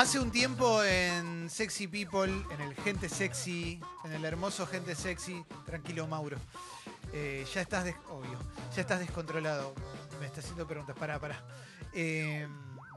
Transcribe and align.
Hace 0.00 0.18
un 0.18 0.30
tiempo 0.30 0.82
en 0.82 1.50
Sexy 1.50 1.86
People, 1.86 2.32
en 2.50 2.60
el 2.62 2.74
Gente 2.74 3.06
Sexy, 3.06 3.78
en 4.02 4.12
el 4.14 4.24
hermoso 4.24 4.66
Gente 4.66 4.94
Sexy, 4.94 5.44
tranquilo 5.66 6.06
Mauro, 6.06 6.38
eh, 7.12 7.46
ya 7.52 7.60
estás, 7.60 7.84
obvio, 8.08 8.38
ya 8.74 8.80
estás 8.80 9.00
descontrolado. 9.00 9.74
Me 10.18 10.24
está 10.24 10.40
haciendo 10.40 10.66
preguntas, 10.66 10.96
pará, 10.98 11.18
pará. 11.20 11.44
Eh, 11.92 12.48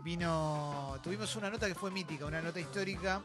vino, 0.01 0.97
tuvimos 1.03 1.35
una 1.35 1.49
nota 1.49 1.67
que 1.67 1.75
fue 1.75 1.91
mítica, 1.91 2.25
una 2.25 2.41
nota 2.41 2.61
histórica, 2.61 3.21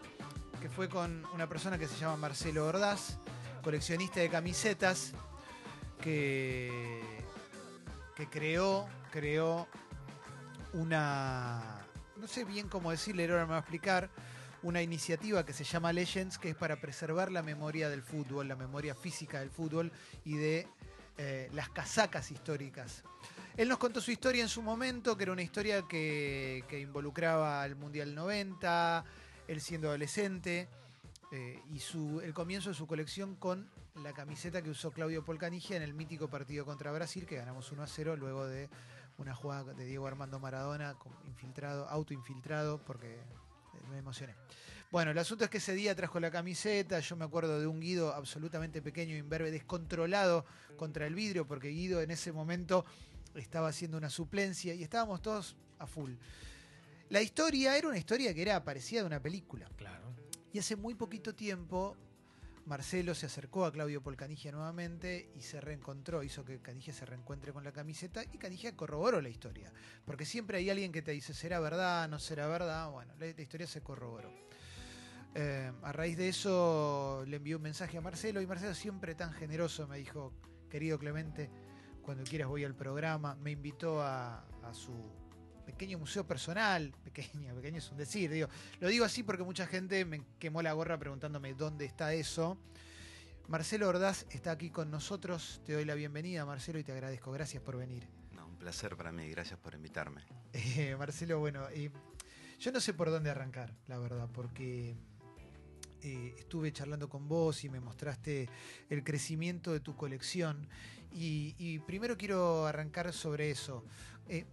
que 0.60 0.68
fue 0.68 0.88
con 0.88 1.24
una 1.32 1.48
persona 1.48 1.79
que 1.79 1.86
se 1.86 1.96
llama 1.98 2.16
Marcelo 2.16 2.66
Ordaz, 2.66 3.18
coleccionista 3.62 4.18
de 4.18 4.29
camisetas, 4.29 5.12
que, 6.02 7.00
que 8.16 8.29
creó, 8.29 8.88
creó 9.12 9.68
una, 10.73 11.77
no 12.18 12.27
sé 12.27 12.45
bien 12.45 12.68
cómo 12.68 12.90
decirle, 12.90 13.24
ahora 13.24 13.46
me 13.46 13.50
va 13.50 13.56
a 13.56 13.60
explicar, 13.60 14.10
una 14.62 14.82
iniciativa 14.82 15.46
que 15.46 15.52
se 15.52 15.64
llama 15.64 15.92
Legends, 15.92 16.38
que 16.38 16.50
es 16.50 16.56
para 16.56 16.80
preservar 16.80 17.30
la 17.30 17.42
memoria 17.42 17.88
del 17.88 18.02
fútbol, 18.02 18.48
la 18.48 18.56
memoria 18.56 18.95
física 18.95 19.38
del 19.38 19.50
fútbol 19.50 19.92
y 20.24 20.36
de 20.36 20.66
eh, 21.16 21.48
las 21.52 21.68
casacas 21.68 22.30
históricas. 22.32 23.04
Él 23.56 23.68
nos 23.68 23.78
contó 23.78 24.00
su 24.00 24.10
historia 24.10 24.42
en 24.42 24.48
su 24.48 24.62
momento, 24.62 25.16
que 25.16 25.24
era 25.24 25.32
una 25.32 25.42
historia 25.42 25.82
que, 25.88 26.64
que 26.68 26.80
involucraba 26.80 27.62
al 27.62 27.76
Mundial 27.76 28.14
90, 28.14 29.04
él 29.46 29.60
siendo 29.60 29.88
adolescente, 29.88 30.68
eh, 31.30 31.60
y 31.73 31.78
su, 31.78 32.20
el 32.20 32.34
comienzo 32.34 32.70
de 32.70 32.74
su 32.74 32.87
colección 32.87 33.37
con 33.37 33.68
la 34.02 34.12
camiseta 34.12 34.62
que 34.62 34.70
usó 34.70 34.90
Claudio 34.92 35.24
Polcanigia 35.24 35.76
en 35.76 35.82
el 35.82 35.92
mítico 35.92 36.28
partido 36.28 36.64
contra 36.64 36.92
Brasil, 36.92 37.26
que 37.26 37.37
ganamos 37.37 37.70
1 37.70 37.82
a 37.82 37.87
0 37.87 38.16
luego 38.16 38.46
de 38.46 38.68
una 39.18 39.34
jugada 39.34 39.74
de 39.74 39.84
Diego 39.84 40.06
Armando 40.06 40.40
Maradona, 40.40 40.96
infiltrado, 41.26 41.88
autoinfiltrado, 41.88 42.79
porque 42.84 43.15
eh, 43.15 43.20
me 43.90 43.98
emocioné. 43.98 44.34
Bueno, 44.90 45.10
el 45.10 45.18
asunto 45.18 45.45
es 45.45 45.51
que 45.51 45.59
ese 45.59 45.74
día 45.74 45.95
trajo 45.95 46.18
la 46.18 46.30
camiseta, 46.30 46.98
yo 47.01 47.15
me 47.16 47.24
acuerdo 47.24 47.60
de 47.60 47.66
un 47.66 47.80
Guido 47.80 48.15
absolutamente 48.15 48.80
pequeño, 48.80 49.16
imberbe, 49.16 49.51
descontrolado 49.51 50.46
contra 50.76 51.06
el 51.06 51.15
vidrio, 51.15 51.46
porque 51.46 51.68
Guido 51.68 52.01
en 52.01 52.10
ese 52.10 52.32
momento 52.32 52.87
estaba 53.34 53.68
haciendo 53.68 53.98
una 53.98 54.09
suplencia 54.09 54.73
y 54.74 54.82
estábamos 54.82 55.21
todos 55.21 55.56
a 55.78 55.87
full. 55.87 56.15
La 57.10 57.21
historia 57.21 57.76
era 57.76 57.88
una 57.88 57.98
historia 57.98 58.32
que 58.32 58.43
era 58.43 58.65
parecida 58.65 59.00
de 59.00 59.06
una 59.06 59.21
película. 59.21 59.68
Claro. 59.76 60.15
Y 60.52 60.59
hace 60.59 60.76
muy 60.76 60.95
poquito 60.95 61.34
tiempo 61.34 61.96
Marcelo 62.69 63.15
se 63.15 63.24
acercó 63.24 63.65
a 63.65 63.73
Claudio 63.73 64.03
Polcanigia 64.03 64.53
nuevamente 64.53 65.31
y 65.34 65.41
se 65.41 65.59
reencontró, 65.59 66.22
hizo 66.22 66.44
que 66.44 66.61
Canigia 66.61 66.93
se 66.93 67.06
reencuentre 67.06 67.50
con 67.50 67.65
la 67.65 67.72
camiseta 67.72 68.22
y 68.31 68.37
Canigia 68.37 68.77
corroboró 68.77 69.22
la 69.22 69.31
historia. 69.31 69.72
Porque 70.05 70.27
siempre 70.27 70.59
hay 70.59 70.69
alguien 70.69 70.93
que 70.93 71.00
te 71.00 71.12
dice, 71.12 71.33
¿será 71.33 71.61
verdad? 71.61 72.06
¿No 72.11 72.19
será 72.19 72.47
verdad? 72.47 72.91
Bueno, 72.91 73.15
la, 73.19 73.27
historia 73.27 73.66
se 73.66 73.81
corroboró. 73.81 74.31
Eh, 75.34 75.72
a 75.83 75.93
raíz 75.93 76.19
de 76.19 76.28
eso 76.28 77.25
le 77.27 77.37
envió 77.37 77.56
un 77.56 77.62
mensaje 77.62 77.97
a 77.97 78.03
Marcelo 78.03 78.43
y 78.43 78.47
Marcelo 78.47 78.75
siempre 78.75 79.15
tan 79.15 79.33
generoso 79.33 79.89
me 79.89 79.97
dijo, 79.97 80.34
querido 80.69 80.99
Clemente, 80.99 81.50
cuando 82.03 82.22
quieras 82.25 82.49
voy 82.49 82.65
al 82.65 82.75
programa, 82.75 83.34
me 83.37 83.53
invitó 83.53 84.03
a 84.03 84.44
su 84.72 85.11
pequeño 85.69 85.99
museo 85.99 86.27
personal, 86.27 86.94
pequeño, 87.05 87.55
pequeño 87.55 87.77
es 87.77 87.91
un 87.91 87.99
decir, 87.99 88.31
digo, 88.31 88.49
lo 88.81 88.88
digo 88.88 89.05
así 89.05 89.22
porque 89.22 89.43
mucha 89.43 89.66
gente 89.66 90.06
me 90.06 90.22
quemó 90.38 90.62
la 90.62 90.72
gorra 90.72 90.99
preguntándome 90.99 91.53
dónde 91.53 91.84
está 91.84 92.15
eso. 92.15 92.56
Marcelo 93.49 93.87
Ordaz 93.89 94.25
está 94.31 94.50
aquí 94.50 94.71
con 94.71 94.91
nosotros, 94.91 95.61
te 95.66 95.75
doy 95.75 95.84
la 95.84 95.94
bienvenida 95.94 96.47
Marcelo 96.47 96.78
y 96.78 96.84
te 96.84 96.93
agradezco, 96.93 97.31
gracias 97.33 97.62
por 97.62 97.77
venir. 97.77 98.09
No, 98.33 98.47
un 98.47 98.56
placer 98.56 98.97
para 98.97 99.12
mí, 99.12 99.28
gracias 99.28 99.59
por 99.59 99.75
invitarme. 99.75 100.22
Eh, 100.55 100.97
Marcelo, 100.97 101.39
bueno, 101.39 101.69
eh, 101.69 101.91
yo 102.59 102.72
no 102.72 102.81
sé 102.81 102.94
por 102.94 103.11
dónde 103.11 103.28
arrancar, 103.28 103.75
la 103.87 103.99
verdad, 103.99 104.27
porque 104.33 104.97
eh, 106.03 106.34
estuve 106.39 106.73
charlando 106.73 107.11
con 107.11 107.28
vos 107.28 107.62
y 107.65 107.69
me 107.69 107.81
mostraste 107.81 108.49
el 108.89 109.05
crecimiento 109.05 109.73
de 109.73 109.81
tu 109.81 109.95
colección. 109.95 110.67
Y, 111.12 111.55
y 111.59 111.78
primero 111.81 112.17
quiero 112.17 112.67
arrancar 112.67 113.12
sobre 113.12 113.51
eso. 113.51 113.84
Eh, 114.28 114.45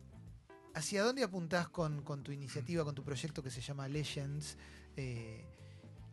¿Hacia 0.76 1.04
dónde 1.04 1.24
apuntás 1.24 1.70
con, 1.70 2.02
con 2.04 2.22
tu 2.22 2.34
iniciativa, 2.34 2.84
con 2.84 2.94
tu 2.94 3.04
proyecto 3.04 3.42
que 3.42 3.50
se 3.50 3.62
llama 3.62 3.88
Legends? 3.88 4.58
Eh, 4.98 5.44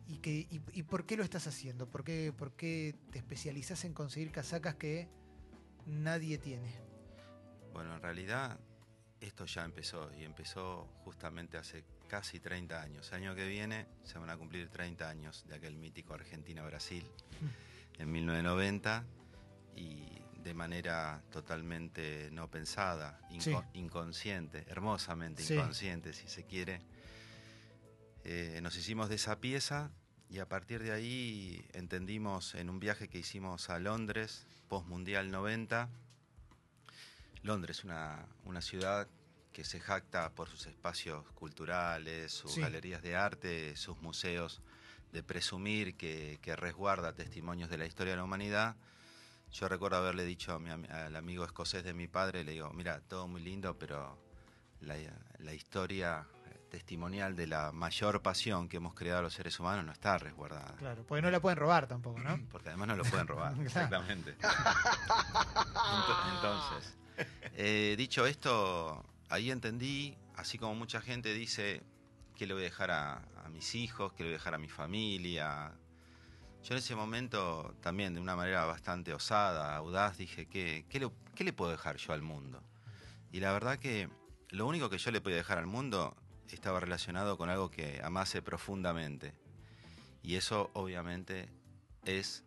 y, 0.07 0.17
que, 0.19 0.31
y, 0.31 0.61
y 0.71 0.83
por 0.83 1.05
qué 1.05 1.17
lo 1.17 1.23
estás 1.23 1.47
haciendo? 1.47 1.85
¿Por 1.89 2.05
qué, 2.05 2.33
¿Por 2.35 2.53
qué 2.53 2.95
te 3.11 3.19
especializás 3.19 3.83
en 3.83 3.93
conseguir 3.93 4.31
casacas 4.31 4.75
que 4.75 5.09
nadie 5.85 6.37
tiene? 6.37 6.73
Bueno, 7.73 7.93
en 7.95 8.01
realidad 8.01 8.57
esto 9.19 9.45
ya 9.45 9.65
empezó 9.65 10.09
y 10.13 10.23
empezó 10.23 10.87
justamente 11.03 11.57
hace 11.57 11.83
casi 12.07 12.39
30 12.39 12.81
años. 12.81 13.11
El 13.11 13.23
año 13.23 13.35
que 13.35 13.47
viene 13.47 13.87
se 14.03 14.17
van 14.17 14.29
a 14.29 14.37
cumplir 14.37 14.69
30 14.69 15.09
años 15.09 15.45
de 15.47 15.55
aquel 15.55 15.75
mítico 15.75 16.13
Argentina-Brasil 16.13 17.03
en 17.97 18.11
1990 18.11 19.03
y 19.75 20.21
de 20.43 20.53
manera 20.53 21.23
totalmente 21.31 22.29
no 22.31 22.49
pensada, 22.49 23.19
inco- 23.29 23.63
Sí. 23.71 23.79
inconsciente, 23.79 24.65
hermosamente 24.67 25.41
Sí. 25.43 25.53
inconsciente 25.53 26.13
si 26.13 26.27
se 26.27 26.43
quiere, 26.45 26.81
eh, 28.25 28.59
nos 28.61 28.75
hicimos 28.75 29.09
de 29.09 29.15
esa 29.15 29.39
pieza 29.39 29.91
y 30.29 30.39
a 30.39 30.47
partir 30.47 30.83
de 30.83 30.91
ahí 30.91 31.65
entendimos 31.73 32.55
en 32.55 32.69
un 32.69 32.79
viaje 32.79 33.07
que 33.07 33.19
hicimos 33.19 33.69
a 33.69 33.79
Londres, 33.79 34.45
post-mundial 34.67 35.31
90, 35.31 35.89
Londres, 37.43 37.83
una, 37.83 38.25
una 38.45 38.61
ciudad 38.61 39.07
que 39.51 39.63
se 39.63 39.79
jacta 39.79 40.31
por 40.31 40.49
sus 40.49 40.65
espacios 40.65 41.25
culturales, 41.33 42.31
sus 42.31 42.53
Sí. 42.53 42.61
galerías 42.61 43.01
de 43.03 43.15
arte, 43.15 43.75
sus 43.75 44.01
museos, 44.01 44.61
de 45.11 45.21
presumir 45.21 45.95
que, 45.95 46.39
que 46.41 46.55
resguarda 46.55 47.13
testimonios 47.13 47.69
de 47.69 47.77
la 47.77 47.85
historia 47.85 48.13
de 48.13 48.17
la 48.17 48.23
humanidad. 48.23 48.75
Yo 49.53 49.69
recuerdo 49.69 49.97
haberle 49.97 50.25
dicho 50.25 50.53
a 50.53 50.59
mi 50.59 50.69
al 50.71 51.15
amigo 51.15 51.45
escocés 51.45 51.83
de 51.83 51.93
mi 51.93 52.07
padre, 52.07 52.43
le 52.43 52.53
digo, 52.53 52.71
mira, 52.73 53.01
todo 53.01 53.27
muy 53.27 53.41
lindo, 53.41 53.77
pero 53.77 54.17
la, 54.81 54.95
la 55.39 55.53
historia 55.53 56.27
eh, 56.47 56.57
testimonial 56.71 57.35
de 57.35 57.45
la 57.47 57.71
mayor 57.71 58.21
pasión 58.23 58.67
que 58.67 58.77
hemos 58.77 58.95
creado 58.95 59.21
los 59.21 59.33
seres 59.33 59.59
humanos 59.59 59.85
no 59.85 59.91
está 59.91 60.17
resguardada. 60.17 60.75
Claro, 60.77 61.05
porque 61.05 61.21
no 61.21 61.29
la 61.29 61.39
pueden 61.39 61.57
robar 61.59 61.85
tampoco, 61.87 62.19
¿no? 62.19 62.39
Porque 62.51 62.69
además 62.69 62.87
no 62.89 62.95
lo 62.95 63.03
pueden 63.03 63.27
robar, 63.27 63.53
exactamente. 63.61 64.35
Ento- 64.41 66.35
Entonces, 66.35 66.97
eh, 67.53 67.95
dicho 67.97 68.25
esto, 68.25 69.05
ahí 69.29 69.51
entendí, 69.51 70.17
así 70.35 70.57
como 70.57 70.73
mucha 70.75 70.99
gente 71.01 71.33
dice 71.33 71.83
que 72.35 72.47
le 72.47 72.53
voy 72.55 72.63
a 72.63 72.65
dejar 72.65 72.89
a, 72.91 73.17
a 73.45 73.49
mis 73.49 73.75
hijos, 73.75 74.13
que 74.13 74.23
le 74.23 74.29
voy 74.29 74.33
a 74.35 74.37
dejar 74.39 74.55
a 74.55 74.57
mi 74.57 74.69
familia. 74.69 75.71
Yo 76.63 76.75
en 76.75 76.77
ese 76.77 76.95
momento 76.95 77.75
también 77.81 78.13
de 78.13 78.21
una 78.21 78.37
manera 78.37 78.63
bastante 78.63 79.13
osada, 79.13 79.75
audaz, 79.75 80.17
dije, 80.17 80.45
¿qué, 80.45 80.85
qué, 80.87 81.43
le, 81.43 81.51
puedo 81.51 81.71
dejar 81.71 81.97
yo 81.97 82.13
al 82.13 82.21
mundo? 82.21 82.63
Y 83.33 83.41
la 83.41 83.51
verdad 83.51 83.79
que 83.79 84.07
lo 84.47 84.65
único 84.65 84.89
que 84.89 84.97
yo 84.97 85.11
le 85.11 85.19
podía 85.19 85.35
dejar 85.35 85.57
al 85.57 85.65
mundo 85.65 86.15
estaba 86.49 86.79
relacionado 86.79 87.37
con 87.37 87.49
algo 87.49 87.69
que 87.69 87.99
amase 88.01 88.41
profundamente. 88.41 89.33
Y 90.21 90.35
eso 90.35 90.71
obviamente 90.71 91.49
es, 92.05 92.45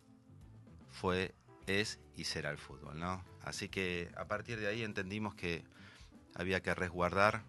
fue, 0.89 1.35
es 1.67 1.99
y 2.15 2.23
será 2.23 2.49
el 2.49 2.57
fútbol, 2.57 2.99
¿no? 2.99 3.23
Así 3.43 3.69
que 3.69 4.09
a 4.17 4.25
partir 4.25 4.59
de 4.59 4.65
ahí 4.67 4.81
entendimos 4.81 5.35
que 5.35 5.63
había 6.33 6.63
que 6.63 6.73
resguardar 6.73 7.43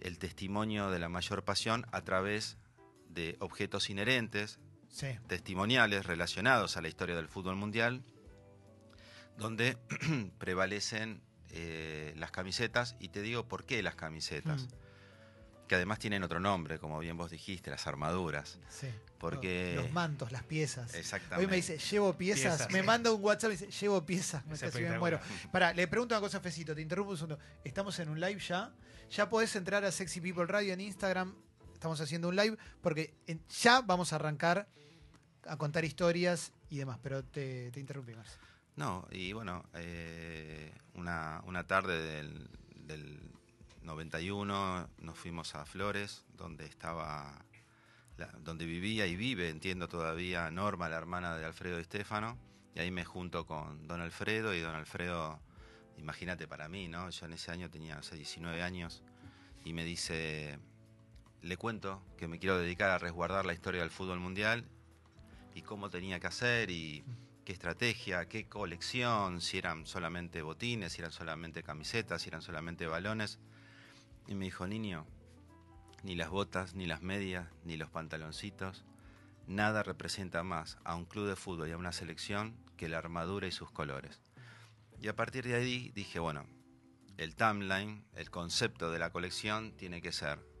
el 0.00 0.18
testimonio 0.18 0.90
de 0.90 0.98
la 0.98 1.08
mayor 1.08 1.44
pasión 1.44 1.86
a 1.92 2.02
través 2.02 2.58
de 3.08 3.36
objetos 3.40 3.88
inherentes, 3.88 4.58
Sí. 4.92 5.08
testimoniales 5.26 6.06
relacionados 6.06 6.76
a 6.76 6.82
la 6.82 6.88
historia 6.88 7.16
del 7.16 7.26
fútbol 7.26 7.56
mundial, 7.56 8.04
donde 9.38 9.78
prevalecen 10.38 11.22
eh, 11.50 12.12
las 12.16 12.30
camisetas, 12.30 12.94
y 13.00 13.08
te 13.08 13.22
digo 13.22 13.48
por 13.48 13.64
qué 13.64 13.82
las 13.82 13.94
camisetas, 13.94 14.64
Mm, 14.64 15.68
que 15.68 15.76
además 15.76 15.98
tienen 15.98 16.22
otro 16.22 16.38
nombre, 16.38 16.78
como 16.78 16.98
bien 16.98 17.16
vos 17.16 17.30
dijiste, 17.30 17.70
las 17.70 17.86
armaduras, 17.86 18.58
sí. 18.68 18.88
porque... 19.18 19.72
Los 19.76 19.90
mantos, 19.90 20.30
las 20.30 20.42
piezas. 20.42 20.94
Exactamente. 20.94 21.46
Hoy 21.46 21.50
me 21.50 21.56
dice, 21.56 21.78
llevo 21.78 22.12
piezas. 22.14 22.56
Piezas, 22.58 22.70
me 22.72 22.80
sí. 22.80 22.86
manda 22.86 23.10
un 23.10 23.22
WhatsApp 23.24 23.52
y 23.52 23.56
dice, 23.56 23.70
llevo 23.70 24.04
piezas. 24.04 24.44
Me 24.44 24.54
Es 24.54 24.60
casi 24.60 24.82
me 24.82 24.98
muero. 24.98 25.18
Pará, 25.50 25.72
le 25.72 25.88
pregunto 25.88 26.14
una 26.14 26.20
cosa, 26.20 26.40
Fecito, 26.40 26.74
te 26.74 26.82
interrumpo 26.82 27.12
un 27.12 27.16
segundo. 27.16 27.38
Estamos 27.64 27.98
en 28.00 28.10
un 28.10 28.20
live 28.20 28.38
ya. 28.40 28.74
Ya 29.10 29.30
podés 29.30 29.56
entrar 29.56 29.82
a 29.84 29.90
Sexy 29.92 30.20
People 30.20 30.44
Radio 30.44 30.74
en 30.74 30.80
Instagram. 30.82 31.34
Estamos 31.82 32.00
haciendo 32.00 32.28
un 32.28 32.36
live 32.36 32.56
porque 32.80 33.12
ya 33.60 33.80
vamos 33.80 34.12
a 34.12 34.14
arrancar 34.14 34.68
a 35.48 35.56
contar 35.56 35.84
historias 35.84 36.52
y 36.70 36.78
demás. 36.78 37.00
Pero 37.02 37.24
te, 37.24 37.72
te 37.72 37.80
interrumpí, 37.80 38.14
Marce. 38.14 38.38
No, 38.76 39.04
y 39.10 39.32
bueno, 39.32 39.64
eh, 39.74 40.72
una, 40.94 41.42
una 41.44 41.66
tarde 41.66 42.00
del, 42.00 42.48
del 42.86 43.18
91 43.82 44.90
nos 44.98 45.18
fuimos 45.18 45.56
a 45.56 45.64
Flores, 45.64 46.24
donde 46.36 46.66
estaba, 46.66 47.44
donde 48.38 48.64
vivía 48.64 49.08
y 49.08 49.16
vive, 49.16 49.48
entiendo 49.48 49.88
todavía, 49.88 50.52
Norma, 50.52 50.88
la 50.88 50.98
hermana 50.98 51.36
de 51.36 51.44
Alfredo 51.44 51.80
y 51.80 51.82
Estefano, 51.82 52.38
y 52.76 52.78
ahí 52.78 52.92
me 52.92 53.04
junto 53.04 53.44
con 53.44 53.88
don 53.88 54.00
Alfredo, 54.00 54.54
y 54.54 54.60
don 54.60 54.76
Alfredo, 54.76 55.40
imagínate 55.96 56.46
para 56.46 56.68
mí, 56.68 56.86
¿no? 56.86 57.10
Yo 57.10 57.26
en 57.26 57.32
ese 57.32 57.50
año 57.50 57.68
tenía 57.70 57.98
o 57.98 58.04
sea, 58.04 58.16
19 58.16 58.62
años, 58.62 59.02
y 59.64 59.72
me 59.72 59.84
dice, 59.84 60.60
le 61.42 61.56
cuento 61.56 62.02
que 62.16 62.28
me 62.28 62.38
quiero 62.38 62.58
dedicar 62.58 62.90
a 62.90 62.98
resguardar 62.98 63.44
la 63.44 63.52
historia 63.52 63.80
del 63.80 63.90
fútbol 63.90 64.20
mundial 64.20 64.64
y 65.54 65.62
cómo 65.62 65.90
tenía 65.90 66.20
que 66.20 66.28
hacer 66.28 66.70
y 66.70 67.04
qué 67.44 67.52
estrategia, 67.52 68.28
qué 68.28 68.48
colección, 68.48 69.40
si 69.40 69.58
eran 69.58 69.84
solamente 69.84 70.42
botines, 70.42 70.92
si 70.92 71.00
eran 71.00 71.10
solamente 71.10 71.64
camisetas, 71.64 72.22
si 72.22 72.28
eran 72.28 72.42
solamente 72.42 72.86
balones. 72.86 73.40
Y 74.28 74.36
me 74.36 74.44
dijo, 74.44 74.68
niño, 74.68 75.04
ni 76.04 76.14
las 76.14 76.30
botas, 76.30 76.74
ni 76.74 76.86
las 76.86 77.02
medias, 77.02 77.48
ni 77.64 77.76
los 77.76 77.90
pantaloncitos, 77.90 78.84
nada 79.48 79.82
representa 79.82 80.44
más 80.44 80.78
a 80.84 80.94
un 80.94 81.04
club 81.04 81.26
de 81.26 81.36
fútbol 81.36 81.68
y 81.68 81.72
a 81.72 81.76
una 81.76 81.92
selección 81.92 82.56
que 82.76 82.88
la 82.88 82.98
armadura 82.98 83.48
y 83.48 83.52
sus 83.52 83.72
colores. 83.72 84.22
Y 85.00 85.08
a 85.08 85.16
partir 85.16 85.44
de 85.44 85.56
ahí 85.56 85.90
dije, 85.96 86.20
bueno, 86.20 86.46
el 87.16 87.34
timeline, 87.34 88.04
el 88.14 88.30
concepto 88.30 88.92
de 88.92 89.00
la 89.00 89.10
colección 89.10 89.72
tiene 89.76 90.00
que 90.00 90.12
ser 90.12 90.51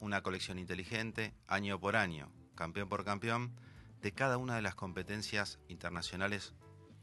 una 0.00 0.22
colección 0.22 0.58
inteligente, 0.58 1.34
año 1.46 1.78
por 1.78 1.96
año, 1.96 2.32
campeón 2.54 2.88
por 2.88 3.04
campeón, 3.04 3.54
de 4.02 4.12
cada 4.12 4.38
una 4.38 4.56
de 4.56 4.62
las 4.62 4.74
competencias 4.74 5.60
internacionales 5.68 6.54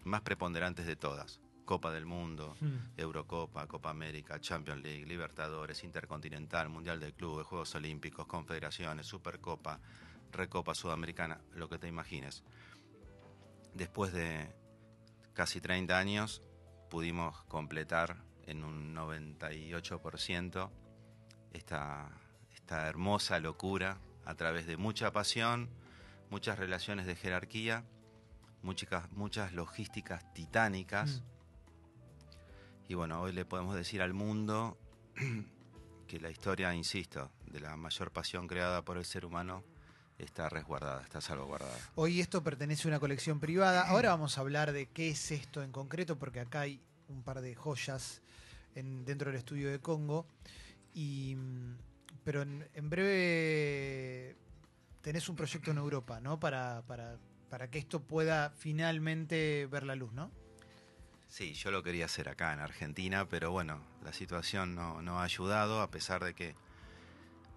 más 0.04 0.22
preponderantes 0.22 0.86
de 0.86 0.96
todas. 0.96 1.40
Copa 1.66 1.92
del 1.92 2.06
Mundo, 2.06 2.56
Mm. 2.62 2.78
Eurocopa, 2.96 3.68
Copa 3.68 3.90
América, 3.90 4.40
Champions 4.40 4.82
League, 4.82 5.06
Libertadores, 5.06 5.84
Intercontinental, 5.84 6.70
Mundial 6.70 7.00
de 7.00 7.14
Clubes, 7.14 7.46
Juegos 7.46 7.76
Olímpicos, 7.76 8.26
Confederaciones, 8.26 9.06
Supercopa, 9.06 9.80
Recopa 10.32 10.74
Sudamericana, 10.74 11.42
lo 11.54 11.68
que 11.68 11.78
te 11.78 11.88
imagines. 11.88 12.44
Después 13.74 14.14
de 14.14 14.50
casi 15.34 15.60
30 15.60 15.98
años 15.98 16.42
pudimos 16.90 17.44
completar 17.44 18.24
en 18.46 18.64
un 18.64 18.96
98% 18.96 20.72
esta, 21.52 22.10
esta 22.68 22.86
hermosa 22.90 23.40
locura 23.40 23.98
a 24.26 24.36
través 24.36 24.68
de 24.68 24.76
mucha 24.76 25.14
pasión, 25.14 25.70
muchas 26.30 26.60
relaciones 26.60 27.06
de 27.06 27.16
jerarquía, 27.16 27.86
muchas, 28.62 29.10
muchas 29.14 29.54
logísticas 29.54 30.34
titánicas. 30.34 31.22
Mm. 31.22 32.90
Y 32.90 32.94
bueno, 32.96 33.22
hoy 33.22 33.32
le 33.32 33.46
podemos 33.46 33.74
decir 33.74 34.02
al 34.02 34.14
mundo 34.14 34.78
que 36.08 36.20
la 36.20 36.30
historia, 36.30 36.76
insisto, 36.76 37.32
de 37.46 37.62
la 37.62 37.78
mayor 37.78 38.12
pasión 38.12 38.48
creada 38.48 38.82
por 38.84 38.98
el 38.98 39.06
ser 39.06 39.24
humano 39.24 39.64
está 40.18 40.50
resguardada, 40.50 41.02
está 41.04 41.22
salvaguardada. 41.22 41.78
Hoy 41.96 42.20
esto 42.20 42.44
pertenece 42.44 42.90
a 42.90 42.92
una 42.92 43.00
colección 43.00 43.40
privada. 43.40 43.84
Ahora 43.88 44.10
vamos 44.10 44.38
a 44.38 44.42
hablar 44.42 44.74
de 44.74 44.88
qué 44.88 45.12
es 45.12 45.32
esto 45.32 45.64
en 45.64 45.72
concreto, 45.72 46.20
porque 46.20 46.42
acá 46.42 46.60
hay 46.62 46.82
un 47.08 47.24
par 47.24 47.40
de 47.40 47.56
joyas 47.56 48.22
en- 48.76 49.06
dentro 49.06 49.32
del 49.32 49.40
estudio 49.40 49.72
de 49.72 49.80
Congo. 49.80 50.28
Y, 50.94 51.27
pero 52.28 52.42
en, 52.42 52.68
en 52.74 52.90
breve 52.90 54.36
tenés 55.02 55.30
un 55.30 55.38
proyecto 55.38 55.72
en 55.72 55.78
Europa, 55.78 56.20
¿no? 56.20 56.42
Para, 56.42 56.82
para, 56.86 57.18
para 57.50 57.70
que 57.70 57.80
esto 57.80 58.02
pueda 58.02 58.50
finalmente 58.50 59.66
ver 59.68 59.84
la 59.84 59.96
luz, 59.96 60.12
¿no? 60.12 60.30
Sí, 61.30 61.54
yo 61.54 61.72
lo 61.72 61.84
quería 61.84 62.04
hacer 62.04 62.28
acá 62.28 62.52
en 62.52 62.60
Argentina, 62.60 63.30
pero 63.30 63.52
bueno, 63.52 63.82
la 64.04 64.12
situación 64.12 64.76
no, 64.76 65.02
no 65.02 65.22
ha 65.22 65.24
ayudado, 65.24 65.80
a 65.80 65.90
pesar 65.90 66.22
de 66.22 66.34
que 66.34 66.54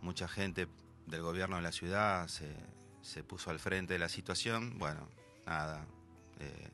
mucha 0.03 0.29
gente 0.29 0.69
del 1.09 1.23
gobierno 1.23 1.57
de 1.57 1.63
la 1.63 1.73
ciudad 1.73 2.29
se, 2.29 2.55
se 3.03 3.25
puso 3.25 3.51
al 3.51 3.59
frente 3.59 3.95
de 3.95 3.99
la 3.99 4.09
situación. 4.09 4.79
Bueno, 4.79 5.09
nada, 5.47 5.85
eh, 6.39 6.69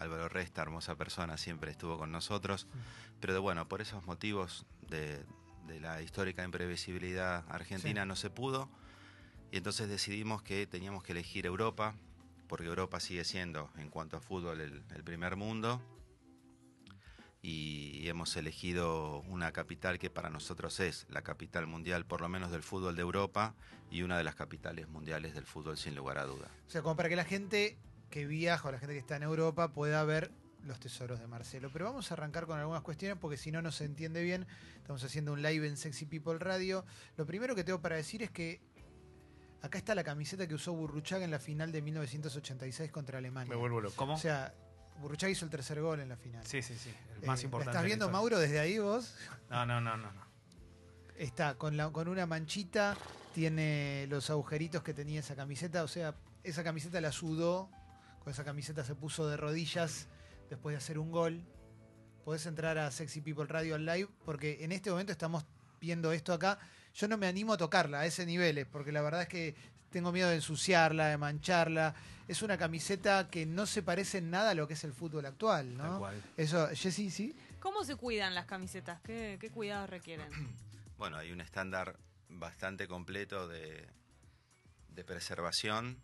Álvaro 0.00 0.28
Resta, 0.28 0.62
hermosa 0.62 0.96
persona, 0.96 1.36
siempre 1.36 1.70
estuvo 1.70 1.96
con 1.96 2.10
nosotros, 2.10 2.66
pero 3.20 3.34
de, 3.34 3.38
bueno, 3.38 3.68
por 3.68 3.80
esos 3.80 4.04
motivos 4.04 4.66
de, 4.88 5.24
de 5.70 5.80
la 5.80 6.02
histórica 6.02 6.44
imprevisibilidad 6.44 7.44
argentina 7.48 8.02
Sí. 8.02 8.08
no 8.08 8.16
se 8.16 8.28
pudo, 8.28 8.68
y 9.52 9.56
entonces 9.56 9.88
decidimos 9.88 10.42
que 10.42 10.66
teníamos 10.66 11.02
que 11.02 11.12
elegir 11.12 11.46
Europa, 11.46 11.94
porque 12.48 12.66
Europa 12.66 13.00
sigue 13.00 13.24
siendo, 13.24 13.70
en 13.78 13.88
cuanto 13.88 14.16
a 14.16 14.20
fútbol, 14.20 14.60
el, 14.60 14.82
el 14.94 15.04
primer 15.04 15.36
mundo, 15.36 15.80
y 17.42 18.06
hemos 18.08 18.36
elegido 18.36 19.20
una 19.28 19.50
capital 19.52 19.98
que 19.98 20.10
para 20.10 20.28
nosotros 20.28 20.78
es 20.80 21.06
la 21.08 21.22
capital 21.22 21.66
mundial, 21.66 22.04
por 22.04 22.20
lo 22.20 22.28
menos 22.28 22.50
del 22.50 22.62
fútbol 22.62 22.96
de 22.96 23.02
Europa, 23.02 23.54
y 23.90 24.02
una 24.02 24.18
de 24.18 24.24
las 24.24 24.34
capitales 24.34 24.88
mundiales 24.88 25.34
del 25.34 25.46
fútbol 25.46 25.76
sin 25.78 25.94
lugar 25.94 26.18
a 26.18 26.24
duda. 26.24 26.48
O 26.66 26.70
sea, 26.70 26.82
como 26.82 26.96
para 26.96 27.08
que 27.08 27.16
la 27.16 27.24
gente 27.24 27.78
que 28.10 28.26
viaja 28.26 28.68
o 28.68 28.72
la 28.72 28.78
gente 28.78 28.92
que 28.94 28.98
está 29.00 29.16
en 29.16 29.22
Europa 29.22 29.72
pueda 29.72 30.04
ver 30.04 30.30
los 30.64 30.78
tesoros 30.80 31.20
de 31.20 31.26
Marcelo. 31.26 31.70
Pero 31.72 31.86
vamos 31.86 32.10
a 32.10 32.14
arrancar 32.14 32.46
con 32.46 32.58
algunas 32.58 32.82
cuestiones 32.82 33.18
porque 33.18 33.36
si 33.36 33.50
no, 33.50 33.62
no 33.62 33.72
se 33.72 33.84
entiende 33.84 34.22
bien. 34.22 34.46
Estamos 34.76 35.02
haciendo 35.04 35.32
un 35.32 35.42
live 35.42 35.66
en 35.66 35.76
Sexy 35.76 36.06
People 36.06 36.38
Radio. 36.38 36.84
Lo 37.16 37.26
primero 37.26 37.54
que 37.54 37.64
tengo 37.64 37.80
para 37.80 37.96
decir 37.96 38.22
es 38.22 38.30
que 38.30 38.60
acá 39.62 39.78
está 39.78 39.94
la 39.94 40.04
camiseta 40.04 40.46
que 40.46 40.54
usó 40.54 40.72
Burruchaga 40.72 41.24
en 41.24 41.30
la 41.30 41.38
final 41.38 41.72
de 41.72 41.82
1986 41.82 42.90
contra 42.90 43.18
Alemania. 43.18 43.50
Me 43.50 43.56
vuelvo 43.56 43.80
loco. 43.80 43.94
¿Cómo? 43.96 44.14
O 44.14 44.18
sea, 44.18 44.54
Burruchaga 45.00 45.30
hizo 45.30 45.44
el 45.44 45.50
tercer 45.50 45.80
gol 45.80 46.00
en 46.00 46.08
la 46.08 46.16
final. 46.16 46.44
Sí, 46.46 46.62
sí, 46.62 46.74
sí. 46.76 46.90
El 47.16 47.24
Eh, 47.24 47.26
más 47.26 47.40
¿la 47.40 47.44
importante. 47.44 47.70
¿Estás 47.70 47.84
viendo, 47.84 48.06
historia. 48.06 48.18
Mauro, 48.20 48.38
desde 48.38 48.60
ahí 48.60 48.78
vos? 48.78 49.14
No, 49.48 49.64
no, 49.66 49.80
no, 49.80 49.96
no. 49.96 50.12
no. 50.12 50.30
Está 51.16 51.54
con, 51.56 51.76
la, 51.76 51.90
con 51.90 52.08
una 52.08 52.24
manchita, 52.26 52.96
tiene 53.34 54.06
los 54.08 54.30
agujeritos 54.30 54.82
que 54.82 54.94
tenía 54.94 55.20
esa 55.20 55.36
camiseta, 55.36 55.84
o 55.84 55.88
sea, 55.88 56.14
esa 56.44 56.64
camiseta 56.64 56.98
la 57.02 57.12
sudó, 57.12 57.70
con 58.24 58.32
esa 58.32 58.42
camiseta 58.42 58.84
se 58.84 58.94
puso 58.94 59.28
de 59.28 59.36
rodillas 59.36 60.08
después 60.50 60.74
de 60.74 60.78
hacer 60.78 60.98
un 60.98 61.10
gol. 61.10 61.42
Podés 62.24 62.44
entrar 62.44 62.76
a 62.76 62.90
Sexy 62.90 63.22
People 63.22 63.46
Radio 63.46 63.76
al 63.76 63.86
live, 63.86 64.08
porque 64.24 64.62
en 64.62 64.72
este 64.72 64.90
momento 64.90 65.12
estamos 65.12 65.46
viendo 65.80 66.12
esto 66.12 66.34
acá. 66.34 66.58
Yo 66.94 67.08
no 67.08 67.16
me 67.16 67.26
animo 67.26 67.54
a 67.54 67.56
tocarla 67.56 68.00
a 68.00 68.06
ese 68.06 68.26
nivel, 68.26 68.58
eh, 68.58 68.66
porque 68.66 68.92
la 68.92 69.00
verdad 69.00 69.22
es 69.22 69.28
que 69.28 69.54
tengo 69.90 70.12
miedo 70.12 70.28
de 70.28 70.36
ensuciarla, 70.36 71.08
de 71.08 71.16
mancharla. 71.16 71.94
Es 72.28 72.42
una 72.42 72.58
camiseta 72.58 73.28
que 73.30 73.46
no 73.46 73.64
se 73.66 73.82
parece 73.82 74.18
en 74.18 74.30
nada 74.30 74.50
a 74.50 74.54
lo 74.54 74.68
que 74.68 74.74
es 74.74 74.84
el 74.84 74.92
fútbol 74.92 75.24
actual, 75.24 75.76
Tal 75.76 75.86
¿no? 75.92 75.98
cual. 75.98 76.22
Eso, 76.36 76.68
Jessy, 76.74 77.10
sí. 77.10 77.34
¿Cómo 77.60 77.84
se 77.84 77.96
cuidan 77.96 78.34
las 78.34 78.46
camisetas? 78.46 79.00
¿Qué, 79.00 79.38
qué 79.40 79.50
cuidados 79.50 79.88
requieren? 79.88 80.28
Bueno, 81.00 81.16
hay 81.16 81.32
un 81.32 81.40
estándar 81.40 81.98
bastante 82.28 82.86
completo 82.86 83.48
de, 83.48 83.88
de 84.90 85.02
preservación. 85.02 85.96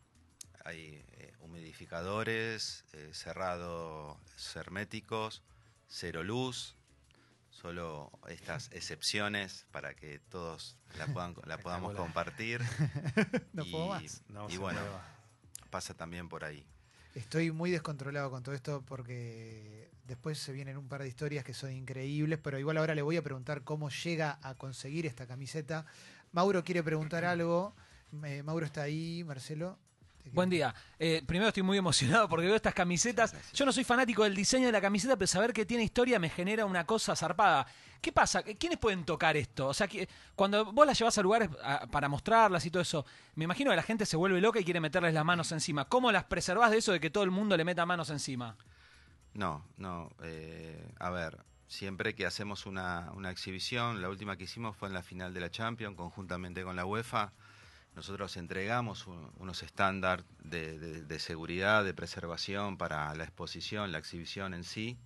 Hay 0.66 1.04
eh, 1.12 1.32
humidificadores, 1.38 2.84
eh, 2.92 3.10
cerrados 3.12 4.18
herméticos, 4.56 5.44
cero 5.86 6.24
luz, 6.24 6.74
solo 7.50 8.10
estas 8.26 8.68
excepciones 8.72 9.64
para 9.70 9.94
que 9.94 10.18
todos 10.18 10.76
la, 10.98 11.06
puedan, 11.06 11.36
la 11.44 11.58
podamos 11.58 11.94
compartir. 11.94 12.60
No 13.52 13.64
y, 13.64 13.70
puedo 13.70 13.86
más. 13.86 14.22
No, 14.28 14.50
y 14.50 14.56
bueno, 14.56 14.80
pasa 15.70 15.94
también 15.94 16.28
por 16.28 16.42
ahí. 16.42 16.66
Estoy 17.14 17.52
muy 17.52 17.70
descontrolado 17.70 18.28
con 18.32 18.42
todo 18.42 18.54
esto 18.54 18.82
porque 18.84 19.88
después 20.04 20.38
se 20.38 20.52
vienen 20.52 20.76
un 20.76 20.88
par 20.88 21.02
de 21.02 21.08
historias 21.08 21.44
que 21.44 21.54
son 21.54 21.70
increíbles, 21.70 22.40
pero 22.42 22.58
igual 22.58 22.76
ahora 22.76 22.96
le 22.96 23.02
voy 23.02 23.16
a 23.16 23.22
preguntar 23.22 23.62
cómo 23.62 23.88
llega 23.88 24.40
a 24.42 24.56
conseguir 24.56 25.06
esta 25.06 25.28
camiseta. 25.28 25.86
Mauro 26.32 26.64
quiere 26.64 26.82
preguntar 26.82 27.24
algo. 27.24 27.72
Eh, 28.24 28.42
Mauro 28.42 28.66
está 28.66 28.82
ahí, 28.82 29.22
Marcelo. 29.24 29.78
Buen 30.32 30.50
día. 30.50 30.74
Eh, 30.98 31.22
primero 31.26 31.48
estoy 31.48 31.62
muy 31.62 31.78
emocionado 31.78 32.28
porque 32.28 32.46
veo 32.46 32.56
estas 32.56 32.74
camisetas. 32.74 33.34
Yo 33.54 33.64
no 33.64 33.72
soy 33.72 33.84
fanático 33.84 34.24
del 34.24 34.34
diseño 34.34 34.66
de 34.66 34.72
la 34.72 34.80
camiseta, 34.80 35.16
pero 35.16 35.26
saber 35.26 35.52
que 35.52 35.64
tiene 35.64 35.84
historia 35.84 36.18
me 36.18 36.28
genera 36.28 36.64
una 36.66 36.84
cosa 36.84 37.14
zarpada. 37.16 37.66
¿Qué 38.00 38.12
pasa? 38.12 38.42
¿Quiénes 38.42 38.78
pueden 38.78 39.04
tocar 39.04 39.36
esto? 39.36 39.68
O 39.68 39.74
sea, 39.74 39.88
que 39.88 40.08
cuando 40.34 40.72
vos 40.72 40.86
las 40.86 40.98
llevas 40.98 41.16
a 41.18 41.22
lugares 41.22 41.48
a- 41.62 41.86
para 41.86 42.08
mostrarlas 42.08 42.64
y 42.66 42.70
todo 42.70 42.82
eso, 42.82 43.06
me 43.34 43.44
imagino 43.44 43.70
que 43.70 43.76
la 43.76 43.82
gente 43.82 44.04
se 44.04 44.16
vuelve 44.16 44.40
loca 44.40 44.60
y 44.60 44.64
quiere 44.64 44.80
meterles 44.80 45.14
las 45.14 45.24
manos 45.24 45.50
encima. 45.52 45.86
¿Cómo 45.86 46.12
las 46.12 46.24
preservás 46.24 46.70
de 46.70 46.78
eso 46.78 46.92
de 46.92 47.00
que 47.00 47.10
todo 47.10 47.24
el 47.24 47.30
mundo 47.30 47.56
le 47.56 47.64
meta 47.64 47.86
manos 47.86 48.10
encima? 48.10 48.56
No, 49.34 49.64
no. 49.76 50.10
eh, 50.22 50.88
a 50.98 51.10
ver, 51.10 51.38
siempre 51.68 52.14
que 52.14 52.26
hacemos 52.26 52.66
una, 52.66 53.10
una 53.14 53.30
exhibición, 53.30 54.02
la 54.02 54.08
última 54.08 54.36
que 54.36 54.44
hicimos 54.44 54.76
fue 54.76 54.88
en 54.88 54.94
la 54.94 55.02
final 55.02 55.32
de 55.34 55.40
la 55.40 55.50
Champions, 55.50 55.96
conjuntamente 55.96 56.62
con 56.62 56.76
la 56.76 56.84
UEFA. 56.84 57.32
Nosotros 57.96 58.36
entregamos 58.36 59.06
un- 59.06 59.30
unos 59.38 59.62
estándares 59.62 60.26
de 60.38 61.18
seguridad, 61.18 61.82
de 61.82 61.94
preservación 61.94 62.76
para 62.76 63.12
la 63.14 63.24
exposición, 63.24 63.90
la 63.90 63.98
exhibición 63.98 64.52
en 64.54 64.64
sí. 64.64 64.98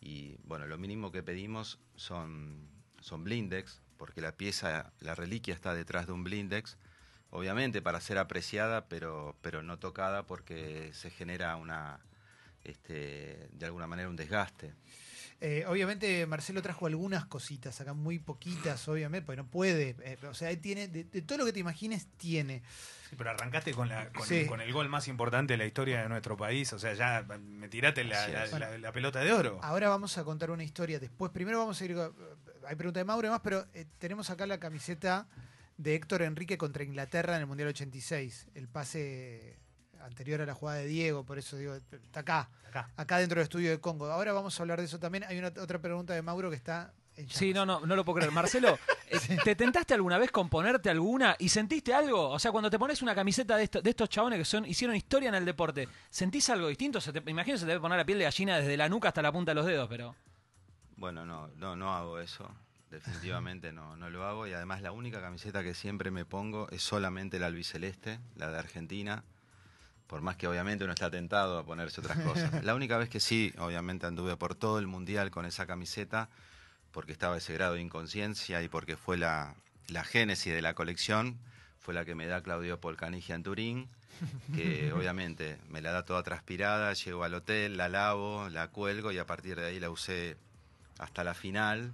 Y 0.00 0.36
bueno, 0.44 0.66
lo 0.66 0.78
mínimo 0.78 1.12
que 1.12 1.22
pedimos 1.22 1.78
son, 1.96 2.68
son 3.00 3.24
blindex, 3.24 3.80
porque 3.96 4.20
la 4.20 4.32
pieza, 4.32 4.92
la 5.00 5.14
reliquia 5.14 5.54
está 5.54 5.74
detrás 5.74 6.06
de 6.06 6.12
un 6.12 6.24
blindex. 6.24 6.76
Obviamente 7.30 7.82
para 7.82 8.00
ser 8.00 8.18
apreciada, 8.18 8.86
pero, 8.88 9.36
pero 9.42 9.62
no 9.62 9.78
tocada 9.78 10.24
porque 10.24 10.90
se 10.94 11.10
genera 11.10 11.56
una, 11.56 12.00
este, 12.64 13.48
de 13.52 13.66
alguna 13.66 13.86
manera 13.86 14.08
un 14.08 14.16
desgaste. 14.16 14.74
Eh, 15.40 15.64
obviamente 15.68 16.26
Marcelo 16.26 16.60
trajo 16.62 16.86
algunas 16.86 17.24
cositas 17.26 17.80
acá, 17.80 17.94
muy 17.94 18.18
poquitas, 18.18 18.88
obviamente, 18.88 19.24
porque 19.24 19.36
no 19.36 19.46
puede. 19.48 19.94
eh, 20.02 20.18
o 20.28 20.34
sea, 20.34 20.50
él 20.50 20.60
tiene, 20.60 20.88
de, 20.88 21.04
de 21.04 21.22
todo 21.22 21.38
lo 21.38 21.44
que 21.44 21.52
te 21.52 21.60
imagines, 21.60 22.08
tiene. 22.16 22.62
Sí, 23.08 23.14
pero 23.16 23.30
arrancaste 23.30 23.72
con, 23.72 23.88
la, 23.88 24.10
con, 24.12 24.26
Sí. 24.26 24.46
con 24.46 24.60
el 24.60 24.72
gol 24.72 24.88
más 24.88 25.06
importante 25.06 25.52
de 25.54 25.58
la 25.58 25.64
historia 25.66 26.02
de 26.02 26.08
nuestro 26.08 26.36
país. 26.36 26.72
O 26.72 26.78
sea, 26.78 26.92
ya 26.94 27.22
me 27.38 27.68
tiraste 27.68 28.02
la, 28.04 28.22
Así 28.24 28.32
la- 28.32 28.44
es. 28.44 28.52
la- 28.52 28.78
la 28.78 28.92
pelota 28.92 29.20
de 29.20 29.32
oro. 29.32 29.60
Ahora 29.62 29.88
vamos 29.88 30.18
a 30.18 30.24
contar 30.24 30.50
una 30.50 30.64
historia. 30.64 30.98
Después, 30.98 31.30
primero 31.30 31.58
vamos 31.58 31.80
a 31.80 31.84
ir. 31.84 31.96
Hay 32.66 32.74
pregunta 32.76 32.98
de 33.00 33.04
Mauro 33.04 33.26
y 33.26 33.28
demás, 33.28 33.40
pero 33.44 33.64
eh, 33.74 33.86
tenemos 33.98 34.28
acá 34.30 34.44
la 34.46 34.58
camiseta 34.58 35.26
de 35.78 35.94
Héctor 35.94 36.22
Enrique 36.22 36.58
contra 36.58 36.82
Inglaterra 36.82 37.36
en 37.36 37.42
el 37.42 37.46
Mundial 37.46 37.68
86. 37.68 38.48
El 38.56 38.66
pase 38.66 39.56
anterior 40.02 40.40
a 40.40 40.46
la 40.46 40.54
jugada 40.54 40.78
de 40.78 40.86
Diego, 40.86 41.24
por 41.24 41.38
eso 41.38 41.56
digo, 41.56 41.74
está 41.74 42.20
acá, 42.20 42.48
Acá. 42.68 42.90
acá 42.96 43.18
dentro 43.18 43.36
del 43.38 43.44
estudio 43.44 43.70
de 43.70 43.80
Congo. 43.80 44.06
Ahora 44.06 44.32
vamos 44.32 44.58
a 44.58 44.62
hablar 44.62 44.78
de 44.78 44.86
eso 44.86 44.98
también. 44.98 45.24
Hay 45.24 45.38
una 45.38 45.48
otra 45.48 45.78
pregunta 45.80 46.14
de 46.14 46.22
Mauro 46.22 46.50
que 46.50 46.56
está 46.56 46.92
en 47.16 47.28
Sí, 47.28 47.52
no, 47.52 47.66
no, 47.66 47.80
no 47.84 47.96
lo 47.96 48.04
puedo 48.04 48.16
creer. 48.18 48.30
Marcelo, 48.32 48.78
eh, 49.10 49.38
¿te 49.42 49.56
tentaste 49.56 49.92
alguna 49.94 50.18
vez 50.18 50.30
con 50.30 50.48
ponerte 50.48 50.88
alguna 50.88 51.34
y 51.38 51.48
sentiste 51.48 51.92
algo? 51.92 52.28
O 52.30 52.38
sea, 52.38 52.52
cuando 52.52 52.70
te 52.70 52.78
pones 52.78 53.02
una 53.02 53.14
camiseta 53.14 53.56
de, 53.56 53.64
esto- 53.64 53.82
de 53.82 53.90
estos 53.90 54.08
chabones 54.08 54.38
que 54.38 54.44
son 54.44 54.64
hicieron 54.66 54.94
historia 54.94 55.28
en 55.30 55.34
el 55.34 55.44
deporte, 55.44 55.88
¿sentís 56.10 56.48
algo 56.50 56.68
distinto? 56.68 57.00
Se 57.00 57.12
te, 57.12 57.20
me 57.20 57.32
imagino 57.32 57.54
que 57.54 57.58
se 57.58 57.64
te 57.64 57.72
debe 57.72 57.80
poner 57.80 57.98
la 57.98 58.04
piel 58.04 58.18
de 58.18 58.24
gallina 58.24 58.58
desde 58.58 58.76
la 58.76 58.88
nuca 58.88 59.08
hasta 59.08 59.20
la 59.22 59.32
punta 59.32 59.50
de 59.50 59.54
los 59.56 59.66
dedos, 59.66 59.88
pero... 59.88 60.14
Bueno, 60.96 61.24
no, 61.24 61.48
no, 61.56 61.74
no 61.76 61.94
hago 61.94 62.18
eso. 62.20 62.48
Definitivamente 62.90 63.72
no, 63.72 63.96
no 63.96 64.10
lo 64.10 64.24
hago. 64.24 64.46
Y 64.46 64.52
además 64.52 64.80
la 64.82 64.92
única 64.92 65.20
camiseta 65.20 65.62
que 65.62 65.74
siempre 65.74 66.10
me 66.10 66.24
pongo 66.24 66.68
es 66.70 66.82
solamente 66.82 67.38
la 67.38 67.46
albiceleste, 67.46 68.18
la 68.36 68.50
de 68.50 68.58
Argentina. 68.58 69.24
Por 70.08 70.22
más 70.22 70.36
que 70.36 70.48
obviamente 70.48 70.84
uno 70.84 70.94
está 70.94 71.10
tentado 71.10 71.58
a 71.58 71.64
ponerse 71.64 72.00
otras 72.00 72.18
cosas. 72.18 72.64
La 72.64 72.74
única 72.74 72.96
vez 72.98 73.08
que 73.08 73.20
sí, 73.20 73.52
obviamente 73.58 74.06
anduve 74.06 74.36
por 74.36 74.54
todo 74.54 74.78
el 74.78 74.86
mundial 74.86 75.30
con 75.30 75.46
esa 75.46 75.66
camiseta, 75.66 76.28
porque 76.90 77.12
estaba 77.12 77.36
ese 77.36 77.52
grado 77.52 77.74
de 77.74 77.82
inconsciencia 77.82 78.62
y 78.62 78.68
porque 78.68 78.96
fue 78.96 79.18
la, 79.18 79.54
la 79.88 80.04
génesis 80.04 80.52
de 80.52 80.62
la 80.62 80.74
colección, 80.74 81.38
fue 81.78 81.92
la 81.94 82.06
que 82.06 82.14
me 82.14 82.26
da 82.26 82.42
Claudio 82.42 82.80
Polcanigia 82.80 83.34
en 83.34 83.42
Turín, 83.42 83.88
que 84.54 84.92
obviamente 84.96 85.58
me 85.68 85.82
la 85.82 85.92
da 85.92 86.04
toda 86.04 86.22
transpirada, 86.22 86.94
llego 86.94 87.22
al 87.22 87.34
hotel, 87.34 87.76
la 87.76 87.90
lavo, 87.90 88.48
la 88.48 88.68
cuelgo 88.68 89.12
y 89.12 89.18
a 89.18 89.26
partir 89.26 89.60
de 89.60 89.66
ahí 89.66 89.78
la 89.78 89.90
usé 89.90 90.38
hasta 90.98 91.22
la 91.22 91.34
final 91.34 91.92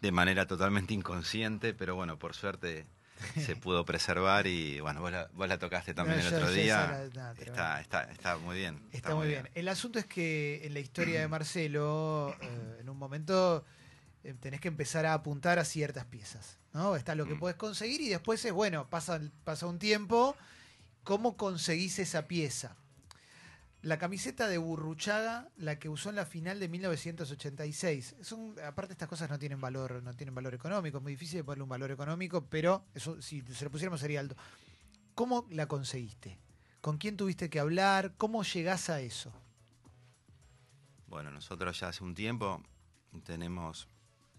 de 0.00 0.12
manera 0.12 0.46
totalmente 0.46 0.94
inconsciente, 0.94 1.74
pero 1.74 1.96
bueno, 1.96 2.18
por 2.18 2.34
suerte 2.34 2.86
se 3.44 3.56
pudo 3.56 3.84
preservar 3.84 4.46
y 4.46 4.80
bueno, 4.80 5.00
vos 5.00 5.10
la, 5.12 5.28
vos 5.34 5.48
la 5.48 5.58
tocaste 5.58 5.94
también 5.94 6.18
No, 6.18 6.24
el 6.24 6.30
yo- 6.30 6.36
otro 6.36 6.48
yo 6.48 6.54
día. 6.62 7.08
la- 7.14 7.32
está, 7.32 7.80
está, 7.80 8.02
está 8.04 8.36
muy 8.38 8.56
bien. 8.56 8.80
Está 8.92 9.14
muy 9.14 9.28
bien. 9.28 9.48
El 9.54 9.68
asunto 9.68 9.98
es 9.98 10.06
que 10.06 10.60
en 10.64 10.74
la 10.74 10.80
historia 10.80 11.20
de 11.20 11.28
Marcelo, 11.28 12.34
eh, 12.40 12.78
en 12.80 12.88
un 12.88 12.96
momento 12.96 13.64
eh, 14.24 14.34
tenés 14.40 14.60
que 14.60 14.68
empezar 14.68 15.06
a 15.06 15.14
apuntar 15.14 15.58
a 15.58 15.64
ciertas 15.64 16.04
piezas. 16.04 16.58
¿no? 16.74 16.96
Está 16.96 17.14
lo 17.14 17.26
que 17.26 17.34
Mm. 17.34 17.38
puedes 17.40 17.56
conseguir 17.56 18.00
y 18.00 18.08
después 18.10 18.44
es, 18.44 18.52
bueno, 18.52 18.88
pasa, 18.90 19.20
pasa 19.44 19.66
un 19.66 19.78
tiempo, 19.78 20.36
¿cómo 21.04 21.36
conseguís 21.36 21.98
esa 21.98 22.26
pieza? 22.28 22.76
La 23.82 23.96
camiseta 23.96 24.48
de 24.48 24.58
Burruchaga, 24.58 25.48
la 25.56 25.78
que 25.78 25.88
usó 25.88 26.10
en 26.10 26.16
la 26.16 26.26
final 26.26 26.58
de 26.58 26.68
1986. 26.68 28.16
Son, 28.22 28.56
aparte 28.64 28.92
estas 28.92 29.08
cosas 29.08 29.30
no 29.30 29.38
tienen 29.38 29.60
valor, 29.60 30.02
no 30.02 30.14
tienen 30.14 30.34
valor 30.34 30.54
económico, 30.54 30.98
es 30.98 31.02
muy 31.02 31.12
difícil 31.12 31.44
ponerle 31.44 31.62
un 31.62 31.68
valor 31.68 31.92
económico, 31.92 32.44
pero 32.46 32.84
eso 32.94 33.22
si 33.22 33.42
se 33.42 33.64
lo 33.64 33.70
pusiéramos 33.70 34.00
sería 34.00 34.18
alto. 34.18 34.36
¿Cómo 35.14 35.46
la 35.50 35.66
conseguiste? 35.66 36.38
¿Con 36.80 36.98
quién 36.98 37.16
tuviste 37.16 37.50
que 37.50 37.60
hablar? 37.60 38.14
¿Cómo 38.16 38.42
llegás 38.42 38.90
a 38.90 39.00
eso? 39.00 39.32
Bueno, 41.06 41.30
nosotros 41.30 41.78
ya 41.78 41.88
hace 41.88 42.02
un 42.02 42.14
tiempo 42.14 42.62
tenemos, 43.24 43.88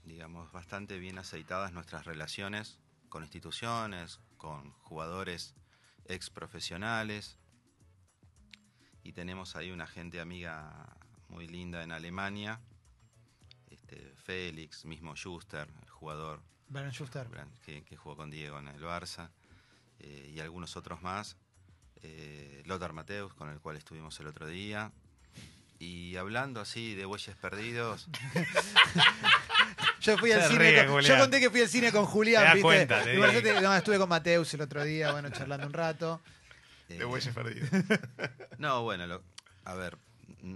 digamos, 0.04 0.52
bastante 0.52 1.00
bien 1.00 1.18
aceitadas 1.18 1.72
nuestras 1.72 2.06
relaciones 2.06 2.78
con 3.08 3.24
instituciones, 3.24 4.20
con 4.38 4.72
jugadores 4.82 5.56
ex 6.06 6.30
profesionales 6.30 7.38
y 9.10 9.12
tenemos 9.12 9.56
ahí 9.56 9.72
una 9.72 9.88
gente 9.88 10.20
amiga 10.22 10.96
muy 11.30 11.48
linda 11.48 11.82
en 11.82 11.92
Alemania, 11.92 12.60
este, 13.72 14.14
Félix, 14.24 14.86
mismo 14.86 15.16
Schuster, 15.16 15.68
el 15.82 15.90
jugador 15.90 16.42
Baron 16.68 16.92
Schuster. 16.92 17.28
que, 17.66 17.84
que 17.84 17.98
jugó 17.98 18.16
con 18.16 18.30
Diego 18.30 18.60
en 18.60 18.68
el 18.68 18.80
Barça, 18.84 19.32
eh, 20.00 20.32
y 20.32 20.40
algunos 20.40 20.78
otros 20.78 21.02
más. 21.02 21.38
Eh, 22.04 22.62
Lothar 22.68 22.94
Mateus, 22.94 23.34
con 23.34 23.50
el 23.50 23.60
cual 23.60 23.78
estuvimos 23.78 24.20
el 24.20 24.28
otro 24.28 24.46
día. 24.46 24.92
Y 25.80 26.16
hablando 26.18 26.62
así 26.62 26.94
de 26.94 27.06
bueyes 27.06 27.36
perdidos, 27.36 28.08
Yo 30.02 30.18
fui 30.20 30.32
al 30.32 30.44
cine. 30.50 30.60
ríe, 30.60 30.86
con- 30.86 31.02
yo 31.02 31.18
conté 31.18 31.40
que 31.40 31.50
fui 31.50 31.62
al 31.62 31.68
cine 31.68 31.92
con 31.92 32.06
Julián. 32.06 32.56
Estuve 32.58 33.98
con 33.98 34.08
Mateus 34.10 34.54
el 34.54 34.62
otro 34.62 34.84
día, 34.84 35.12
bueno, 35.14 35.30
charlando 35.32 35.66
un 35.66 35.74
rato. 35.74 36.22
Eh, 36.90 37.32
perdidos. 37.34 37.70
no, 38.58 38.84
bueno, 38.84 39.08
lo- 39.08 39.24
a 39.66 39.74
ver, 39.76 39.98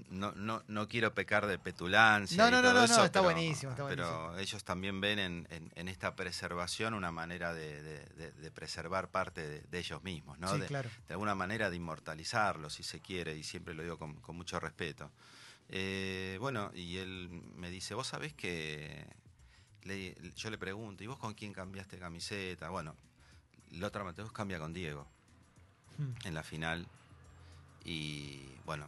no, 0.09 0.31
no, 0.33 0.63
no 0.67 0.87
quiero 0.87 1.13
pecar 1.13 1.45
de 1.45 1.59
petulancia. 1.59 2.37
No, 2.37 2.47
y 2.47 2.51
no, 2.51 2.57
no, 2.61 2.69
todo 2.69 2.73
no, 2.73 2.79
no, 2.79 2.85
eso, 2.85 3.03
está 3.05 3.19
pero- 3.21 3.23
buenísimo, 3.33 3.71
está 3.73 3.87
Pero 3.87 4.37
ellos 4.37 4.63
también 4.63 5.01
ven 5.01 5.19
en, 5.19 5.47
en- 5.51 5.71
en 5.75 5.87
esta 5.87 6.15
preservación 6.15 6.93
una 6.93 7.11
manera 7.11 7.53
de, 7.53 7.81
de- 7.83 8.05
de- 8.15 8.31
de 8.31 8.51
preservar 8.51 9.09
parte 9.11 9.47
de, 9.47 9.61
de 9.61 9.79
ellos 9.79 10.01
mismos, 10.03 10.39
¿no? 10.39 10.53
Sí, 10.53 10.59
de, 10.61 10.67
claro. 10.67 10.89
de 11.07 11.13
alguna 11.13 11.35
manera 11.35 11.69
de 11.69 11.75
inmortalizarlo, 11.75 12.69
si 12.69 12.83
se 12.83 13.01
quiere, 13.01 13.35
y 13.35 13.43
siempre 13.43 13.73
lo 13.73 13.83
digo 13.83 13.97
con, 13.97 14.15
con 14.21 14.35
mucho 14.35 14.59
respeto. 14.59 15.11
Eh, 15.69 16.37
bueno, 16.39 16.71
y 16.73 16.97
él 16.97 17.29
me 17.55 17.69
dice, 17.69 17.93
vos 17.93 18.07
sabés 18.07 18.33
que... 18.33 19.05
le- 19.83 20.15
yo 20.35 20.49
le 20.49 20.57
pregunto, 20.57 21.03
¿y 21.03 21.07
vos 21.07 21.17
con 21.19 21.33
quién 21.33 21.51
cambiaste 21.53 21.97
camiseta? 21.99 22.69
Bueno, 22.69 22.95
Lothar 23.71 24.03
Mateus 24.03 24.31
cambia 24.31 24.59
con 24.59 24.71
Diego 24.73 25.07
Hmm. 25.97 26.13
en 26.25 26.33
la 26.33 26.43
final. 26.43 26.87
Y 27.85 28.47
bueno, 28.65 28.87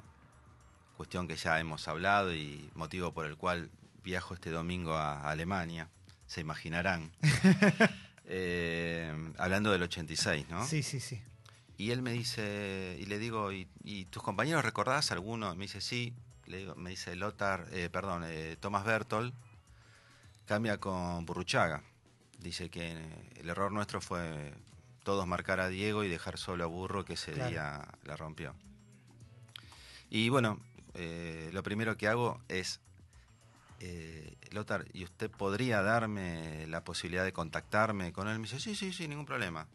cuestión 0.98 1.28
que 1.28 1.36
ya 1.36 1.60
hemos 1.60 1.88
hablado 1.88 2.34
y 2.34 2.70
motivo 2.76 3.12
por 3.14 3.26
el 3.26 3.36
cual 3.38 3.70
viajo 4.04 4.34
este 4.34 4.52
domingo 4.52 4.94
a 4.96 5.30
Alemania, 5.30 5.90
se 6.28 6.42
imaginarán. 6.42 7.12
Eh, 8.28 9.14
hablando 9.38 9.72
del 9.72 9.84
86, 9.84 10.48
¿no? 10.50 10.66
Sí, 10.66 10.82
sí, 10.82 11.00
sí. 11.00 11.22
Y 11.78 11.92
él 11.92 12.02
me 12.02 12.12
dice, 12.12 12.98
y 13.00 13.06
le 13.06 13.20
digo, 13.20 13.52
¿y, 13.52 13.68
y 13.84 14.06
tus 14.06 14.24
compañeros 14.24 14.66
recordás 14.66 15.12
alguno? 15.12 15.54
Me 15.56 15.66
dice, 15.66 15.80
sí. 15.80 16.12
Le 16.48 16.58
digo, 16.58 16.76
me 16.76 16.90
dice 16.90 17.16
Lothar, 17.16 17.68
eh, 17.72 17.90
perdón, 17.92 18.24
eh, 18.26 18.58
Tomás 18.60 18.84
Bertol, 18.84 19.32
cambia 20.46 20.80
con 20.80 21.26
Burruchaga. 21.28 21.84
Dice 22.40 22.70
que 22.72 22.98
el 23.36 23.48
error 23.48 23.72
nuestro 23.72 24.02
fue 24.02 24.54
todos 25.06 25.26
marcar 25.26 25.62
a 25.62 25.70
Diego 25.70 26.04
y 26.04 26.10
dejar 26.10 26.38
solo 26.38 26.66
a 26.66 26.68
Burro, 26.68 27.06
que 27.06 27.14
ese 27.14 27.32
Claro. 27.32 27.50
día 27.50 27.88
la 28.04 28.18
rompió. 28.18 28.54
Y 30.10 30.28
bueno, 30.28 30.60
eh, 30.96 31.50
lo 31.54 31.64
primero 31.64 31.96
que 31.96 32.10
hago 32.10 32.42
es, 32.50 32.82
eh, 33.80 34.36
Lothar, 34.52 34.86
¿y 34.94 35.06
usted 35.06 35.32
podría 35.32 35.82
darme 35.82 36.68
la 36.68 36.84
posibilidad 36.84 37.24
de 37.24 37.32
contactarme 37.32 38.12
con 38.12 38.28
él? 38.28 38.40
Me 38.40 38.44
dice, 38.44 38.60
sí, 38.60 38.76
sí, 38.76 38.92
sí, 38.92 39.08
ningún 39.08 39.26
problema 39.26 39.68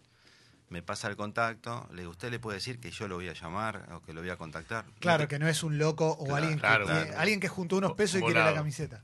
me 0.71 0.83
pasa 0.83 1.09
el 1.09 1.17
contacto, 1.17 1.89
le 1.91 2.03
digo, 2.03 2.13
¿usted 2.13 2.31
le 2.31 2.39
puede 2.39 2.59
decir 2.59 2.79
que 2.79 2.93
yo 2.93 3.09
lo 3.09 3.17
voy 3.17 3.29
a 3.29 3.33
llamar 3.33 3.89
o 3.93 4.03
que 4.03 4.13
lo 4.13 4.21
voy 4.21 4.31
a 4.31 4.37
contactar? 4.37 4.85
Claro, 5.01 5.27
que 5.27 5.41
no 5.41 5.49
es 5.49 5.65
un 5.65 5.79
loco 5.79 6.13
o 6.13 6.27
Claro, 6.27 6.37
alguien, 6.37 6.55
que, 6.59 6.61
claro, 6.61 6.87
claro. 6.87 7.19
alguien 7.19 7.41
que 7.41 7.49
juntó 7.49 7.77
unos 7.79 7.95
pesos 7.95 8.21
y 8.21 8.23
quiere 8.23 8.45
la 8.45 8.55
camiseta. 8.55 9.03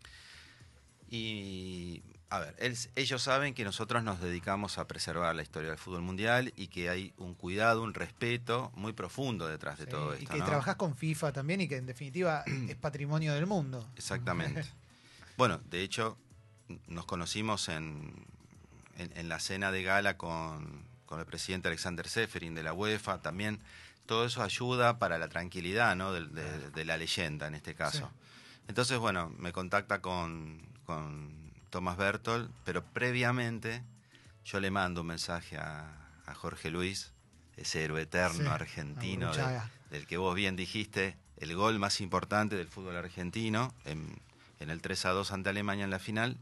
Y, 1.11 2.03
a 2.37 2.41
ver, 2.41 2.55
él- 2.59 2.77
ellos 2.95 3.23
saben 3.23 3.55
que 3.55 3.65
nosotros 3.65 4.03
nos 4.03 4.21
dedicamos 4.21 4.79
a 4.79 4.87
preservar 4.87 5.35
la 5.35 5.43
historia 5.43 5.71
del 5.71 5.79
fútbol 5.79 6.03
mundial 6.03 6.53
y 6.57 6.69
que 6.69 6.89
hay 6.91 7.13
un 7.17 7.35
cuidado, 7.35 7.83
un 7.83 7.95
respeto 7.95 8.71
muy 8.75 8.93
profundo 8.93 9.49
detrás 9.49 9.79
de 9.79 9.85
Sí, 9.85 9.91
todo 9.91 10.15
y 10.15 10.19
esto. 10.23 10.33
que 10.33 10.39
¿no? 10.39 10.45
trabajás 10.45 10.77
con 10.77 10.95
FIFA 10.97 11.33
también 11.33 11.61
y 11.63 11.69
que 11.69 11.77
en 11.77 11.87
definitiva 11.87 12.45
es 12.69 12.77
patrimonio 12.77 13.35
del 13.35 13.47
mundo. 13.47 13.89
Exactamente. 13.97 14.65
bueno, 15.37 15.61
de 15.71 15.83
hecho, 15.83 16.17
nos 16.87 17.05
conocimos 17.07 17.69
en, 17.69 18.13
en, 18.99 19.13
en 19.17 19.29
la 19.29 19.41
cena 19.41 19.71
de 19.73 19.83
gala 19.83 20.17
con, 20.17 20.85
con 21.07 21.21
el 21.21 21.27
presidente 21.27 21.69
Alexander 21.69 22.09
Seferin 22.09 22.55
de 22.55 22.63
la 22.63 22.73
UEFA. 22.73 23.21
También 23.23 23.61
todo 24.07 24.25
eso 24.27 24.43
ayuda 24.43 24.99
para 24.99 25.19
la 25.19 25.29
tranquilidad 25.29 25.97
¿no? 25.97 26.13
de, 26.13 26.27
de 26.71 26.85
la 26.85 26.97
leyenda 26.97 27.47
en 27.49 27.55
este 27.55 27.75
caso. 27.75 28.11
Entonces, 28.69 28.99
bueno, 28.99 29.33
me 29.39 29.53
contacta 29.53 30.01
con, 30.03 30.61
con 30.85 31.46
Tomás 31.77 31.99
Bertol, 31.99 32.51
pero 32.65 32.83
previamente 32.83 33.83
yo 34.47 34.61
le 34.61 34.71
mando 34.71 35.03
un 35.03 35.09
mensaje 35.09 35.59
a, 35.59 36.09
a 36.25 36.35
Jorge 36.35 36.71
Luis, 36.71 37.13
ese 37.59 37.85
héroe 37.85 38.01
eterno 38.01 38.45
Sí, 38.45 38.47
argentino 38.49 39.35
de- 39.37 39.43
del 39.91 40.07
que 40.07 40.17
vos 40.17 40.35
bien 40.35 40.57
dijiste, 40.57 41.19
el 41.37 41.55
gol 41.55 41.79
más 41.79 42.01
importante 42.01 42.57
del 42.57 42.67
fútbol 42.69 42.97
argentino, 42.97 43.75
en, 43.85 44.19
en 44.59 44.71
el 44.71 44.81
3 44.81 45.05
a 45.05 45.11
2 45.11 45.33
ante 45.33 45.51
Alemania 45.51 45.85
en 45.85 45.91
la 45.91 45.99
final. 45.99 46.39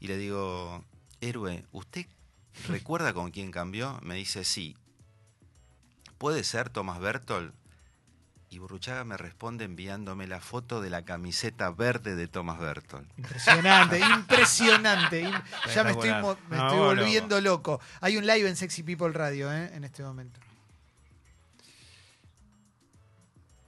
Y 0.00 0.06
le 0.06 0.16
digo, 0.16 0.82
héroe, 1.20 1.66
¿usted 1.72 2.06
recuerda 2.66 3.12
con 3.12 3.32
quién 3.32 3.50
cambió? 3.50 4.00
Me 4.02 4.14
dice, 4.14 4.42
sí. 4.42 4.74
¿Puede 6.16 6.44
ser 6.44 6.70
Tomás 6.70 6.98
Bertol? 6.98 7.52
Y 8.48 8.58
Burruchaga 8.58 9.04
me 9.04 9.16
responde 9.16 9.64
enviándome 9.64 10.26
la 10.28 10.40
foto 10.40 10.80
de 10.80 10.88
la 10.88 11.04
camiseta 11.04 11.70
verde 11.70 12.14
de 12.14 12.28
Tomás 12.28 12.58
Bertol. 12.60 13.06
Impresionante, 13.18 13.98
impresionante. 14.16 15.22
im- 15.24 15.42
Ya 15.74 15.82
me 15.84 15.90
estoy, 15.90 16.08
Espectacular. 16.10 16.22
mo- 16.22 16.38
me 16.48 16.56
No, 16.56 16.66
estoy 16.66 16.78
loco. 16.78 16.84
volviendo 16.86 17.40
loco. 17.40 17.80
Hay 18.00 18.16
un 18.16 18.26
live 18.26 18.48
en 18.48 18.56
Sexy 18.56 18.82
People 18.84 19.10
Radio 19.12 19.52
¿eh? 19.52 19.70
en 19.74 19.84
este 19.84 20.02
momento. 20.04 20.38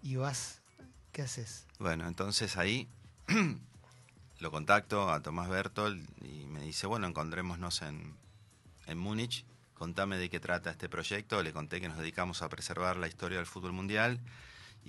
Y 0.03 0.17
vas, 0.17 0.61
¿qué 1.13 1.23
haces? 1.23 1.67
Bueno, 1.79 2.07
entonces 2.07 2.57
ahí 2.57 2.89
lo 4.39 4.51
contacto 4.51 5.11
a 5.11 5.21
Tomás 5.21 5.49
Bertol 5.49 6.01
y 6.23 6.47
me 6.47 6.61
dice, 6.63 6.87
bueno, 6.87 7.07
encontrémonos 7.07 7.83
en, 7.83 8.15
en 8.87 8.99
Múnich. 8.99 9.45
Contame 9.75 10.19
de 10.19 10.29
qué 10.29 10.41
trata 10.41 10.71
este 10.71 10.89
proyecto. 10.89 11.43
Le 11.43 11.53
conté 11.53 11.81
que 11.81 11.89
nos 11.89 11.99
dedicamos 11.99 12.43
a 12.43 12.49
preservar 12.49 12.97
la 12.97 13.07
historia 13.07 13.39
del 13.39 13.47
fútbol 13.47 13.73
mundial 13.73 14.21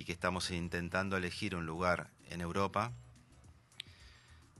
y 0.00 0.04
que 0.06 0.12
estamos 0.12 0.50
intentando 0.50 1.18
elegir 1.18 1.54
un 1.54 1.66
lugar 1.66 2.08
en 2.30 2.40
Europa 2.40 2.90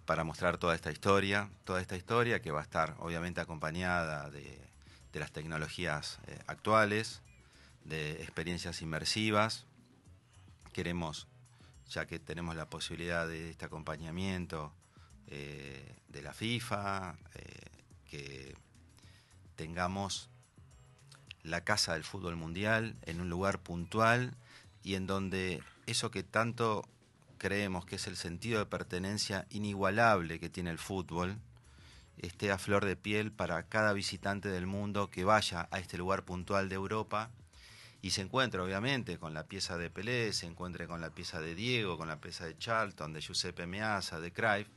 para 0.05 0.23
mostrar 0.23 0.59
toda 0.59 0.75
esta 0.75 0.93
historia, 0.93 1.49
toda 1.65 1.81
esta 1.81 1.97
historia 1.97 2.43
que 2.43 2.51
va 2.51 2.61
a 2.61 2.63
estar 2.63 2.95
obviamente 2.99 3.41
acompañada 3.41 4.29
de, 4.29 4.61
las 5.15 5.33
tecnologías 5.33 6.19
eh, 6.27 6.39
actuales, 6.47 7.23
de 7.87 8.23
experiencias 8.23 8.83
inmersivas. 8.83 9.65
Queremos, 10.75 11.27
ya 11.89 12.05
que 12.05 12.19
tenemos 12.19 12.55
la 12.55 12.67
posibilidad 12.67 13.27
de 13.27 13.49
este 13.49 13.65
acompañamiento 13.65 14.75
eh, 15.27 15.97
de 16.09 16.21
la 16.21 16.35
FIFA, 16.35 17.15
eh, 17.37 17.71
que 18.11 18.55
tengamos 19.57 20.29
la 21.45 21.65
casa 21.65 21.95
del 21.95 22.05
fútbol 22.05 22.37
mundial 22.37 22.95
en 23.07 23.23
un 23.23 23.31
lugar 23.31 23.59
puntual 23.59 24.35
y 24.83 24.95
en 24.95 25.07
donde 25.07 25.63
eso 25.87 26.11
que 26.11 26.23
tanto 26.23 26.89
creemos 27.39 27.87
que 27.87 27.97
es 27.97 28.07
el 28.07 28.17
sentido 28.17 28.59
de 28.59 28.67
pertenencia 28.67 29.47
inigualable 29.51 30.39
que 30.39 30.51
tiene 30.51 30.71
el 30.71 30.79
fútbol, 30.79 31.39
esté 32.19 32.53
a 32.53 32.59
flor 32.59 32.85
de 32.85 32.97
piel 32.97 33.33
para 33.33 33.63
cada 33.65 33.93
visitante 33.93 34.49
del 34.49 34.67
mundo 34.67 35.11
que 35.11 35.25
vaya 35.25 35.69
a 35.71 35.79
este 35.79 35.97
lugar 35.97 36.25
puntual 36.25 36.69
de 36.69 36.75
Europa 36.75 37.31
y 38.03 38.11
se 38.11 38.23
encuentre 38.23 38.61
obviamente 38.61 39.19
con 39.19 39.35
la 39.35 39.45
pieza 39.45 39.77
de 39.77 39.91
Pelé, 39.91 40.33
se 40.33 40.47
encuentre 40.47 40.87
con 40.87 41.01
la 41.01 41.11
pieza 41.11 41.41
de 41.41 41.55
Diego, 41.55 41.99
con 41.99 42.09
la 42.09 42.21
pieza 42.21 42.47
de 42.47 42.57
Charlton, 42.57 43.13
de 43.13 43.21
Giuseppe 43.21 43.67
Meazza, 43.67 44.21
de 44.21 44.33
Cruyff, 44.33 44.69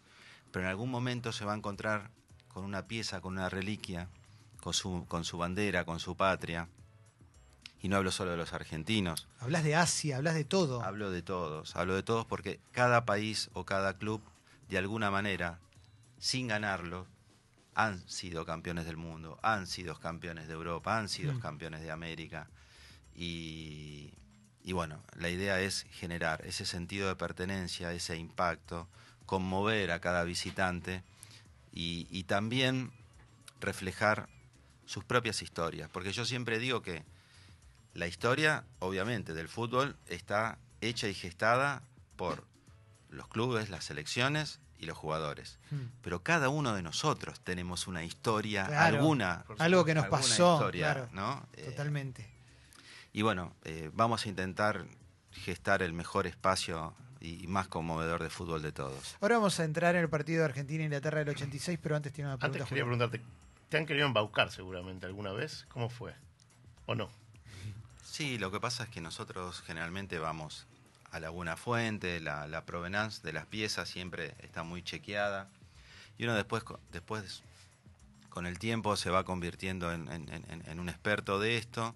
pero 0.52 0.66
en 0.66 0.70
algún 0.70 0.90
momento 0.90 1.32
se 1.32 1.46
va 1.46 1.54
a 1.54 1.58
encontrar 1.58 2.12
con 2.48 2.64
una 2.64 2.88
pieza, 2.88 3.22
con 3.22 3.34
una 3.34 3.50
reliquia, 3.50 4.08
con 4.62 4.74
su, 4.74 5.06
con 5.08 5.24
su 5.26 5.38
bandera, 5.38 5.86
con 5.86 6.00
su 6.00 6.16
patria. 6.16 6.68
Y 7.84 7.90
no 7.90 7.98
hablo 7.98 8.12
solo 8.12 8.32
de 8.32 8.38
los 8.38 8.54
argentinos, 8.54 9.28
Hablas 9.42 9.66
de 9.66 9.76
Asia, 9.76 10.16
hablas 10.16 10.36
de 10.36 10.46
todo. 10.46 10.82
Hablo 10.82 11.12
de 11.12 11.22
todos, 11.22 11.76
hablo 11.76 11.96
de 11.96 12.02
todos 12.02 12.26
porque 12.26 12.62
cada 12.72 13.04
país 13.04 13.50
o 13.52 13.66
cada 13.66 13.98
club, 13.98 14.22
de 14.70 14.78
alguna 14.78 15.12
manera, 15.12 15.60
sin 16.18 16.48
ganarlo, 16.48 17.06
han 17.76 18.08
sido 18.08 18.46
campeones 18.46 18.86
del 18.86 18.96
mundo, 18.96 19.38
han 19.44 19.68
sido 19.68 20.00
campeones 20.00 20.48
de 20.48 20.54
Europa, 20.54 20.98
han 20.98 21.10
sido 21.10 21.34
Mm. 21.34 21.40
campeones 21.42 21.82
de 21.82 21.92
América. 21.92 22.48
Y, 23.18 24.14
y 24.64 24.72
bueno, 24.72 25.04
la 25.18 25.28
idea 25.30 25.60
es 25.60 25.86
generar 25.92 26.42
ese 26.46 26.66
sentido 26.66 27.10
de 27.10 27.18
pertenencia, 27.18 27.92
ese 27.92 28.16
impacto, 28.16 28.88
conmover 29.26 29.92
a 29.92 30.00
cada 30.00 30.24
visitante 30.24 31.04
y, 31.74 32.08
y 32.10 32.24
también 32.24 32.92
reflejar 33.60 34.30
sus 34.86 35.04
propias 35.04 35.42
historias. 35.42 35.90
Porque 35.92 36.14
yo 36.14 36.24
siempre 36.24 36.60
digo 36.60 36.82
que 36.82 37.04
la 37.94 38.08
historia, 38.08 38.64
obviamente, 38.80 39.34
del 39.34 39.48
fútbol 39.50 39.96
está 40.08 40.58
hecha 40.82 41.08
y 41.08 41.14
gestada 41.14 41.84
por 42.16 42.44
los 43.10 43.28
clubes, 43.28 43.70
las 43.70 43.86
selecciones 43.86 44.60
y 44.80 44.86
los 44.86 44.98
jugadores. 44.98 45.60
Mm. 45.72 45.76
Pero 46.02 46.24
cada 46.24 46.50
uno 46.50 46.74
de 46.76 46.82
nosotros 46.82 47.40
tenemos 47.42 47.88
una 47.88 48.04
historia, 48.04 48.66
Claro. 48.66 48.98
alguna. 48.98 49.46
Algo 49.60 49.86
que 49.86 49.94
nos 49.94 50.08
pasó, 50.08 50.56
historia, 50.56 50.94
claro. 50.94 51.10
¿no? 51.14 51.46
Eh, 51.54 51.66
Totalmente. 51.66 52.28
y 53.14 53.22
bueno, 53.22 53.54
eh, 53.64 53.92
vamos 53.94 54.26
a 54.26 54.30
intentar 54.30 54.86
gestar 55.32 55.82
el 55.84 55.94
mejor 55.94 56.28
espacio 56.28 56.94
y, 57.20 57.44
y 57.44 57.48
más 57.48 57.68
conmovedor 57.68 58.22
de 58.24 58.30
fútbol 58.30 58.62
de 58.62 58.72
todos. 58.72 59.16
Ahora 59.22 59.38
vamos 59.38 59.60
a 59.60 59.64
entrar 59.64 59.96
en 59.96 60.02
el 60.02 60.10
partido 60.10 60.40
de 60.40 60.46
Argentina-Inglaterra 60.46 61.20
del 61.20 61.30
86, 61.30 61.80
pero 61.82 61.96
antes 61.96 62.12
tiene 62.12 62.30
una 62.30 62.38
pregunta. 62.38 62.58
Antes 62.64 62.70
quería 62.70 62.84
Julián. 62.84 63.00
preguntarte, 63.10 63.34
¿te 63.70 63.78
han 63.78 63.86
querido 63.86 64.06
embaucar 64.08 64.52
seguramente 64.52 65.06
alguna 65.06 65.32
vez? 65.32 65.66
¿Cómo 65.70 65.90
fue? 65.90 66.14
¿O 66.88 66.96
no? 66.96 67.10
Sí, 68.14 68.38
lo 68.38 68.52
que 68.52 68.60
pasa 68.60 68.84
es 68.84 68.90
que 68.90 69.02
nosotros 69.02 69.64
generalmente 69.66 70.20
vamos 70.20 70.68
a 71.10 71.20
la 71.20 71.32
buena 71.32 71.58
fuente, 71.58 72.20
la, 72.20 72.46
la 72.48 72.64
provenance 72.64 73.24
de 73.24 73.34
las 73.34 73.48
piezas 73.48 73.90
siempre 73.90 74.36
está 74.38 74.62
muy 74.62 74.84
chequeada. 74.84 75.50
Y 76.20 76.26
uno 76.26 76.36
después, 76.36 76.64
después 76.92 77.42
con 78.30 78.46
el 78.46 78.60
tiempo 78.60 78.98
se 78.98 79.10
va 79.10 79.24
convirtiendo 79.24 79.92
en, 79.92 80.08
en- 80.12 80.30
en- 80.30 80.64
en 80.68 80.80
un 80.80 80.90
experto 80.90 81.40
de 81.40 81.58
esto. 81.58 81.96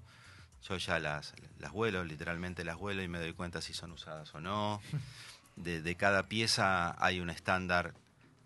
Yo 0.67 0.77
ya 0.77 0.97
las, 0.97 1.35
las 1.59 1.71
vuelo, 1.71 2.03
literalmente 2.03 2.65
las 2.65 2.77
vuelo 2.77 3.03
y 3.03 3.07
me 3.07 3.19
doy 3.19 3.33
cuenta 3.33 3.61
si 3.61 3.75
son 3.75 3.91
usadas 3.91 4.33
o 4.33 4.41
no. 4.41 4.81
De, 5.55 5.83
de 5.83 5.95
cada 5.95 6.23
pieza 6.23 6.95
hay 7.03 7.19
un 7.19 7.29
estándar 7.29 7.93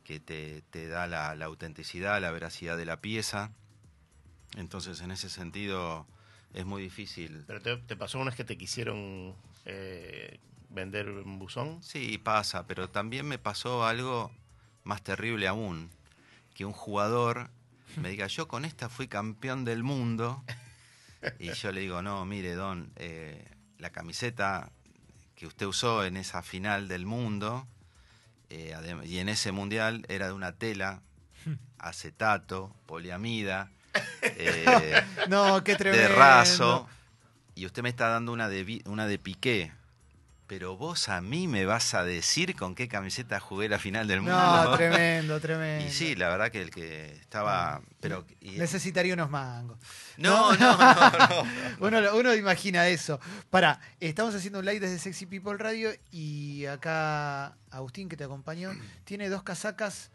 que 0.04 0.20
te, 0.20 0.62
te 0.72 0.90
da 0.90 1.08
la, 1.08 1.36
la 1.36 1.46
autenticidad, 1.46 2.20
la 2.20 2.32
veracidad 2.32 2.76
de 2.76 2.84
la 2.86 3.00
pieza. 3.00 3.50
Entonces, 4.58 5.00
en 5.00 5.12
ese 5.12 5.30
sentido, 5.30 6.06
es 6.54 6.66
muy 6.66 6.82
difícil. 6.82 7.44
¿Pero 7.48 7.62
te, 7.62 7.78
te 7.78 7.96
pasó 7.96 8.18
una 8.20 8.32
vez 8.32 8.36
que 8.36 8.44
te 8.44 8.58
quisieron 8.58 9.36
eh, 9.66 10.40
vender 10.70 11.10
un 11.10 11.40
buzón? 11.40 11.82
Sí, 11.84 12.18
pasa, 12.18 12.68
pero 12.68 12.90
también 12.90 13.28
me 13.28 13.38
pasó 13.38 13.86
algo 13.86 14.32
más 14.84 15.04
terrible 15.04 15.48
aún, 15.48 15.90
que 16.54 16.66
un 16.66 16.74
jugador 16.74 17.50
me 17.98 18.10
diga, 18.10 18.28
yo 18.28 18.48
con 18.48 18.66
esta 18.66 18.90
fui 18.90 19.08
campeón 19.08 19.66
del 19.66 19.84
mundo, 19.84 20.44
y 21.40 21.52
yo 21.52 21.72
le 21.72 21.82
digo, 21.82 22.02
no, 22.02 22.26
mire, 22.26 22.54
Don, 22.56 22.92
eh, 22.96 23.46
la 23.80 23.92
camiseta 23.92 24.72
que 25.36 25.46
usted 25.46 25.66
usó 25.66 26.06
en 26.06 26.18
esa 26.18 26.42
final 26.42 26.88
del 26.88 27.06
mundo, 27.06 27.68
eh, 28.50 28.76
y 29.06 29.18
en 29.18 29.30
ese 29.30 29.52
mundial 29.52 30.06
era 30.08 30.28
de 30.28 30.34
una 30.34 30.54
tela, 30.54 31.02
acetato, 31.80 32.76
poliamida, 32.86 33.72
eh, 34.22 35.04
No, 35.30 35.64
qué 35.64 35.76
tremendo. 35.76 36.10
de 36.10 36.16
raso 36.16 36.88
y 37.56 37.66
usted 37.66 37.84
me 37.84 37.90
está 37.90 38.08
dando 38.08 38.32
una 38.32 38.50
de, 38.50 38.82
una 38.86 39.08
de 39.08 39.20
Piqué. 39.20 39.72
Pero 40.48 40.76
vos 40.76 41.08
a 41.08 41.22
mí 41.22 41.48
me 41.48 41.64
vas 41.64 41.94
a 41.94 42.04
decir 42.04 42.58
con 42.58 42.76
qué 42.76 42.90
camiseta 42.90 43.40
jugué 43.40 43.70
la 43.70 43.80
final 43.80 44.06
del 44.10 44.20
mundo. 44.20 44.36
No, 44.38 44.72
tremendo, 44.76 45.40
tremendo. 45.40 45.86
Y 45.88 45.92
sí, 45.92 46.14
la 46.14 46.28
verdad 46.28 46.52
que 46.52 46.62
el 46.62 46.72
que 46.72 47.14
estaba... 47.22 47.82
Pero, 48.02 48.26
y- 48.42 48.58
Necesitaría 48.60 49.14
unos 49.14 49.30
mangos. 49.30 49.78
no, 50.18 50.54
no, 50.58 50.76
no, 50.78 50.94
no. 51.10 51.44
Uno, 51.88 52.16
uno 52.18 52.34
imagina 52.36 52.86
eso. 52.90 53.18
Para, 53.50 53.80
estamos 54.02 54.36
haciendo 54.36 54.60
un 54.60 54.66
live 54.66 54.82
desde 54.82 55.00
Sexy 55.00 55.26
People 55.26 55.56
Radio 55.58 55.92
y 56.12 56.66
acá 56.66 57.56
Agustín, 57.70 58.10
que 58.10 58.18
te 58.18 58.26
acompañó, 58.26 58.72
tiene 59.06 59.30
dos 59.30 59.44
casacas 59.44 60.12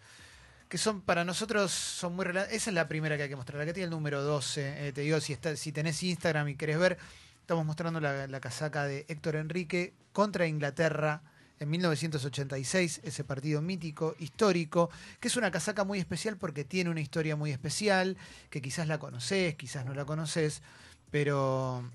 que 0.68 0.78
son 0.78 1.00
para 1.00 1.24
nosotros 1.24 1.70
son 1.70 2.16
muy 2.16 2.26
Esa 2.26 2.70
es 2.70 2.74
la 2.74 2.88
primera 2.88 3.16
que 3.16 3.24
hay 3.24 3.28
que 3.28 3.36
mostrar, 3.36 3.58
la 3.58 3.66
que 3.66 3.72
tiene 3.72 3.84
el 3.84 3.90
número 3.90 4.22
12. 4.22 4.88
eh, 4.88 4.92
te 4.92 5.02
digo, 5.02 5.20
si, 5.20 5.32
está, 5.32 5.56
si 5.56 5.72
tenés 5.72 6.02
Instagram 6.02 6.48
y 6.48 6.56
querés 6.56 6.78
ver, 6.78 6.98
estamos 7.40 7.64
mostrando 7.64 8.00
la, 8.00 8.26
la 8.26 8.40
casaca 8.40 8.84
de 8.84 9.04
Héctor 9.08 9.36
Enrique 9.36 9.94
contra 10.12 10.46
Inglaterra 10.46 11.22
en 11.58 11.70
1986, 11.70 13.00
ese 13.02 13.24
partido 13.24 13.62
mítico, 13.62 14.14
histórico, 14.18 14.90
que 15.20 15.28
es 15.28 15.36
una 15.36 15.50
casaca 15.50 15.84
muy 15.84 15.98
especial 15.98 16.36
porque 16.36 16.64
tiene 16.64 16.90
una 16.90 17.00
historia 17.00 17.36
muy 17.36 17.50
especial, 17.50 18.16
que 18.50 18.60
quizás 18.60 18.88
la 18.88 18.98
conocés, 18.98 19.54
quizás 19.54 19.86
no 19.86 19.94
la 19.94 20.04
conoces, 20.04 20.62
pero 21.10 21.90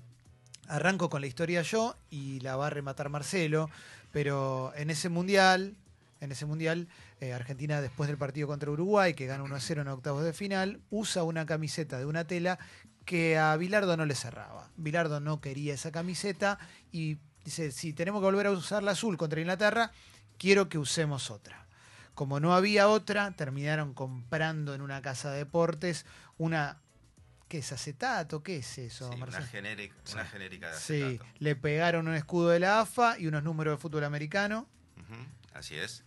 arranco 0.68 1.10
con 1.10 1.20
la 1.20 1.26
historia 1.26 1.62
yo 1.62 1.96
y 2.10 2.40
la 2.40 2.56
va 2.56 2.68
a 2.68 2.70
rematar 2.70 3.08
Marcelo, 3.08 3.70
pero 4.10 4.72
en 4.76 4.90
ese 4.90 5.08
mundial, 5.08 5.76
en 6.22 6.30
ese 6.30 6.46
mundial, 6.46 6.86
eh, 7.20 7.32
Argentina 7.32 7.80
después 7.80 8.06
del 8.08 8.16
partido 8.16 8.46
contra 8.46 8.70
Uruguay, 8.70 9.12
que 9.14 9.26
gana 9.26 9.42
1 9.42 9.56
a 9.56 9.60
0 9.60 9.82
en 9.82 9.88
octavos 9.88 10.22
de 10.24 10.32
final, 10.32 10.80
usa 10.88 11.24
una 11.24 11.44
camiseta 11.46 11.98
de 11.98 12.06
una 12.06 12.26
tela 12.26 12.58
que 13.04 13.36
a 13.38 13.56
Bilardo 13.56 13.96
no 13.96 14.06
le 14.06 14.14
cerraba. 14.14 14.70
Bilardo 14.76 15.18
no 15.18 15.40
quería 15.40 15.74
esa 15.74 15.90
camiseta 15.90 16.60
y 16.92 17.18
dice, 17.44 17.72
si 17.72 17.92
tenemos 17.92 18.20
que 18.20 18.26
volver 18.26 18.46
a 18.46 18.52
usar 18.52 18.84
la 18.84 18.92
azul 18.92 19.16
contra 19.16 19.40
Inglaterra, 19.40 19.90
quiero 20.38 20.68
que 20.68 20.78
usemos 20.78 21.28
otra. 21.32 21.66
Como 22.14 22.38
no 22.38 22.54
había 22.54 22.88
otra, 22.88 23.32
terminaron 23.32 23.92
comprando 23.92 24.74
en 24.74 24.80
una 24.80 25.02
casa 25.02 25.32
de 25.32 25.38
deportes 25.38 26.06
una... 26.38 26.78
¿Qué 27.48 27.58
es 27.58 27.70
acetato? 27.72 28.42
¿Qué 28.42 28.58
es 28.58 28.78
eso, 28.78 29.10
Sí, 29.12 29.20
una, 29.20 29.42
genérica, 29.42 29.94
una 30.14 30.24
genérica 30.24 30.70
de 30.70 30.78
Sí, 30.78 31.02
acetato. 31.02 31.30
le 31.38 31.56
pegaron 31.56 32.06
un 32.08 32.14
escudo 32.14 32.48
de 32.48 32.60
la 32.60 32.80
AFA 32.80 33.18
y 33.18 33.26
unos 33.26 33.42
números 33.42 33.76
de 33.76 33.82
fútbol 33.82 34.04
americano. 34.04 34.68
Así 35.52 35.74
es. 35.76 36.02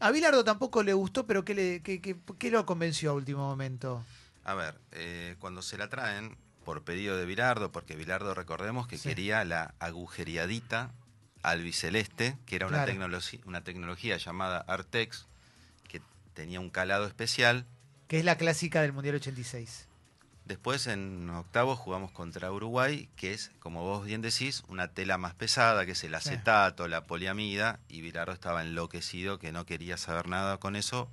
A 0.00 0.10
Bilardo 0.10 0.42
tampoco 0.44 0.82
le 0.82 0.92
gustó, 0.94 1.26
pero 1.26 1.44
¿qué, 1.44 1.54
le, 1.54 1.82
qué, 1.82 2.00
qué- 2.00 2.16
qué 2.38 2.50
lo 2.50 2.64
convenció 2.66 3.10
a 3.10 3.14
último 3.14 3.40
momento? 3.46 4.04
A 4.44 4.54
ver, 4.54 4.78
eh, 4.92 5.36
cuando 5.38 5.60
se 5.62 5.76
la 5.76 5.88
traen 5.88 6.36
por 6.64 6.82
pedido 6.82 7.16
de 7.16 7.26
Bilardo, 7.26 7.70
porque 7.70 7.96
Bilardo 7.96 8.34
recordemos 8.34 8.86
que 8.88 8.96
Sí. 8.98 9.08
quería 9.10 9.44
la 9.44 9.74
agujeriadita 9.78 10.92
albiceleste, 11.42 12.36
que 12.46 12.56
era 12.56 12.66
una, 12.66 12.84
Claro. 12.84 13.08
una 13.46 13.62
tecnología 13.64 14.16
llamada 14.16 14.58
Artex, 14.66 15.26
que 15.88 16.00
tenía 16.34 16.60
un 16.60 16.70
calado 16.70 17.06
especial. 17.06 17.66
Que 18.08 18.18
es 18.18 18.24
la 18.24 18.36
clásica 18.36 18.82
del 18.82 18.92
Mundial 18.92 19.16
86. 19.16 19.86
Después 20.50 20.88
en 20.88 21.30
octavos 21.30 21.78
jugamos 21.78 22.10
contra 22.10 22.50
Uruguay, 22.50 23.08
que 23.14 23.32
es, 23.32 23.52
como 23.60 23.84
vos 23.84 24.04
bien 24.04 24.20
decís, 24.20 24.64
una 24.66 24.88
tela 24.88 25.16
más 25.16 25.32
pesada, 25.32 25.86
que 25.86 25.92
es 25.92 26.02
el 26.02 26.12
acetato, 26.12 26.88
la 26.88 27.04
poliamida, 27.06 27.78
y 27.88 28.00
Bilardo 28.00 28.32
estaba 28.32 28.60
enloquecido, 28.62 29.38
que 29.38 29.52
no 29.52 29.64
quería 29.64 29.96
saber 29.96 30.26
nada 30.26 30.58
con 30.58 30.74
eso, 30.74 31.08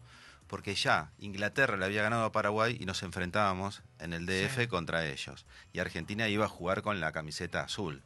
porque 0.47 0.73
ya 0.73 1.12
Inglaterra 1.19 1.78
le 1.78 1.86
había 1.86 2.02
ganado 2.02 2.23
a 2.23 2.32
Paraguay 2.32 2.78
y 2.80 2.88
nos 2.88 3.04
enfrentábamos 3.04 3.84
en 4.00 4.13
el 4.13 4.26
DF 4.26 4.62
Sí. 4.62 4.67
contra 4.67 5.06
ellos. 5.06 5.45
Y 5.71 5.78
Argentina 5.78 6.28
iba 6.30 6.45
a 6.45 6.50
jugar 6.50 6.82
con 6.82 7.00
la 7.00 7.12
camiseta 7.12 7.62
azul. 7.62 8.02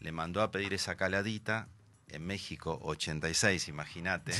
Le 0.00 0.12
mandó 0.12 0.42
a 0.42 0.50
pedir 0.50 0.74
esa 0.74 0.96
caladita 0.96 1.66
en 2.08 2.26
México 2.26 2.78
86, 2.82 3.68
imagínate. 3.68 4.34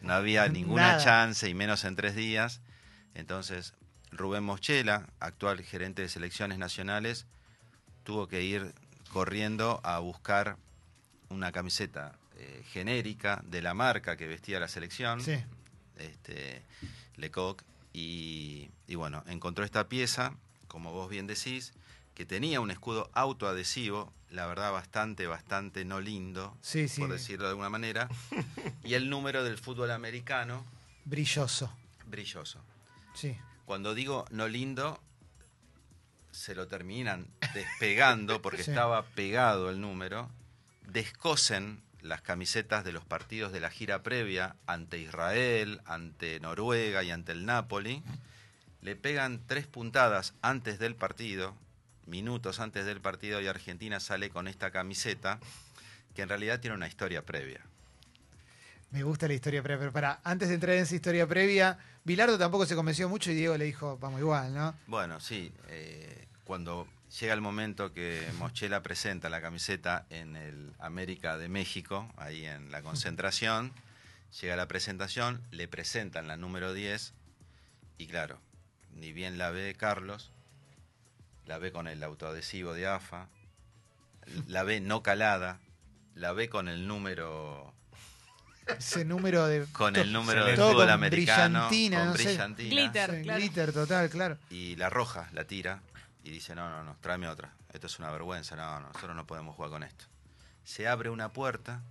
No 0.00 0.14
había 0.14 0.48
ninguna 0.48 0.92
Nada. 0.92 1.04
chance 1.04 1.46
y 1.46 1.52
menos 1.52 1.84
en 1.84 1.94
tres 1.94 2.14
días. 2.16 2.62
Entonces, 3.14 3.74
Rubén 4.12 4.44
Moschela, 4.44 5.06
actual 5.20 5.62
gerente 5.62 6.02
de 6.02 6.08
selecciones 6.08 6.58
nacionales, 6.58 7.26
tuvo 8.04 8.28
que 8.28 8.42
ir 8.42 8.72
corriendo 9.12 9.80
a 9.84 9.98
buscar 9.98 10.56
una 11.28 11.50
camiseta 11.52 12.18
eh, 12.36 12.62
genérica 12.72 13.42
de 13.46 13.62
la 13.62 13.74
marca 13.74 14.16
que 14.16 14.26
vestía 14.26 14.60
la 14.60 14.68
selección, 14.68 15.20
Sí. 15.20 15.36
este, 15.98 16.62
Lecoq, 17.16 17.62
y, 17.92 18.70
y 18.86 18.94
bueno, 18.94 19.22
encontró 19.26 19.64
esta 19.64 19.88
pieza, 19.88 20.34
como 20.68 20.92
vos 20.92 21.08
bien 21.10 21.26
decís, 21.26 21.72
que 22.14 22.26
tenía 22.26 22.60
un 22.60 22.70
escudo 22.70 23.10
autoadhesivo, 23.14 24.12
la 24.30 24.46
verdad 24.46 24.72
bastante, 24.72 25.26
bastante 25.26 25.84
no 25.84 26.00
lindo, 26.00 26.56
Sí, 26.62 26.88
sí. 26.88 27.00
por 27.00 27.10
decirlo 27.12 27.44
de 27.44 27.50
alguna 27.50 27.68
manera, 27.70 28.08
y 28.84 28.94
el 28.94 29.08
número 29.10 29.44
del 29.44 29.58
fútbol 29.58 29.90
americano 29.90 30.64
Brilloso. 31.04 31.70
brilloso. 32.06 32.60
Sí. 33.14 33.36
Cuando 33.64 33.94
digo 33.94 34.24
no 34.30 34.48
lindo, 34.48 35.00
se 36.30 36.54
lo 36.54 36.66
terminan 36.66 37.28
despegando 37.54 38.40
porque 38.42 38.62
Sí. 38.62 38.70
estaba 38.70 39.04
pegado 39.06 39.70
el 39.70 39.80
número, 39.80 40.30
descosen 40.86 41.82
las 42.00 42.20
camisetas 42.22 42.84
de 42.84 42.92
los 42.92 43.04
partidos 43.04 43.52
de 43.52 43.60
la 43.60 43.70
gira 43.70 44.02
previa 44.02 44.56
ante 44.66 44.98
Israel, 44.98 45.80
ante 45.84 46.40
Noruega 46.40 47.02
y 47.04 47.10
ante 47.10 47.32
el 47.32 47.46
Napoli, 47.46 48.02
le 48.80 48.96
pegan 48.96 49.40
tres 49.46 49.66
puntadas 49.68 50.34
antes 50.42 50.80
del 50.80 50.96
partido, 50.96 51.54
minutos 52.06 52.58
antes 52.58 52.84
del 52.86 53.00
partido 53.00 53.40
y 53.40 53.46
Argentina 53.46 54.00
sale 54.00 54.30
con 54.30 54.48
esta 54.48 54.72
camiseta 54.72 55.38
que 56.16 56.22
en 56.22 56.28
realidad 56.28 56.58
tiene 56.60 56.74
una 56.76 56.88
historia 56.88 57.24
previa. 57.24 57.60
Me 58.92 59.02
gusta 59.02 59.26
la 59.26 59.32
historia 59.32 59.62
previa, 59.62 59.78
pero 59.78 59.92
para, 59.92 60.20
antes 60.22 60.50
de 60.50 60.54
entrar 60.54 60.76
en 60.76 60.82
esa 60.82 60.94
historia 60.94 61.26
previa, 61.26 61.78
Bilardo 62.04 62.36
tampoco 62.36 62.66
se 62.66 62.74
convenció 62.74 63.08
mucho 63.08 63.30
y 63.30 63.34
Diego 63.34 63.56
le 63.56 63.64
dijo, 63.64 63.96
vamos 63.96 64.20
igual, 64.20 64.52
¿no? 64.52 64.74
Bueno, 64.86 65.18
sí, 65.18 65.50
eh, 65.68 66.26
cuando 66.44 66.86
llega 67.18 67.32
el 67.32 67.40
momento 67.40 67.94
que 67.94 68.22
Mochela 68.38 68.82
presenta 68.82 69.30
la 69.30 69.40
camiseta 69.40 70.04
en 70.10 70.36
el 70.36 70.74
América 70.78 71.38
de 71.38 71.48
México, 71.48 72.06
ahí 72.18 72.44
en 72.44 72.70
la 72.70 72.82
concentración, 72.82 73.72
llega 74.40 74.56
la 74.56 74.68
presentación, 74.68 75.40
le 75.50 75.68
presentan 75.68 76.28
la 76.28 76.36
número 76.36 76.74
10 76.74 77.14
y 77.96 78.06
claro, 78.08 78.40
ni 78.94 79.14
bien 79.14 79.38
la 79.38 79.50
ve 79.50 79.74
Carlos, 79.74 80.32
la 81.46 81.56
ve 81.56 81.72
con 81.72 81.88
el 81.88 82.02
autoadhesivo 82.02 82.74
de 82.74 82.86
AFA, 82.86 83.28
la 84.46 84.64
ve 84.64 84.82
no 84.82 85.02
calada, 85.02 85.60
la 86.14 86.32
ve 86.34 86.50
con 86.50 86.68
el 86.68 86.86
número 86.86 87.72
Ese 88.66 89.04
número 89.04 89.46
de... 89.46 89.66
con 89.72 89.96
el 89.96 90.12
número 90.12 90.44
del 90.44 90.56
todo 90.56 90.70
fútbol 90.70 90.84
con 90.84 90.92
americano, 90.92 91.68
brillantina, 91.68 91.98
con 91.98 92.06
no 92.06 92.16
sé. 92.16 92.24
brillantina. 92.24 92.70
Glitter. 92.70 93.10
Sí, 93.10 93.22
claro. 93.22 93.40
Glitter 93.40 93.72
total, 93.72 94.10
claro. 94.10 94.38
y 94.50 94.76
la 94.76 94.88
roja 94.88 95.28
la 95.32 95.44
tira 95.44 95.82
y 96.24 96.30
dice, 96.30 96.54
no, 96.54 96.68
no, 96.70 96.84
no, 96.84 96.96
tráeme 97.00 97.28
otra. 97.28 97.52
Esto 97.72 97.86
es 97.86 97.98
una 97.98 98.10
vergüenza, 98.10 98.54
no, 98.54 98.80
no, 98.80 98.88
nosotros 98.88 99.16
no 99.16 99.26
podemos 99.26 99.56
jugar 99.56 99.70
con 99.70 99.82
esto. 99.82 100.04
Se 100.64 100.86
abre 100.86 101.10
una 101.10 101.32
puerta, 101.32 101.82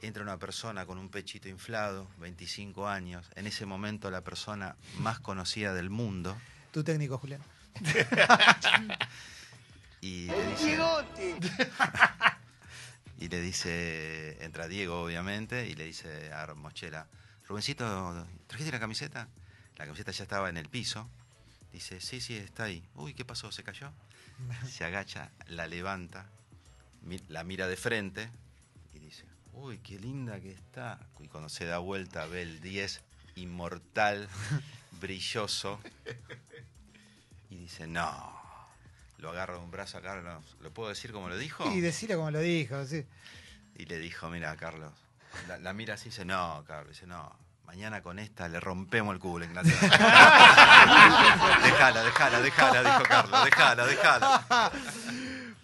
entra 0.00 0.22
una 0.22 0.38
persona 0.38 0.84
con 0.84 0.98
un 0.98 1.08
pechito 1.08 1.48
inflado, 1.48 2.08
25 2.18 2.88
años, 2.88 3.26
en 3.34 3.46
ese 3.46 3.64
momento 3.64 4.10
la 4.10 4.22
persona 4.22 4.76
más 4.98 5.20
conocida 5.20 5.72
del 5.72 5.90
mundo, 5.90 6.36
Tu 6.72 6.84
técnico, 6.84 7.18
Julián. 7.18 7.40
y 10.00 10.26
le 10.26 10.46
dice... 10.48 10.78
y 13.22 13.28
le 13.28 13.40
dice, 13.40 14.36
entra 14.44 14.66
Diego 14.66 15.00
obviamente, 15.00 15.68
y 15.68 15.74
le 15.74 15.84
dice 15.84 16.32
a 16.32 16.52
Mochela, 16.54 17.06
Rubencito, 17.46 18.26
¿trajiste 18.48 18.72
la 18.72 18.80
camiseta? 18.80 19.28
La 19.76 19.84
camiseta 19.84 20.10
ya 20.10 20.24
estaba 20.24 20.48
en 20.48 20.56
el 20.56 20.68
piso. 20.68 21.08
Dice, 21.72 22.00
sí, 22.00 22.20
sí, 22.20 22.36
está 22.36 22.64
ahí. 22.64 22.84
Uy, 22.96 23.14
¿qué 23.14 23.24
pasó? 23.24 23.52
¿Se 23.52 23.62
cayó? 23.62 23.92
Se 24.68 24.84
agacha, 24.84 25.30
la 25.46 25.68
levanta, 25.68 26.26
la 27.28 27.44
mira 27.44 27.68
de 27.68 27.76
frente 27.76 28.28
y 28.92 28.98
dice, 28.98 29.24
uy, 29.52 29.78
qué 29.78 30.00
linda 30.00 30.40
que 30.40 30.50
está. 30.50 30.98
Y 31.20 31.28
cuando 31.28 31.48
se 31.48 31.64
da 31.64 31.78
vuelta 31.78 32.26
ve 32.26 32.42
el 32.42 32.60
10 32.60 33.02
inmortal, 33.36 34.28
brilloso. 35.00 35.78
Y 37.50 37.58
dice, 37.58 37.86
no. 37.86 38.41
Lo 39.22 39.30
agarra 39.30 39.54
de 39.54 39.60
un 39.60 39.70
brazo 39.70 39.98
a 39.98 40.02
Carlos. 40.02 40.44
¿Lo 40.60 40.72
puedo 40.72 40.88
decir 40.88 41.12
como 41.12 41.28
lo 41.28 41.38
dijo? 41.38 41.70
Y 41.72 41.80
decirle 41.80 42.16
como 42.16 42.32
lo 42.32 42.40
dijo, 42.40 42.84
sí. 42.84 43.06
Y 43.76 43.84
le 43.86 43.98
dijo, 43.98 44.28
mira, 44.28 44.56
Carlos. 44.56 44.92
La, 45.46 45.58
la 45.58 45.72
mira 45.72 45.94
así 45.94 46.08
y 46.08 46.10
dice, 46.10 46.24
no, 46.24 46.64
Carlos. 46.66 46.92
Dice, 46.92 47.06
no. 47.06 47.32
Mañana 47.64 48.02
con 48.02 48.18
esta 48.18 48.48
le 48.48 48.58
rompemos 48.58 49.14
el 49.14 49.20
cubo 49.20 49.38
a 49.38 49.44
Inglaterra. 49.44 49.78
déjala, 51.62 52.02
déjala, 52.02 52.40
déjala, 52.40 52.82
dijo 52.82 53.02
Carlos. 53.08 53.44
Déjala, 53.44 53.86
déjala. 53.86 54.72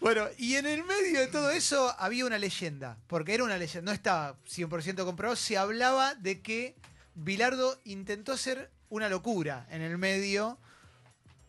Bueno, 0.01 0.29
y 0.39 0.55
en 0.55 0.67
el 0.67 0.85
medio 0.85 1.19
de 1.19 1.27
todo 1.27 1.51
eso 1.51 1.93
había 1.99 2.25
una 2.25 2.39
leyenda, 2.39 2.97
porque 3.09 3.35
era 3.35 3.43
una 3.43 3.59
leyenda, 3.59 3.91
no 3.91 3.93
estaba 3.93 4.37
100% 4.49 5.05
comprobado, 5.05 5.35
se 5.35 5.59
hablaba 5.59 6.15
de 6.15 6.41
que 6.41 6.77
Bilardo 7.17 7.81
intentó 7.85 8.33
hacer 8.33 8.71
una 8.89 9.09
locura 9.09 9.67
en 9.71 9.83
el 9.83 9.99
medio, 9.99 10.59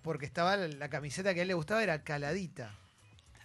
porque 0.10 0.26
estaba 0.26 0.58
la, 0.58 0.90
camiseta 0.90 1.36
que 1.36 1.42
a 1.42 1.44
él 1.44 1.50
le 1.50 1.54
gustaba 1.54 1.84
era 1.84 2.02
caladita. 2.04 2.76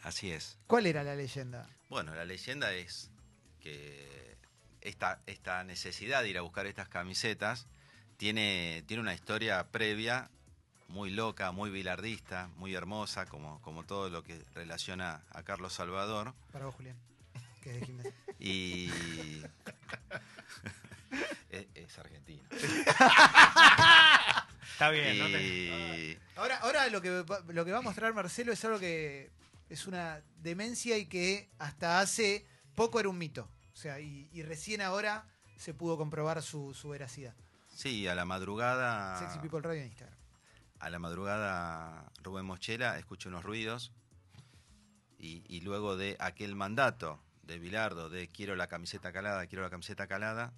Así 0.03 0.33
es. 0.33 0.57
¿Cuál 0.67 0.87
era 0.87 1.05
la 1.05 1.15
leyenda? 1.15 1.69
Bueno, 1.91 2.15
la 2.15 2.25
leyenda 2.25 2.73
es 2.73 3.11
que 3.61 4.39
esta, 4.81 5.21
esta 5.27 5.63
necesidad 5.63 6.23
de 6.23 6.31
ir 6.31 6.39
a 6.39 6.41
buscar 6.41 6.65
estas 6.65 6.89
camisetas 6.89 7.67
tiene, 8.17 8.83
tiene 8.87 9.03
una 9.03 9.13
historia 9.13 9.63
previa 9.73 10.31
muy 10.89 11.11
loca, 11.11 11.53
muy 11.53 11.69
bilardista, 11.69 12.49
muy 12.57 12.75
hermosa, 12.75 13.27
como, 13.27 13.61
como 13.61 13.85
todo 13.85 14.09
lo 14.09 14.23
que 14.23 14.43
relaciona 14.55 15.21
a 15.33 15.43
Carlos 15.43 15.75
Salvador. 15.75 16.33
Para 16.51 16.65
vos, 16.65 16.77
Julián, 16.77 16.97
que 17.61 17.73
es 17.73 17.81
de 17.81 17.87
gimnasia. 17.87 18.15
Y. 18.39 18.91
es, 21.51 21.67
es 21.75 21.99
argentino. 21.99 22.43
Está 24.73 24.91
bien, 24.91 25.19
no 25.19 25.27
te-. 25.27 26.19
Ahora, 26.37 26.57
ahora 26.59 26.89
lo, 26.89 27.01
que, 27.01 27.23
va- 27.23 27.41
lo 27.49 27.65
que 27.65 27.73
va 27.73 27.79
a 27.79 27.83
mostrar 27.83 28.13
Marcelo 28.15 28.53
es 28.53 28.65
algo 28.65 28.79
que 28.79 29.31
es 29.69 29.87
una 29.87 30.21
demencia 30.39 30.99
y 30.99 31.07
que 31.07 31.49
hasta 31.59 32.01
hace 32.01 32.45
poco 32.75 32.99
era 33.01 33.09
un 33.09 33.19
mito. 33.19 33.49
O 33.73 33.77
sea, 33.77 34.01
y, 34.01 34.29
y 34.33 34.43
recién 34.43 34.81
ahora 34.81 35.27
se 35.57 35.75
pudo 35.75 35.97
comprobar 35.97 36.43
su, 36.43 36.75
su 36.75 36.89
veracidad. 36.89 37.35
Sí, 37.75 38.07
a 38.09 38.15
la 38.15 38.25
madrugada. 38.25 39.19
Sexy 39.19 39.39
People 39.39 39.61
Radio 39.61 39.81
en 39.83 39.87
Instagram. 39.89 40.17
A 40.81 40.91
la 40.91 40.99
madrugada, 40.99 42.11
Rubén 42.23 42.45
Mochela 42.45 42.99
escucha 42.99 43.29
unos 43.29 43.45
ruidos. 43.45 43.93
Y, 45.19 45.43
y 45.49 45.61
luego 45.63 45.97
de 45.97 46.17
aquel 46.21 46.55
mandato 46.55 47.19
de 47.45 47.59
Bilardo 47.59 48.11
de 48.11 48.29
quiero 48.29 48.57
la 48.57 48.67
camiseta 48.69 49.13
calada, 49.13 49.47
quiero 49.47 49.63
la 49.63 49.71
camiseta 49.71 50.07
calada, 50.07 50.53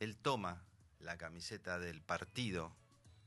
él 0.00 0.16
toma 0.16 0.64
la 1.00 1.16
camiseta 1.16 1.78
del 1.78 2.00
partido 2.02 2.74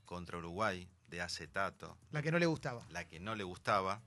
contra 0.05 0.37
Uruguay 0.37 0.89
de 1.07 1.21
acetato, 1.21 1.97
La 2.11 2.21
que 2.21 2.31
no 2.31 2.39
le 2.39 2.45
gustaba. 2.45 2.85
la 2.89 3.05
que 3.05 3.19
no 3.19 3.35
le 3.35 3.43
gustaba, 3.43 4.01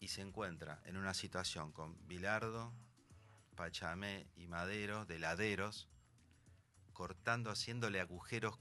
y 0.00 0.08
se 0.08 0.20
encuentra 0.20 0.80
en 0.84 0.96
una 0.96 1.14
situación 1.14 1.72
con 1.72 1.96
Bilardo, 2.06 2.72
Pachamé 3.54 4.26
y 4.36 4.46
Madero, 4.46 5.04
de 5.06 5.18
laderos, 5.18 5.88
cortando, 6.92 7.50
haciéndole 7.50 8.00
agujeros 8.00 8.58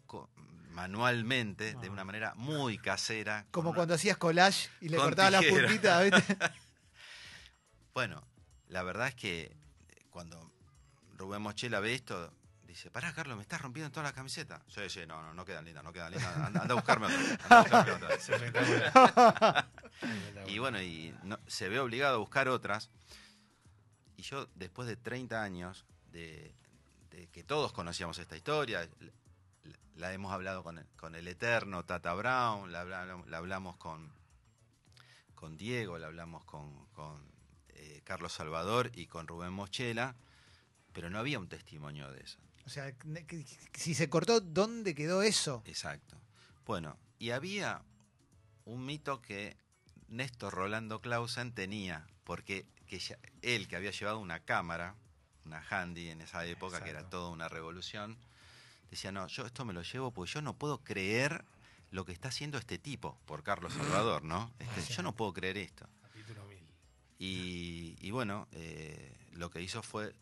manualmente, 0.72 1.76
de 1.76 1.90
una 1.90 2.04
manera 2.04 2.34
muy 2.36 2.78
casera. 2.78 3.46
Como 3.52 3.74
cuando 3.74 3.94
hacías 3.94 4.18
collage 4.18 4.70
y 4.82 4.90
le 4.90 4.98
cortabas 4.98 5.32
las 5.34 5.46
puntitas, 5.46 6.04
¿viste? 6.04 6.38
Bueno, 7.94 8.28
la 8.68 8.84
verdad 8.84 9.08
es 9.08 9.16
que 9.16 9.56
cuando 10.10 10.52
Rubén 11.18 11.42
Mochela 11.42 11.80
ve 11.80 11.94
esto, 11.94 12.32
dice, 12.68 12.90
pará, 12.92 13.14
Carlos, 13.14 13.36
me 13.38 13.42
estás 13.44 13.62
rompiendo 13.62 13.90
todas 13.92 14.06
las 14.06 14.14
camisetas. 14.14 14.62
Sí, 14.68 14.90
sí, 14.90 15.06
no, 15.08 15.22
no, 15.22 15.34
no 15.34 15.46
quedan 15.46 15.66
lindas, 15.66 15.84
no 15.84 15.94
quedan 15.94 16.12
lindas. 16.12 16.36
Anda, 16.38 16.62
anda 16.62 16.74
a 16.74 16.76
buscarme 16.76 17.06
otra. 17.08 17.18
anda 17.44 17.58
a 17.58 17.62
buscarme 17.62 18.50
otra. 18.50 19.68
Y 20.48 20.60
bueno, 20.60 20.82
y 20.82 21.16
no- 21.24 21.40
se 21.48 21.70
ve 21.70 21.80
obligado 21.80 22.16
a 22.16 22.20
buscar 22.20 22.48
otras. 22.50 22.90
Y 24.18 24.22
yo, 24.24 24.48
después 24.56 24.88
de 24.88 24.96
30 24.98 25.42
años 25.42 25.86
de, 26.12 26.54
de 27.12 27.28
que 27.28 27.44
todos 27.44 27.72
conocíamos 27.72 28.18
esta 28.20 28.36
historia, 28.36 28.88
la, 29.00 29.12
la 29.96 30.14
hemos 30.14 30.32
hablado 30.34 30.64
con 30.64 30.78
el, 30.78 30.86
con 30.98 31.16
el 31.16 31.28
eterno 31.28 31.84
Tata 31.86 32.14
Brown, 32.14 32.72
la, 32.72 32.82
habla- 32.82 33.24
la 33.26 33.38
hablamos 33.38 33.78
con, 33.78 34.12
con 35.34 35.58
Diego, 35.58 35.98
la 35.98 36.08
hablamos 36.08 36.44
con, 36.46 36.86
con, 36.94 37.24
eh, 37.70 38.02
Carlos 38.04 38.34
Salvador 38.34 38.92
y 38.94 39.08
con 39.08 39.28
Rubén 39.28 39.52
Mochela, 39.54 40.16
pero 40.96 41.10
no 41.12 41.20
había 41.20 41.38
un 41.38 41.48
testimonio 41.50 42.10
de 42.12 42.22
eso. 42.22 42.40
O 42.66 42.70
sea, 42.70 42.92
si 43.74 43.94
se 43.94 44.10
cortó, 44.10 44.40
¿dónde 44.42 44.96
quedó 44.96 45.22
eso? 45.22 45.62
Exacto. 45.68 46.18
Bueno, 46.66 46.98
y 47.20 47.30
había 47.30 47.84
un 48.64 48.86
mito 48.86 49.22
que 49.22 49.56
Néstor 50.08 50.54
Rolando 50.54 51.02
Clausen 51.02 51.54
tenía, 51.54 52.08
porque 52.24 52.66
que 52.88 52.98
ya- 52.98 53.20
él 53.44 53.68
que 53.68 53.76
había 53.76 53.92
llevado 53.92 54.20
una 54.20 54.40
cámara, 54.40 54.96
una 55.46 55.64
handy 55.70 56.10
en 56.10 56.22
esa 56.22 56.46
época, 56.46 56.84
que 56.84 56.90
era 56.90 57.08
toda 57.10 57.30
una 57.30 57.50
revolución, 57.50 58.18
decía, 58.90 59.12
no, 59.12 59.28
yo 59.28 59.46
esto 59.46 59.66
me 59.66 59.74
lo 59.74 59.84
llevo 59.84 60.12
porque 60.12 60.32
yo 60.32 60.42
no 60.42 60.58
puedo 60.58 60.80
creer 60.84 61.44
lo 61.92 62.06
que 62.06 62.14
está 62.14 62.30
haciendo 62.30 62.58
este 62.58 62.80
tipo, 62.80 63.20
por 63.26 63.44
Carlos 63.44 63.74
Salvador, 63.74 64.24
¿no? 64.24 64.52
Este, 64.60 64.94
yo 64.94 65.04
no 65.04 65.14
puedo 65.14 65.34
creer 65.34 65.58
esto. 65.58 65.88
Capítulo 66.02 66.46
mil. 66.46 66.64
Y, 67.20 67.96
y 68.00 68.12
bueno, 68.12 68.48
eh, 68.54 69.16
lo 69.34 69.50
que 69.52 69.62
hizo 69.62 69.84
fue 69.84 70.16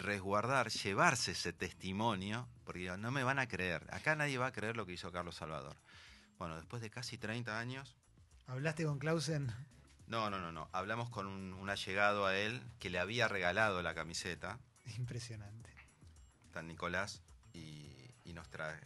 resguardar, 0.00 0.70
llevarse 0.70 1.32
ese 1.32 1.52
testimonio, 1.52 2.48
porque 2.64 2.90
no 2.98 3.10
me 3.10 3.22
van 3.22 3.38
a 3.38 3.46
creer, 3.46 3.86
acá 3.92 4.16
nadie 4.16 4.38
va 4.38 4.46
a 4.46 4.52
creer 4.52 4.76
lo 4.76 4.84
que 4.86 4.92
hizo 4.92 5.12
Carlos 5.12 5.36
Salvador. 5.36 5.76
Bueno, 6.38 6.56
después 6.56 6.82
de 6.82 6.90
casi 6.90 7.16
30 7.18 7.58
años, 7.58 7.96
¿Hablaste 8.46 8.84
con 8.84 8.98
Clausen? 8.98 9.52
no, 10.08 10.28
no, 10.30 10.40
no, 10.40 10.50
no, 10.50 10.68
hablamos 10.72 11.08
con 11.10 11.26
un, 11.26 11.52
un 11.52 11.70
allegado 11.70 12.26
a 12.26 12.36
él 12.36 12.60
que 12.80 12.90
le 12.90 12.98
había 12.98 13.28
regalado 13.28 13.80
la 13.82 13.94
camiseta, 13.94 14.58
Impresionante. 14.96 15.70
San 16.52 16.66
Nicolás, 16.66 17.22
y, 17.52 18.10
y 18.24 18.32
nos 18.32 18.48
trae. 18.50 18.80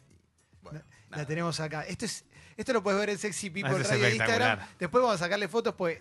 bueno, 0.62 0.81
La 1.09 1.16
nada. 1.18 1.27
tenemos 1.27 1.61
acá. 1.61 1.83
Esto 1.83 2.05
es 2.05 2.24
esto 2.57 2.72
lo 2.72 2.83
puedes 2.83 3.00
ver 3.00 3.11
en 3.11 3.18
Sexy 3.18 3.50
People 3.50 3.79
Radio. 3.83 4.09
Instagram. 4.11 4.59
Después 4.79 5.03
vamos 5.03 5.16
a 5.16 5.24
sacarle 5.24 5.48
fotos, 5.48 5.74
pues. 5.74 6.00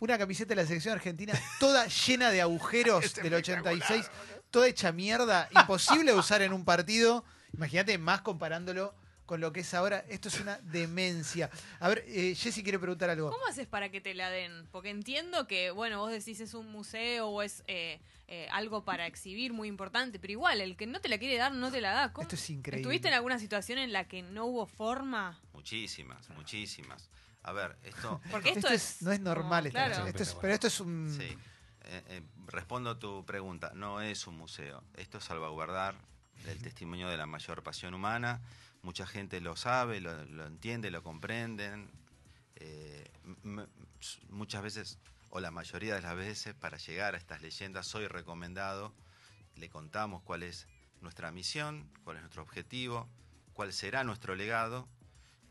Una 0.00 0.18
camiseta 0.18 0.50
de 0.50 0.56
la 0.56 0.66
selección 0.66 0.94
argentina 0.94 1.32
toda 1.60 1.86
llena 1.86 2.30
de 2.30 2.40
agujeros 2.40 3.14
del 3.22 3.34
86, 3.34 4.10
toda 4.50 4.68
hecha 4.68 4.92
mierda, 4.92 5.48
imposible 5.50 6.12
de 6.12 6.18
usar 6.18 6.42
en 6.42 6.52
un 6.52 6.64
partido. 6.64 7.24
Imagínate 7.52 7.96
más 7.98 8.20
comparándolo 8.20 8.94
con 9.26 9.40
lo 9.40 9.52
que 9.52 9.60
es 9.60 9.74
ahora. 9.74 10.04
Esto 10.08 10.28
es 10.28 10.40
una 10.40 10.58
demencia. 10.58 11.50
A 11.80 11.88
ver, 11.88 12.04
eh, 12.08 12.34
Jessy 12.34 12.62
quiere 12.62 12.78
preguntar 12.78 13.10
algo. 13.10 13.30
¿Cómo 13.30 13.46
haces 13.46 13.66
para 13.66 13.90
que 13.90 14.00
te 14.00 14.14
la 14.14 14.30
den? 14.30 14.66
Porque 14.70 14.90
entiendo 14.90 15.46
que, 15.46 15.70
bueno, 15.70 16.00
vos 16.00 16.10
decís 16.10 16.40
es 16.40 16.54
un 16.54 16.70
museo 16.70 17.28
o 17.28 17.42
es 17.42 17.64
eh, 17.66 18.00
eh, 18.28 18.48
algo 18.50 18.84
para 18.84 19.06
exhibir 19.06 19.52
muy 19.52 19.68
importante, 19.68 20.18
pero 20.18 20.32
igual, 20.32 20.60
el 20.60 20.76
que 20.76 20.86
no 20.86 21.00
te 21.00 21.08
la 21.08 21.18
quiere 21.18 21.36
dar 21.36 21.52
no 21.52 21.70
te 21.70 21.80
la 21.80 21.92
da. 21.92 22.12
¿Cómo? 22.12 22.22
Esto 22.22 22.36
es 22.36 22.50
increíble. 22.50 22.82
¿Estuviste 22.82 23.08
en 23.08 23.14
alguna 23.14 23.38
situación 23.38 23.78
en 23.78 23.92
la 23.92 24.06
que 24.08 24.22
no 24.22 24.46
hubo 24.46 24.66
forma? 24.66 25.40
Muchísimas, 25.52 26.28
muchísimas. 26.30 27.08
A 27.44 27.52
ver, 27.52 27.76
esto... 27.84 28.20
Porque 28.30 28.48
Esto, 28.50 28.68
esto, 28.68 28.70
es, 28.70 29.02
no 29.02 29.12
es 29.12 29.20
normal. 29.20 29.66
esta 29.66 29.86
claro. 29.86 30.06
Esto 30.06 30.22
es- 30.22 30.34
pero 30.40 30.52
esto 30.54 30.66
es 30.66 30.80
un. 30.80 31.14
Sí. 31.16 31.38
Eh, 31.86 32.02
eh, 32.08 32.22
respondo 32.46 32.90
a 32.90 32.98
tu 32.98 33.24
pregunta. 33.26 33.72
No 33.74 34.00
es 34.00 34.26
un 34.26 34.36
museo. 34.38 34.82
Esto 34.96 35.18
es 35.18 35.24
salvaguardar 35.24 35.94
el 36.46 36.58
testimonio 36.62 37.08
de 37.08 37.16
la 37.16 37.26
mayor 37.26 37.62
pasión 37.62 37.94
humana. 37.94 38.40
Mucha 38.82 39.06
gente 39.06 39.40
lo 39.40 39.56
sabe, 39.56 40.00
lo, 40.00 40.24
lo 40.26 40.46
entiende, 40.46 40.90
lo 40.90 41.02
comprenden. 41.02 41.90
Eh, 42.56 43.10
muchas 44.30 44.62
veces, 44.62 44.98
o 45.30 45.40
la 45.40 45.50
mayoría 45.50 45.94
de 45.94 46.02
las 46.02 46.16
veces, 46.16 46.54
para 46.54 46.76
llegar 46.78 47.14
a 47.14 47.18
estas 47.18 47.42
leyendas, 47.42 47.86
soy 47.86 48.06
recomendado. 48.06 48.94
Le 49.56 49.68
contamos 49.68 50.22
cuál 50.22 50.42
es 50.42 50.66
nuestra 51.00 51.30
misión, 51.30 51.88
cuál 52.04 52.16
es 52.16 52.22
nuestro 52.22 52.42
objetivo, 52.42 53.08
cuál 53.52 53.72
será 53.72 54.04
nuestro 54.04 54.34
legado. 54.34 54.88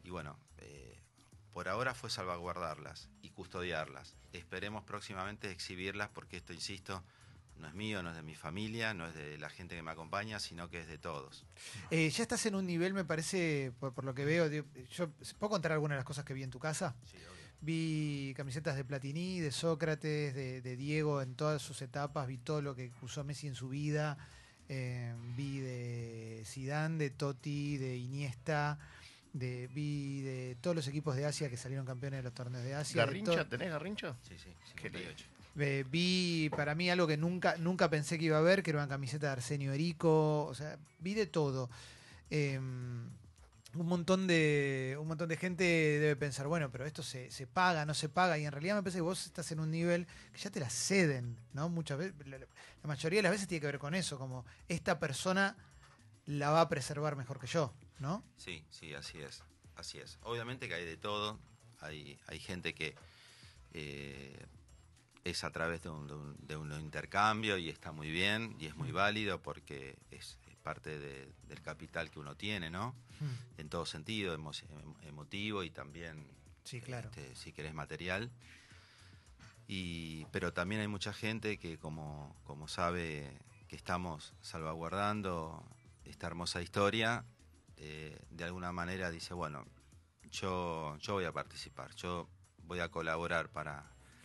Y 0.03 0.10
bueno, 0.10 0.38
eh, 0.58 0.92
por 1.54 1.70
ahora 1.70 1.94
fue 1.94 2.10
salvaguardarlas 2.10 3.10
y 3.22 3.30
custodiarlas. 3.30 4.16
Esperemos 4.34 4.84
próximamente 4.84 5.52
exhibirlas 5.52 6.10
porque 6.10 6.38
esto, 6.38 6.54
insisto, 6.54 7.04
no 7.60 7.68
es 7.68 7.74
mío, 7.74 8.02
no 8.04 8.10
es 8.10 8.16
de 8.16 8.24
mi 8.24 8.36
familia, 8.36 8.94
no 8.94 9.08
es 9.08 9.13
de 9.13 9.38
la 9.38 9.50
gente 9.50 9.76
que 9.76 9.84
me 9.84 9.92
acompaña, 9.92 10.39
sino 10.39 10.70
que 10.70 10.82
es 10.82 10.88
de 10.88 10.98
todos. 10.98 11.46
Eh, 11.92 12.10
ya 12.10 12.24
estás 12.24 12.46
en 12.46 12.56
un 12.56 12.66
nivel, 12.66 12.94
me 12.94 13.06
parece, 13.06 13.72
por, 13.80 13.94
por 13.94 14.04
lo 14.04 14.13
que 14.13 14.26
veo. 14.26 14.50
digo, 14.50 14.66
Yo 14.92 15.10
puedo 15.39 15.52
contar 15.52 15.72
algunas 15.72 15.96
de 15.96 16.00
las 16.00 16.06
cosas 16.06 16.26
que 16.26 16.34
vi 16.34 16.44
en 16.44 16.50
tu 16.50 16.60
casa. 16.60 16.96
Vi 17.62 18.34
camisetas 18.36 18.76
de 18.76 18.84
Platini, 18.84 19.39
de 19.39 19.52
Sócrates, 19.52 20.36
de, 20.36 20.62
de 20.62 20.76
Diego 20.76 21.22
en 21.22 21.36
todas 21.36 21.62
sus 21.62 21.82
etapas, 21.82 22.28
vi 22.28 22.38
todo 22.38 22.62
lo 22.62 22.76
que 22.76 22.92
usó 23.02 23.24
Messi 23.24 23.48
en 23.48 23.56
su 23.56 23.70
vida, 23.70 24.18
eh, 24.68 25.13
vi 25.38 25.60
de 25.60 26.44
Zidane, 26.46 26.98
de 26.98 27.10
Totti, 27.10 27.78
de 27.78 27.96
Iniesta, 27.96 28.80
de, 29.34 29.67
vi 29.67 30.22
de 30.22 30.58
todos 30.62 30.76
los 30.76 30.88
equipos 30.88 31.15
de 31.15 31.26
Asia 31.26 31.50
que 31.50 31.58
salieron 31.58 31.86
campeones 31.86 32.19
de 32.19 32.24
los 32.24 32.34
torneos 32.34 32.63
de 32.63 32.76
Asia. 32.76 33.06
¿Garrincha? 33.06 33.48
¿Tenés 33.50 33.69
garrincha? 33.69 34.15
Sí, 34.28 34.36
sí, 34.38 34.54
Qué 34.76 34.89
58. 34.89 35.26
eh, 35.60 35.86
vi 35.89 36.50
para 36.56 36.76
mí 36.76 36.89
algo 36.89 37.08
que 37.08 37.17
nunca, 37.17 37.56
nunca 37.58 37.89
pensé 37.89 38.17
que 38.17 38.26
iba 38.26 38.38
a 38.38 38.41
ver, 38.41 38.63
que 38.63 38.69
era 38.69 38.80
una 38.80 38.88
camiseta 38.88 39.28
de 39.28 39.34
Arsenio 39.34 39.74
Erico, 39.74 40.46
o 40.46 40.54
sea, 40.54 40.78
vi 41.00 41.13
de 41.15 41.26
todo. 41.28 41.69
Eh, 42.30 42.60
un 43.76 43.88
montón 43.88 44.28
de 44.28 44.96
un 45.00 45.08
montón 45.08 45.28
de 45.30 45.36
gente 45.36 45.63
debe 45.63 46.15
pensar, 46.15 46.46
bueno, 46.48 46.69
pero 46.72 46.86
esto 46.86 47.02
se, 47.02 47.32
se 47.32 47.48
paga, 47.48 47.86
no 47.88 47.96
se 47.96 48.08
paga, 48.08 48.38
y 48.38 48.46
en 48.46 48.52
realidad 48.52 48.76
me 48.76 48.84
parece 48.84 49.00
que 49.00 49.02
vos 49.02 49.26
estás 49.26 49.52
en 49.52 49.60
un 49.60 49.72
nivel 49.72 50.06
que 50.32 50.39
ya 50.39 50.52
te 50.52 50.60
la 50.60 50.69
ceden, 50.69 51.36
¿no? 51.54 51.69
Muchas 51.69 51.98
veces, 51.98 52.13
la, 52.28 52.38
la 52.38 52.48
mayoría 52.84 53.17
de 53.17 53.24
las 53.24 53.32
veces 53.32 53.48
tiene 53.48 53.62
que 53.62 53.67
ver 53.67 53.80
con 53.80 53.96
eso, 53.96 54.19
como 54.19 54.46
esta 54.67 55.00
persona 55.00 55.56
la 56.28 56.52
va 56.52 56.62
a 56.62 56.69
preservar 56.69 57.15
mejor 57.15 57.39
que 57.39 57.48
yo, 57.48 57.74
¿no? 57.99 58.23
Sí, 58.38 58.63
sí, 58.69 58.93
así 58.93 59.19
es. 59.19 59.43
Así 59.75 59.99
es. 59.99 60.17
Obviamente 60.23 60.67
que 60.67 60.75
hay 60.75 60.86
de 60.86 60.97
todo. 60.97 61.39
Hay, 61.82 62.17
hay 62.27 62.39
gente 62.39 62.73
que 62.73 62.95
eh, 63.73 64.45
es 65.23 65.43
a 65.43 65.51
través 65.51 65.82
de 65.84 65.89
un, 65.89 66.08
de, 66.08 66.13
un, 66.15 66.47
de 66.47 66.56
un 66.58 66.82
intercambio 66.82 67.58
y 67.58 67.69
está 67.69 67.91
muy 67.91 68.10
bien 68.12 68.56
y 68.60 68.67
es 68.67 68.75
muy 68.75 68.91
válido 68.91 69.41
porque 69.41 69.97
es, 70.12 70.38
es 70.47 70.56
parte 70.58 70.97
de- 70.99 71.29
del 71.47 71.62
capital 71.62 72.10
que 72.12 72.19
uno 72.19 72.36
tiene, 72.36 72.69
¿no? 72.69 72.93
Mm, 73.19 73.60
En 73.62 73.69
todo 73.69 73.86
sentido, 73.86 74.36
emo- 74.38 74.53
em- 74.69 75.08
emotivo 75.08 75.63
y 75.63 75.71
también, 75.71 76.25
Sí, 76.63 76.79
claro. 76.82 77.10
este, 77.10 77.36
si 77.36 77.51
querés, 77.51 77.73
material. 77.73 78.29
Y, 79.67 80.25
pero 80.32 80.53
también 80.53 80.82
hay 80.82 80.88
mucha 80.88 81.13
gente 81.13 81.58
que, 81.58 81.77
como, 81.77 82.36
como 82.43 82.67
sabe 82.67 83.32
que 83.67 83.75
estamos 83.75 84.34
salvaguardando 84.41 85.63
esta 86.06 86.27
hermosa 86.27 86.62
historia, 86.62 87.25
eh, 87.86 88.17
de 88.30 88.43
alguna 88.46 88.72
manera 88.72 89.12
dice, 89.12 89.34
bueno, 89.34 89.65
yo, 90.32 90.96
yo 91.00 91.13
voy 91.13 91.26
a 91.26 91.32
participar, 91.32 91.93
yo 91.96 92.30
voy 92.63 92.80
a 92.80 92.89
colaborar 92.89 93.50
para, 93.50 93.84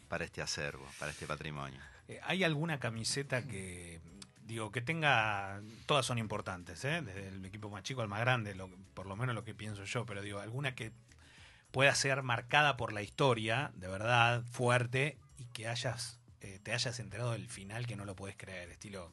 para 0.08 0.24
este 0.24 0.40
acervo, 0.42 0.86
para 0.98 1.10
este 1.10 1.26
patrimonio. 1.26 1.80
Eh, 2.06 2.20
¿Hay 2.22 2.44
alguna 2.44 2.78
camiseta 2.78 3.42
que, 3.42 4.00
digo, 4.42 4.70
que 4.70 4.80
tenga, 4.80 5.60
todas 5.86 6.06
son 6.06 6.18
importantes, 6.18 6.84
¿eh? 6.84 7.02
desde 7.02 7.28
el 7.28 7.44
equipo 7.44 7.68
más 7.68 7.82
chico 7.82 8.00
al 8.00 8.08
más 8.08 8.20
grande, 8.20 8.54
por 8.94 9.06
lo 9.06 9.16
menos 9.16 9.34
lo 9.34 9.42
que 9.44 9.54
pienso 9.54 9.84
yo, 9.84 10.06
pero 10.06 10.22
digo, 10.22 10.38
alguna 10.40 10.74
que 10.74 10.92
pueda 11.72 11.94
ser 11.94 12.22
marcada 12.22 12.76
por 12.76 12.92
la 12.92 13.02
historia, 13.02 13.72
de 13.74 13.88
verdad, 13.88 14.42
fuerte, 14.50 15.18
y 15.36 15.44
que 15.46 15.68
hayas, 15.68 16.18
eh, 16.40 16.60
te 16.62 16.72
hayas 16.72 16.98
enterado 17.00 17.32
del 17.32 17.48
final 17.48 17.86
que 17.86 17.96
no 17.96 18.04
lo 18.04 18.14
puedes 18.16 18.36
creer, 18.36 18.70
estilo, 18.70 19.12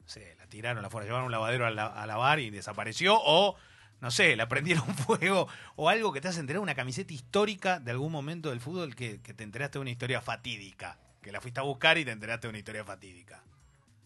no 0.00 0.08
sé, 0.08 0.34
la 0.38 0.46
tiraron, 0.46 0.82
la 0.82 0.90
fueron, 0.90 1.06
llevaron 1.06 1.26
un 1.26 1.32
lavadero 1.32 1.64
a, 1.66 1.70
la- 1.70 1.86
a 1.86 2.06
lavar 2.06 2.40
y 2.40 2.50
desapareció, 2.50 3.16
o, 3.18 3.56
no 4.04 4.10
sé, 4.10 4.36
la 4.36 4.46
prendieron 4.46 4.84
fuego, 4.94 5.48
o 5.76 5.88
algo 5.88 6.12
que 6.12 6.20
te 6.20 6.28
has 6.28 6.36
enterado, 6.36 6.62
una 6.62 6.74
camiseta 6.74 7.14
histórica 7.14 7.80
de 7.80 7.90
algún 7.90 8.12
momento 8.12 8.50
del 8.50 8.60
fútbol 8.60 8.94
que, 8.94 9.22
que 9.22 9.32
te 9.32 9.44
enteraste 9.44 9.78
de 9.78 9.80
una 9.80 9.90
historia 9.90 10.20
fatídica, 10.20 10.98
que 11.22 11.32
la 11.32 11.40
fuiste 11.40 11.60
a 11.60 11.62
buscar 11.62 11.96
y 11.96 12.04
te 12.04 12.10
enteraste 12.10 12.46
de 12.46 12.50
una 12.50 12.58
historia 12.58 12.84
fatídica. 12.84 13.42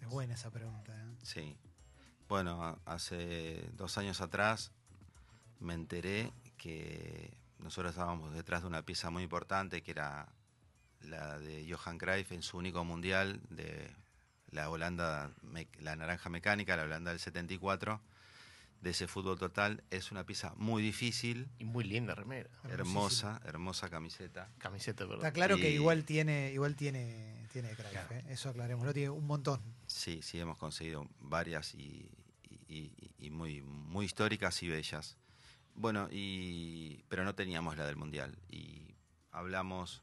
Es 0.01 0.09
buena 0.09 0.35
esa 0.35 0.53
pregunta. 0.53 0.95
¿eh? 0.97 1.17
Sí. 1.25 1.57
Bueno, 2.29 2.79
hace 2.87 3.69
dos 3.73 3.99
años 3.99 4.21
atrás 4.21 4.71
me 5.59 5.75
enteré 5.75 6.33
que 6.57 7.37
nosotros 7.59 7.91
estábamos 7.91 8.33
detrás 8.35 8.61
de 8.61 8.69
una 8.69 8.83
pieza 8.83 9.11
muy 9.11 9.25
importante 9.25 9.83
que 9.83 9.91
era 9.91 10.29
la 11.01 11.41
de 11.41 11.67
Johan 11.69 11.99
Cruyff 11.99 12.31
en 12.31 12.43
su 12.45 12.57
único 12.57 12.85
mundial 12.85 13.41
de 13.51 13.91
la 14.53 14.71
Holanda, 14.71 15.33
la 15.81 15.97
naranja 15.97 16.31
mecánica, 16.31 16.77
la 16.77 16.85
Holanda 16.85 17.11
del 17.11 17.19
74, 17.19 18.01
de 18.81 18.91
ese 18.91 19.09
fútbol 19.09 19.39
total. 19.39 19.83
Es 19.91 20.11
una 20.13 20.25
pieza 20.25 20.55
muy 20.57 20.83
difícil, 20.83 21.49
Y 21.59 21.65
muy 21.65 21.85
linda 21.85 22.15
remera. 22.15 22.49
hermosa, 22.71 23.41
hermosa 23.45 23.89
camiseta. 23.91 24.49
Camiseta, 24.59 25.05
perdón. 25.05 25.17
Está 25.19 25.33
claro 25.33 25.57
que 25.57 25.71
igual 25.71 26.05
tiene, 26.05 26.53
igual 26.53 26.77
tiene, 26.77 27.47
tiene 27.53 27.71
Claro. 27.71 28.15
¿eh? 28.15 28.25
eso 28.29 28.49
aclarémoslo, 28.51 28.93
tiene 28.95 29.11
un 29.11 29.27
montón. 29.27 29.61
Sí, 29.87 30.21
sí, 30.23 30.39
hemos 30.39 30.59
conseguido 30.59 31.09
varias 31.21 31.75
y, 31.75 32.09
y- 32.49 32.59
y- 32.69 33.15
y 33.27 33.31
muy, 33.31 33.63
muy 33.63 34.07
históricas 34.07 34.63
y 34.63 34.69
bellas. 34.69 35.17
Bueno, 35.75 36.09
y, 36.11 37.03
pero 37.09 37.25
no 37.25 37.35
teníamos 37.35 37.77
la 37.77 37.87
del 37.87 37.97
Mundial. 37.97 38.37
Y 38.49 38.95
hablamos 39.33 40.03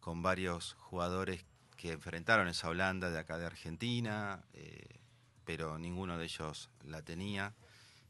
con 0.00 0.22
varios 0.22 0.74
jugadores 0.78 1.44
que 1.76 1.92
enfrentaron 1.92 2.48
esa 2.48 2.68
Holanda 2.68 3.10
de 3.10 3.18
acá 3.18 3.38
de 3.38 3.46
Argentina, 3.46 4.44
eh, 4.52 5.00
pero 5.44 5.78
ninguno 5.78 6.18
de 6.18 6.24
ellos 6.24 6.70
la 6.84 7.02
tenía. 7.02 7.54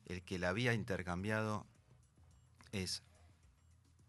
El 0.07 0.23
que 0.23 0.39
la 0.39 0.51
había 0.51 0.73
intercambiado 0.73 1.67
es 2.73 3.03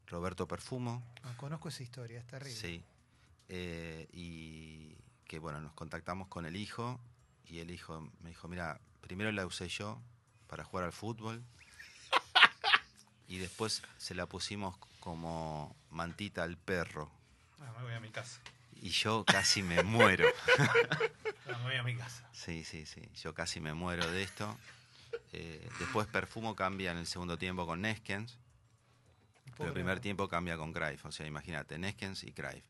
Roberto 0.08 0.48
Perfumo, 0.48 1.04
Ah, 1.24 1.34
conozco 1.38 1.68
esa 1.70 1.84
historia, 1.84 2.20
es 2.20 2.28
terrible. 2.28 2.56
Sí. 2.56 2.84
Eh, 3.50 4.08
y 4.14 4.96
que 5.26 5.40
bueno, 5.40 5.60
nos 5.62 5.74
contactamos 5.74 6.28
con 6.28 6.46
el 6.46 6.56
hijo 6.56 7.00
y 7.46 7.60
el 7.60 7.72
hijo 7.72 8.02
me 8.22 8.30
dijo, 8.30 8.48
mira, 8.48 8.80
primero 9.02 9.32
la 9.32 9.46
usé 9.46 9.68
yo 9.70 10.02
para 10.48 10.64
jugar 10.64 10.86
al 10.86 10.94
fútbol 10.94 11.44
y 13.28 13.38
después 13.38 13.82
se 13.98 14.16
la 14.16 14.26
pusimos 14.26 14.78
como 15.00 15.76
mantita 15.92 16.44
al 16.44 16.58
perro 16.58 17.10
Ah, 17.60 17.74
me 17.78 17.84
voy 17.86 17.94
a 17.94 18.00
mi 18.00 18.10
casa. 18.12 18.40
y 18.76 18.90
yo 18.90 19.26
casi 19.26 19.64
me 19.64 19.84
muero. 19.84 20.26
Ah, 21.50 21.58
me 21.60 21.64
voy 21.64 21.76
a 21.76 21.84
mi 21.84 21.96
casa. 21.96 22.28
Sí, 22.34 22.66
sí, 22.66 22.86
sí, 22.86 23.02
yo 23.24 23.34
casi 23.34 23.62
me 23.62 23.74
muero 23.74 24.06
de 24.12 24.22
esto. 24.22 24.58
Eh, 25.34 25.68
después 25.80 26.08
Perfumo 26.08 26.56
cambia 26.56 26.92
en 26.92 26.98
el 26.98 27.06
segundo 27.06 27.38
tiempo 27.38 27.66
con 27.66 27.82
Neskens, 27.82 28.38
pero 29.58 29.68
el 29.70 29.74
primer 29.74 30.00
tiempo 30.00 30.28
cambia 30.28 30.58
con 30.58 30.72
Cruyff, 30.74 31.06
o 31.06 31.12
sea, 31.12 31.26
imagínate, 31.26 31.78
Neskens 31.78 32.24
y 32.24 32.32
Cruyff. 32.32 32.63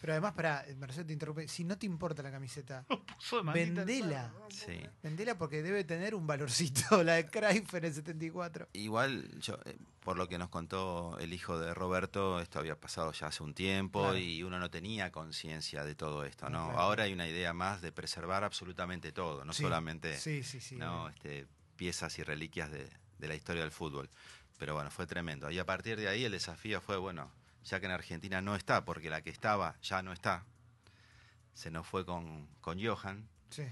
Pero 0.00 0.14
además, 0.14 0.32
para, 0.32 0.64
Marcelo 0.78 1.06
te 1.06 1.12
interrumpe, 1.12 1.46
si 1.46 1.62
no 1.62 1.76
te 1.76 1.84
importa 1.84 2.22
la 2.22 2.30
camiseta, 2.30 2.86
vendela. 3.54 4.32
Sí. 4.48 4.80
Vendela 5.02 5.36
porque 5.36 5.62
debe 5.62 5.84
tener 5.84 6.14
un 6.14 6.26
valorcito, 6.26 7.02
la 7.04 7.14
de 7.14 7.26
Cruyff 7.26 7.74
en 7.74 7.84
el 7.84 7.92
74. 7.94 8.68
Igual, 8.72 9.28
yo, 9.40 9.58
eh, 9.66 9.76
por 10.02 10.16
lo 10.16 10.26
que 10.26 10.38
nos 10.38 10.48
contó 10.48 11.18
el 11.18 11.34
hijo 11.34 11.58
de 11.58 11.74
Roberto, 11.74 12.40
esto 12.40 12.58
había 12.58 12.80
pasado 12.80 13.12
ya 13.12 13.26
hace 13.26 13.42
un 13.42 13.52
tiempo 13.52 14.00
Claro. 14.04 14.16
y 14.16 14.42
uno 14.42 14.58
no 14.58 14.70
tenía 14.70 15.12
conciencia 15.12 15.84
de 15.84 15.94
todo 15.94 16.24
esto, 16.24 16.48
¿no? 16.48 16.64
Claro. 16.68 16.78
Ahora 16.80 17.04
hay 17.04 17.12
una 17.12 17.28
idea 17.28 17.52
más 17.52 17.82
de 17.82 17.92
preservar 17.92 18.42
absolutamente 18.42 19.12
todo, 19.12 19.44
no 19.44 19.52
Sí, 19.52 19.64
solamente 19.64 20.16
Sí, 20.16 20.42
sí, 20.42 20.60
sí. 20.60 20.76
no, 20.76 21.10
este, 21.10 21.46
piezas 21.80 22.18
y 22.18 22.22
reliquias 22.22 22.70
de, 22.70 22.90
de 23.18 23.26
la 23.26 23.34
historia 23.34 23.62
del 23.62 23.70
fútbol. 23.70 24.10
Pero 24.58 24.74
bueno, 24.74 24.90
fue 24.90 25.06
tremendo. 25.06 25.50
Y 25.50 25.58
a 25.58 25.64
partir 25.64 25.98
de 25.98 26.08
ahí 26.08 26.26
el 26.26 26.32
desafío 26.32 26.82
fue, 26.82 26.98
bueno, 26.98 27.32
ya 27.64 27.80
que 27.80 27.86
en 27.86 27.92
Argentina 27.92 28.42
no 28.42 28.54
está, 28.54 28.84
porque 28.84 29.08
la 29.08 29.22
que 29.22 29.30
estaba 29.30 29.80
ya 29.80 30.02
no 30.02 30.12
está, 30.12 30.44
se 31.54 31.70
nos 31.70 31.86
fue 31.86 32.04
con, 32.04 32.46
con 32.60 32.78
Johan. 32.84 33.26
Sí. 33.48 33.64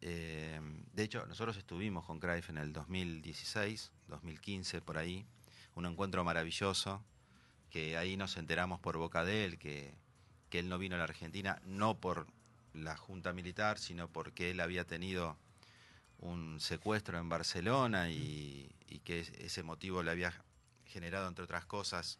Eh, 0.00 0.60
de 0.92 1.02
hecho, 1.02 1.26
nosotros 1.26 1.56
estuvimos 1.56 2.04
con 2.04 2.20
Cruyff 2.20 2.50
en 2.50 2.58
el 2.58 2.72
2016, 2.72 3.90
2015, 4.06 4.80
por 4.80 4.96
ahí. 4.96 5.26
Un 5.74 5.86
encuentro 5.86 6.22
maravilloso, 6.22 7.02
que 7.68 7.96
ahí 7.96 8.16
nos 8.16 8.36
enteramos 8.36 8.78
por 8.78 8.96
boca 8.96 9.24
de 9.24 9.44
él 9.44 9.58
que, 9.58 9.92
que 10.50 10.60
él 10.60 10.68
no 10.68 10.78
vino 10.78 10.94
a 10.94 10.98
la 10.98 11.04
Argentina, 11.04 11.60
no 11.64 11.98
por 11.98 12.28
la 12.74 12.96
Junta 12.96 13.32
Militar, 13.32 13.80
sino 13.80 14.06
porque 14.06 14.52
él 14.52 14.60
había 14.60 14.84
tenido 14.84 15.36
un 16.20 16.60
secuestro 16.60 17.18
en 17.18 17.28
Barcelona 17.28 18.10
y, 18.10 18.70
y 18.88 18.98
que 19.00 19.20
es- 19.20 19.30
ese 19.38 19.62
motivo 19.62 20.02
le 20.02 20.10
había 20.10 20.32
generado, 20.86 21.28
entre 21.28 21.44
otras 21.44 21.64
cosas, 21.66 22.18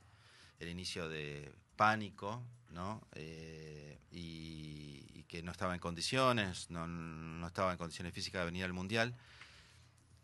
el 0.59 0.69
inicio 0.69 1.09
de 1.09 1.53
pánico, 1.77 2.43
¿no? 2.71 3.03
Eh, 3.15 3.99
y, 4.11 5.07
y 5.15 5.25
que 5.25 5.43
no 5.43 5.53
estaba 5.53 5.75
en 5.75 5.81
condiciones, 5.81 6.71
no, 6.71 6.87
no 6.87 7.47
estaba 7.47 7.73
en 7.73 7.79
condiciones 7.79 8.13
físicas 8.13 8.41
de 8.43 8.47
venir 8.47 8.65
al 8.65 8.73
Mundial. 8.73 9.15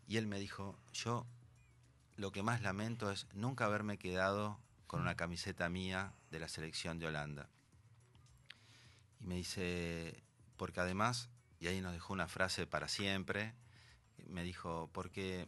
Y 0.07 0.17
él 0.17 0.27
me 0.27 0.39
dijo, 0.39 0.77
yo 0.93 1.25
lo 2.17 2.31
que 2.31 2.43
más 2.43 2.61
lamento 2.61 3.11
es 3.11 3.27
nunca 3.33 3.65
haberme 3.65 3.97
quedado 3.97 4.59
con 4.87 5.01
una 5.01 5.15
camiseta 5.15 5.69
mía 5.69 6.13
de 6.29 6.39
la 6.39 6.47
selección 6.47 6.99
de 6.99 7.07
Holanda. 7.07 7.49
Y 9.19 9.25
me 9.25 9.35
dice, 9.35 10.21
porque 10.57 10.79
además, 10.81 11.29
y 11.59 11.67
ahí 11.67 11.81
nos 11.81 11.93
dejó 11.93 12.13
una 12.13 12.27
frase 12.27 12.67
para 12.67 12.87
siempre, 12.87 13.53
me 14.27 14.43
dijo, 14.43 14.89
porque 14.93 15.47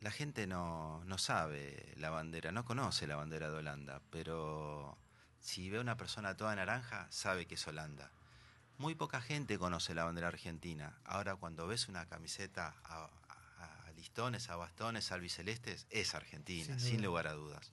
la 0.00 0.10
gente 0.10 0.46
no, 0.46 1.02
no 1.04 1.18
sabe 1.18 1.92
la 1.96 2.10
bandera, 2.10 2.52
no 2.52 2.64
conoce 2.64 3.06
la 3.06 3.16
bandera 3.16 3.50
de 3.50 3.56
Holanda, 3.56 4.02
pero 4.10 4.98
si 5.40 5.70
ve 5.70 5.78
a 5.78 5.80
una 5.80 5.96
persona 5.96 6.36
toda 6.36 6.54
naranja, 6.54 7.06
sabe 7.10 7.46
que 7.46 7.54
es 7.54 7.66
Holanda. 7.66 8.10
Muy 8.76 8.94
poca 8.94 9.20
gente 9.20 9.58
conoce 9.58 9.94
la 9.94 10.04
bandera 10.04 10.28
argentina. 10.28 10.98
Ahora, 11.04 11.36
cuando 11.36 11.66
ves 11.66 11.88
una 11.88 12.06
camiseta 12.06 12.74
a, 12.84 13.08
a- 13.28 13.84
a 13.86 13.92
listones, 13.92 14.50
a 14.50 14.56
bastones, 14.56 15.12
albicelestes, 15.12 15.86
es 15.90 16.14
Argentina, 16.14 16.78
Sin 16.78 16.80
sin, 16.80 17.02
lugar 17.02 17.26
a 17.28 17.32
dudas. 17.34 17.72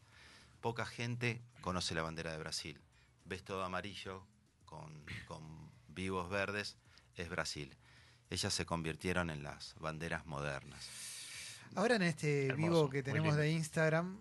Poca 0.62 0.86
gente 0.86 1.42
conoce 1.62 1.96
la 1.96 2.04
bandera 2.04 2.32
de 2.32 2.38
Brasil. 2.38 2.80
Ves 3.26 3.44
todo 3.44 3.64
amarillo 3.64 4.24
con, 4.66 5.04
con 5.28 5.72
vivos 5.88 6.30
verdes, 6.30 6.78
es 7.16 7.30
Brasil. 7.30 7.76
Ellas 8.32 8.54
se 8.54 8.66
convirtieron 8.66 9.30
en 9.30 9.44
las 9.44 9.76
banderas 9.80 10.26
modernas. 10.26 10.88
Ahora 11.76 11.98
en 11.98 12.02
este 12.04 12.48
Hermoso, 12.48 12.72
vivo 12.74 12.90
que 12.90 13.04
tenemos 13.04 13.36
de 13.36 13.52
Instagram, 13.52 14.20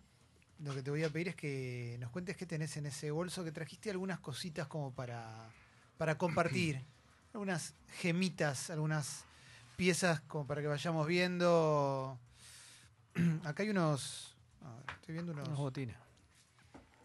lo 0.58 0.74
que 0.74 0.82
te 0.82 0.90
voy 0.90 1.04
a 1.04 1.10
pedir 1.10 1.28
es 1.28 1.36
que 1.36 1.96
nos 2.00 2.10
cuentes 2.10 2.36
qué 2.36 2.44
tenés 2.44 2.76
en 2.76 2.86
ese 2.86 3.12
bolso, 3.12 3.44
que 3.44 3.52
trajiste 3.52 3.88
algunas 3.88 4.18
cositas 4.18 4.66
como 4.66 4.92
para, 4.92 5.48
para 5.96 6.18
compartir, 6.18 6.82
algunas 7.32 7.74
gemitas, 8.00 8.70
algunas 8.70 9.24
piezas 9.76 10.20
como 10.22 10.44
para 10.44 10.60
que 10.60 10.66
vayamos 10.66 11.06
viendo. 11.06 12.18
Acá 13.44 13.62
hay 13.62 13.70
unos, 13.70 14.34
a 14.60 14.74
ver, 14.74 14.84
estoy 15.00 15.12
viendo 15.14 15.30
unos, 15.32 15.46
Unos 15.46 15.58
botines. 15.60 15.96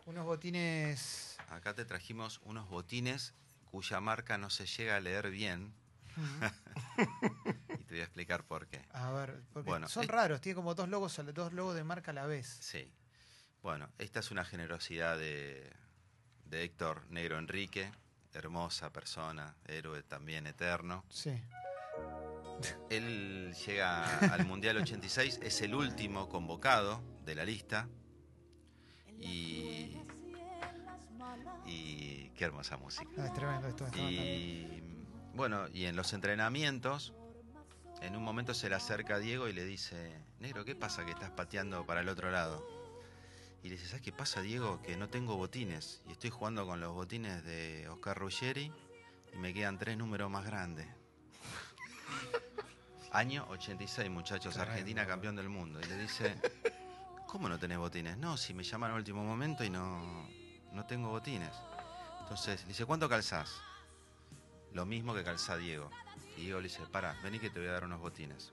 unos 0.08 0.26
botines. 0.26 1.38
Acá 1.50 1.76
te 1.76 1.86
trajimos 1.86 2.42
unos 2.46 2.68
botines 2.68 3.36
cuya 3.70 4.00
marca 4.02 4.40
no 4.40 4.50
se 4.50 4.66
llega 4.66 4.96
a 4.96 5.00
leer 5.00 5.30
bien 5.30 5.72
y 7.80 7.84
te 7.84 7.94
voy 7.94 8.00
a 8.00 8.04
explicar 8.04 8.44
por 8.46 8.68
qué. 8.68 8.82
A 8.92 9.12
ver, 9.12 9.42
porque 9.54 9.70
Bueno, 9.70 9.88
son 9.90 10.04
es- 10.04 10.10
raros, 10.10 10.42
tiene 10.42 10.56
como 10.56 10.74
dos 10.76 10.90
logos, 10.90 11.20
dos 11.34 11.54
logos 11.54 11.76
de 11.76 11.84
marca 11.84 12.12
a 12.12 12.14
la 12.14 12.26
vez. 12.26 12.48
Sí. 12.62 12.92
Bueno, 13.62 13.90
esta 13.98 14.20
es 14.20 14.32
una 14.32 14.46
generosidad 14.46 15.18
de, 15.18 15.72
de 16.46 16.64
Héctor 16.64 17.10
Negro 17.10 17.38
Enrique, 17.40 17.92
hermosa 18.34 18.92
persona, 18.92 19.56
héroe 19.66 20.04
también 20.04 20.46
eterno. 20.48 21.04
Sí. 21.10 21.32
Él 22.90 23.54
llega 23.66 24.20
al 24.34 24.46
Mundial 24.46 24.78
86, 24.78 25.40
es 25.44 25.62
el 25.62 25.74
último 25.76 26.30
convocado 26.30 27.02
de 27.26 27.36
la 27.36 27.44
lista. 27.44 27.88
Y, 29.20 29.98
y 31.66 32.30
qué 32.36 32.46
hermosa 32.46 32.78
música. 32.78 33.10
Ah, 33.18 33.26
es 33.28 33.34
tremendo 33.34 33.68
esto. 33.68 33.86
esto 33.88 33.98
Y 34.00 34.82
bueno, 35.36 35.68
y 35.74 35.86
en 35.86 35.98
los 35.98 36.14
entrenamientos, 36.14 37.14
en 38.02 38.16
un 38.16 38.24
momento 38.24 38.54
se 38.54 38.70
le 38.70 38.76
acerca 38.76 39.16
a 39.16 39.20
Diego 39.20 39.50
y 39.50 39.54
le 39.54 39.66
dice, 39.66 40.22
Negro, 40.40 40.64
¿qué 40.64 40.76
pasa 40.76 41.06
que 41.06 41.12
estás 41.12 41.32
pateando 41.32 41.86
para 41.86 42.02
el 42.02 42.10
otro 42.10 42.32
lado? 42.32 42.66
Y 43.62 43.68
le 43.68 43.76
dice, 43.76 43.88
¿sabes 43.88 44.02
qué 44.02 44.14
pasa, 44.14 44.42
Diego? 44.42 44.82
Que 44.82 44.96
no 44.96 45.10
tengo 45.10 45.36
botines. 45.36 46.02
Y 46.08 46.14
estoy 46.14 46.30
jugando 46.30 46.66
con 46.66 46.80
los 46.80 46.94
botines 46.94 47.44
de 47.44 47.90
Oscar 47.90 48.18
Ruggeri 48.18 48.72
y 49.34 49.38
me 49.38 49.54
quedan 49.54 49.78
tres 49.78 49.98
números 49.98 50.32
más 50.32 50.46
grandes. 50.46 50.88
Año 53.12 53.46
86, 53.50 54.10
muchachos, 54.10 54.58
Argentina 54.58 55.06
campeón 55.06 55.36
del 55.36 55.50
mundo. 55.50 55.82
Y 55.82 55.86
le 55.86 55.98
dice, 55.98 56.36
¿cómo 57.28 57.50
no 57.50 57.60
tenés 57.60 57.78
botines? 57.78 58.18
No, 58.18 58.38
si 58.38 58.54
me 58.54 58.64
llaman 58.64 58.92
al 58.92 58.98
último 58.98 59.24
momento 59.24 59.66
y 59.66 59.70
no, 59.70 60.30
no 60.72 60.86
tengo 60.86 61.10
botines. 61.10 61.52
Entonces, 62.22 62.62
le 62.62 62.70
dice, 62.70 62.86
¿cuánto 62.86 63.10
calzás? 63.10 63.50
Lo 64.76 64.86
mismo 64.86 65.14
que 65.16 65.24
calza 65.24 65.58
Diego. 65.58 65.90
Y 66.38 66.42
Diego 66.42 66.60
le 66.60 66.68
dice, 66.68 66.82
pará, 66.92 67.16
vení 67.24 67.40
que 67.40 67.50
te 67.50 67.60
voy 67.60 67.70
a 67.70 67.72
dar 67.72 67.86
unos 67.86 68.00
botines. 68.02 68.52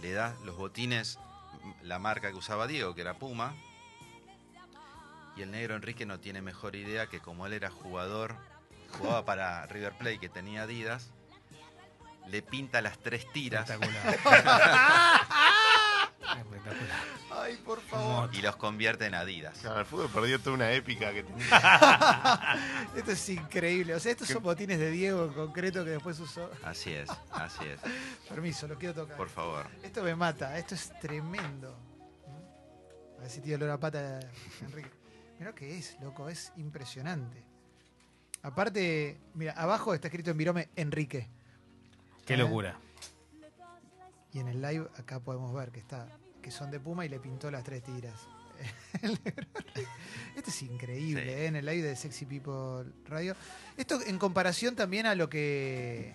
Le 0.00 0.12
da 0.12 0.34
los 0.44 0.56
botines, 0.56 1.18
m- 1.62 1.74
la 1.82 1.98
marca 1.98 2.30
que 2.30 2.36
usaba 2.36 2.66
Diego, 2.66 2.94
que 2.94 3.02
era 3.02 3.14
Puma. 3.14 3.54
Y 5.36 5.42
el 5.42 5.50
negro 5.50 5.74
Enrique 5.76 6.06
no 6.06 6.20
tiene 6.20 6.40
mejor 6.42 6.74
idea 6.74 7.06
que 7.08 7.20
como 7.20 7.46
él 7.46 7.52
era 7.52 7.70
jugador, 7.70 8.34
jugaba 8.98 9.24
para 9.24 9.66
River 9.66 9.92
Plate 9.98 10.18
que 10.20 10.28
tenía 10.30 10.62
Adidas, 10.62 11.10
le 12.28 12.40
pinta 12.40 12.80
las 12.80 12.98
tres 12.98 13.30
tiras 13.32 13.68
Espectacular. 13.68 14.06
Espectacular. 16.38 17.00
Ay, 17.44 17.56
por 17.64 17.80
favor. 17.82 18.30
y 18.34 18.40
los 18.40 18.56
convierte 18.56 19.04
en 19.06 19.14
Adidas. 19.14 19.58
Claro, 19.58 19.80
el 19.80 19.86
fútbol 19.86 20.08
perdió 20.08 20.38
toda 20.38 20.56
una 20.56 20.72
épica 20.72 21.12
que 21.12 21.22
tenía. 21.22 22.58
Esto 22.96 23.12
es 23.12 23.28
increíble. 23.28 23.94
O 23.94 24.00
sea, 24.00 24.12
estos 24.12 24.28
son 24.28 24.42
botines 24.42 24.78
de 24.78 24.90
Diego 24.90 25.26
en 25.26 25.32
concreto 25.32 25.84
que 25.84 25.90
después 25.90 26.18
usó. 26.20 26.50
Así 26.62 26.92
es, 26.92 27.10
así 27.32 27.64
es. 27.66 27.80
Permiso, 28.28 28.66
lo 28.66 28.78
quiero 28.78 28.94
tocar. 28.94 29.16
Por 29.16 29.28
favor. 29.28 29.66
Esto 29.82 30.02
me 30.02 30.14
mata, 30.14 30.56
esto 30.58 30.74
es 30.74 30.90
tremendo. 31.00 31.76
A 33.18 33.20
ver 33.22 33.30
si 33.30 33.40
tiene 33.40 33.56
olor 33.56 33.70
a 33.70 33.80
pata, 33.80 34.20
Enrique. 34.62 34.90
Mira 35.38 35.50
lo 35.50 35.54
que 35.54 35.76
es, 35.76 35.98
loco, 36.00 36.28
es 36.28 36.52
impresionante. 36.56 37.44
Aparte, 38.42 39.20
mira, 39.34 39.52
abajo 39.52 39.94
está 39.94 40.08
escrito 40.08 40.30
en 40.30 40.38
virome 40.38 40.68
Enrique. 40.76 41.28
Qué 42.24 42.36
locura. 42.36 42.78
Y 44.32 44.38
en 44.40 44.48
el 44.48 44.60
live 44.60 44.88
acá 44.98 45.20
podemos 45.20 45.54
ver 45.54 45.70
que 45.70 45.80
está, 45.80 46.08
que 46.44 46.50
son 46.50 46.70
de 46.70 46.78
Puma 46.78 47.06
y 47.06 47.08
le 47.08 47.18
pintó 47.18 47.50
las 47.50 47.64
tres 47.64 47.82
tiras. 47.82 48.20
Esto 50.36 50.50
es 50.50 50.62
increíble, 50.62 51.22
Sí. 51.24 51.28
¿eh? 51.30 51.46
en 51.46 51.56
el 51.56 51.64
live 51.66 51.82
de 51.88 51.96
Sexy 51.96 52.26
People 52.26 52.90
Radio. 53.06 53.34
Esto 53.76 54.00
en 54.06 54.18
comparación 54.18 54.76
también 54.76 55.06
a 55.06 55.14
lo 55.14 55.28
que 55.28 56.12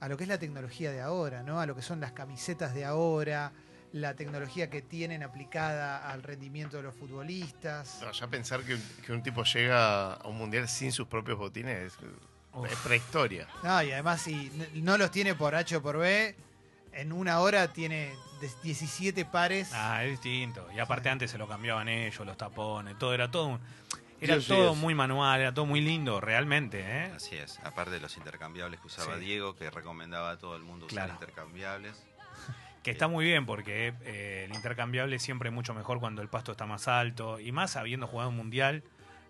a 0.00 0.08
lo 0.08 0.16
que 0.16 0.24
es 0.24 0.28
la 0.28 0.38
tecnología 0.38 0.90
de 0.90 1.00
ahora, 1.02 1.42
¿no? 1.42 1.60
A 1.60 1.66
lo 1.66 1.76
que 1.76 1.82
son 1.82 2.00
las 2.00 2.12
camisetas 2.12 2.74
de 2.74 2.86
ahora, 2.86 3.52
la 3.92 4.14
tecnología 4.14 4.70
que 4.70 4.80
tienen 4.80 5.22
aplicada 5.22 6.10
al 6.10 6.22
rendimiento 6.22 6.78
de 6.78 6.84
los 6.84 6.94
futbolistas. 6.94 7.98
No, 8.00 8.10
ya 8.10 8.26
pensar 8.26 8.62
que, 8.62 8.76
un- 8.76 8.82
que 9.04 9.12
un 9.12 9.22
tipo 9.22 9.44
llega 9.44 10.14
a 10.14 10.26
un 10.26 10.38
mundial 10.38 10.66
sin 10.68 10.90
sus 10.92 11.06
propios 11.06 11.36
botines 11.38 11.92
es, 11.92 11.98
Es 12.70 12.78
prehistoria. 12.78 13.46
No, 13.62 13.82
y 13.82 13.92
además 13.92 14.22
si 14.22 14.50
no 14.76 14.96
los 14.96 15.10
tiene 15.10 15.34
por 15.34 15.54
H 15.54 15.76
o 15.76 15.82
por 15.82 15.98
B, 15.98 16.34
en 16.92 17.12
una 17.12 17.40
hora 17.40 17.72
tiene 17.72 18.12
de- 18.40 18.50
17 18.62 19.24
pares. 19.24 19.70
Ah, 19.74 20.04
es 20.04 20.10
distinto. 20.12 20.66
Y 20.74 20.78
aparte 20.78 21.08
antes 21.08 21.30
se 21.30 21.38
lo 21.38 21.46
cambiaban 21.48 21.88
ellos, 21.88 22.26
los 22.26 22.36
tapones, 22.36 22.98
todo 22.98 23.14
era 23.14 23.30
todo 23.30 23.46
un- 23.46 23.60
Era 24.20 24.34
Dios, 24.34 24.48
todo 24.48 24.62
Dios. 24.64 24.76
muy 24.76 24.94
manual, 24.94 25.40
era 25.40 25.54
todo 25.54 25.64
muy 25.66 25.80
lindo, 25.80 26.20
realmente, 26.20 26.80
¿eh? 26.80 27.12
Así 27.16 27.36
es, 27.36 27.58
aparte 27.64 27.92
de 27.92 28.00
los 28.00 28.16
intercambiables 28.18 28.78
que 28.80 28.86
usaba 28.86 29.14
Sí. 29.14 29.20
Diego, 29.20 29.56
que 29.56 29.70
recomendaba 29.70 30.30
a 30.32 30.38
todo 30.38 30.56
el 30.56 30.62
mundo 30.62 30.86
usar 30.86 31.06
Claro. 31.06 31.12
intercambiables. 31.14 32.04
Que 32.82 32.90
está 32.90 33.08
muy 33.08 33.26
bien 33.26 33.44
porque 33.44 33.92
eh, 34.04 34.46
el 34.48 34.54
intercambiable 34.56 35.18
siempre 35.18 35.50
es 35.50 35.54
mucho 35.54 35.74
mejor 35.74 36.00
cuando 36.00 36.22
el 36.22 36.28
pasto 36.28 36.52
está 36.52 36.64
más 36.64 36.88
alto 36.88 37.38
y 37.38 37.52
más 37.52 37.76
habiendo 37.76 38.06
jugado 38.06 38.30
un 38.30 38.36
mundial 38.36 38.82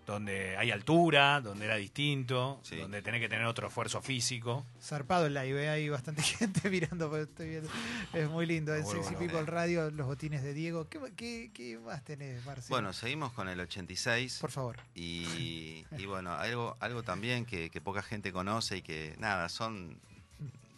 donde 0.05 0.57
hay 0.57 0.71
altura, 0.71 1.39
donde 1.41 1.65
era 1.65 1.75
distinto, 1.75 2.59
Sí. 2.63 2.75
donde 2.77 3.01
tenés 3.01 3.21
que 3.21 3.29
tener 3.29 3.45
otro 3.45 3.67
esfuerzo 3.67 4.01
físico. 4.01 4.65
Zarpado 4.81 5.27
el 5.27 5.33
live, 5.33 5.63
¿eh? 5.63 5.69
hay 5.69 5.89
bastante 5.89 6.21
gente 6.23 6.69
mirando, 6.69 7.09
pero 7.09 7.23
estoy 7.23 7.49
viendo. 7.49 7.69
Es 8.13 8.29
muy 8.29 8.45
lindo. 8.45 8.75
En 8.75 8.83
Muy 8.83 8.91
Sexy 8.93 9.13
bueno. 9.15 9.19
People 9.19 9.45
Radio, 9.45 9.91
los 9.91 10.07
botines 10.07 10.43
de 10.43 10.53
Diego. 10.53 10.89
¿Qué, 10.89 10.99
qué, 11.15 11.51
qué 11.53 11.77
más 11.79 12.03
tenés, 12.03 12.43
Marcelo? 12.45 12.75
Bueno, 12.75 12.93
seguimos 12.93 13.31
con 13.33 13.47
el 13.47 13.59
86. 13.59 14.39
por 14.41 14.51
favor. 14.51 14.79
Y, 14.95 15.85
y 15.97 16.05
bueno, 16.07 16.33
algo, 16.33 16.75
algo 16.79 17.03
también 17.03 17.45
que, 17.45 17.69
que 17.69 17.79
poca 17.79 18.01
gente 18.01 18.31
conoce 18.33 18.77
y 18.77 18.81
que 18.81 19.15
nada, 19.19 19.47
son 19.49 19.97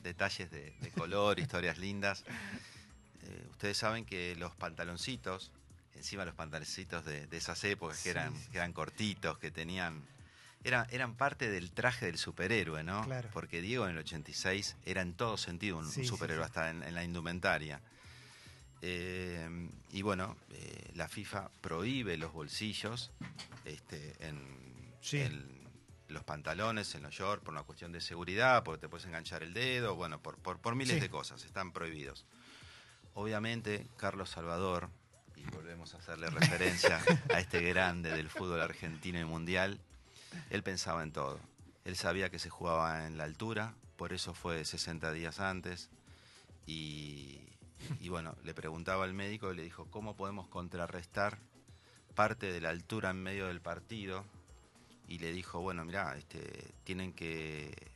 detalles 0.04 0.52
de, 0.52 0.74
de 0.82 0.90
color, 0.92 1.40
historias 1.40 1.78
lindas. 1.78 2.26
Eh, 3.24 3.48
ustedes 3.52 3.78
saben 3.78 4.04
que 4.06 4.36
los 4.36 4.54
pantaloncitos, 4.56 5.50
encima 6.04 6.26
los 6.26 6.36
pantaloncitos 6.36 7.06
de, 7.06 7.28
de 7.28 7.38
esas 7.38 7.64
épocas 7.64 7.98
Sí, 7.98 8.04
que 8.04 8.10
eran, 8.10 8.36
sí, 8.36 8.50
que 8.52 8.58
eran 8.58 8.74
cortitos, 8.74 9.38
que 9.40 9.52
tenían... 9.52 10.04
Eran, 10.66 10.86
eran 10.92 11.16
parte 11.16 11.50
del 11.50 11.72
traje 11.72 12.06
del 12.06 12.18
superhéroe, 12.18 12.84
¿no? 12.84 13.04
Claro. 13.06 13.30
Porque 13.34 13.62
Diego 13.62 13.86
en 13.86 13.92
el 13.92 13.98
86 14.00 14.76
era 14.86 15.02
en 15.02 15.14
todo 15.14 15.38
sentido 15.38 15.78
un, 15.78 15.90
Sí, 15.90 16.06
superhéroe, 16.06 16.44
hasta 16.46 16.70
en, 16.70 16.84
en 16.84 16.94
la 16.94 17.04
indumentaria. 17.04 17.82
Eh, 18.82 19.70
y 19.92 20.02
bueno, 20.02 20.36
eh, 20.52 20.92
la 20.96 21.08
FIFA 21.08 21.50
prohíbe 21.62 22.18
los 22.18 22.32
bolsillos 22.34 23.12
este, 23.66 24.14
en, 24.26 24.42
los 26.10 26.24
pantalones, 26.24 26.94
en 26.96 27.04
los 27.04 27.14
shorts, 27.14 27.44
por 27.44 27.54
una 27.54 27.64
cuestión 27.64 27.92
de 27.92 28.00
seguridad, 28.02 28.64
porque 28.64 28.82
te 28.82 28.90
puedes 28.90 29.06
enganchar 29.06 29.42
el 29.44 29.54
dedo, 29.54 29.96
bueno, 29.96 30.20
por, 30.22 30.38
por, 30.38 30.60
por 30.60 30.76
miles 30.76 30.96
Sí. 30.96 31.00
de 31.02 31.10
cosas, 31.10 31.44
están 31.46 31.72
prohibidos. 31.72 32.26
Obviamente, 33.16 33.88
Carlos 33.98 34.30
Salvador, 34.30 34.90
y 35.46 35.56
volvemos 35.56 35.94
a 35.94 35.98
hacerle 35.98 36.30
referencia 36.30 37.02
a 37.34 37.40
este 37.40 37.62
grande 37.62 38.12
del 38.12 38.30
fútbol 38.30 38.62
argentino 38.62 39.20
y 39.20 39.26
mundial, 39.26 39.80
él 40.50 40.64
pensaba 40.64 41.04
en 41.04 41.12
todo. 41.12 41.40
Él 41.86 41.96
sabía 41.96 42.30
que 42.30 42.40
se 42.40 42.50
jugaba 42.50 43.06
en 43.06 43.18
la 43.18 43.26
altura, 43.26 43.76
por 43.98 44.14
eso 44.14 44.34
fue 44.34 44.64
60 44.64 45.12
días 45.12 45.40
antes, 45.40 45.90
y, 46.66 47.42
bueno, 48.08 48.36
le 48.44 48.54
preguntaba 48.54 49.04
al 49.04 49.14
médico 49.14 49.52
y 49.52 49.56
le 49.58 49.64
dijo, 49.64 49.88
¿cómo 49.92 50.16
podemos 50.16 50.48
contrarrestar 50.48 51.38
parte 52.16 52.52
de 52.52 52.62
la 52.62 52.70
altura 52.70 53.10
en 53.10 53.22
medio 53.22 53.48
del 53.48 53.60
partido? 53.60 54.24
Y 55.08 55.20
le 55.20 55.34
dijo, 55.34 55.60
bueno, 55.60 55.84
mira, 55.84 56.16
este, 56.18 56.74
tienen 56.86 57.12
que 57.12 57.92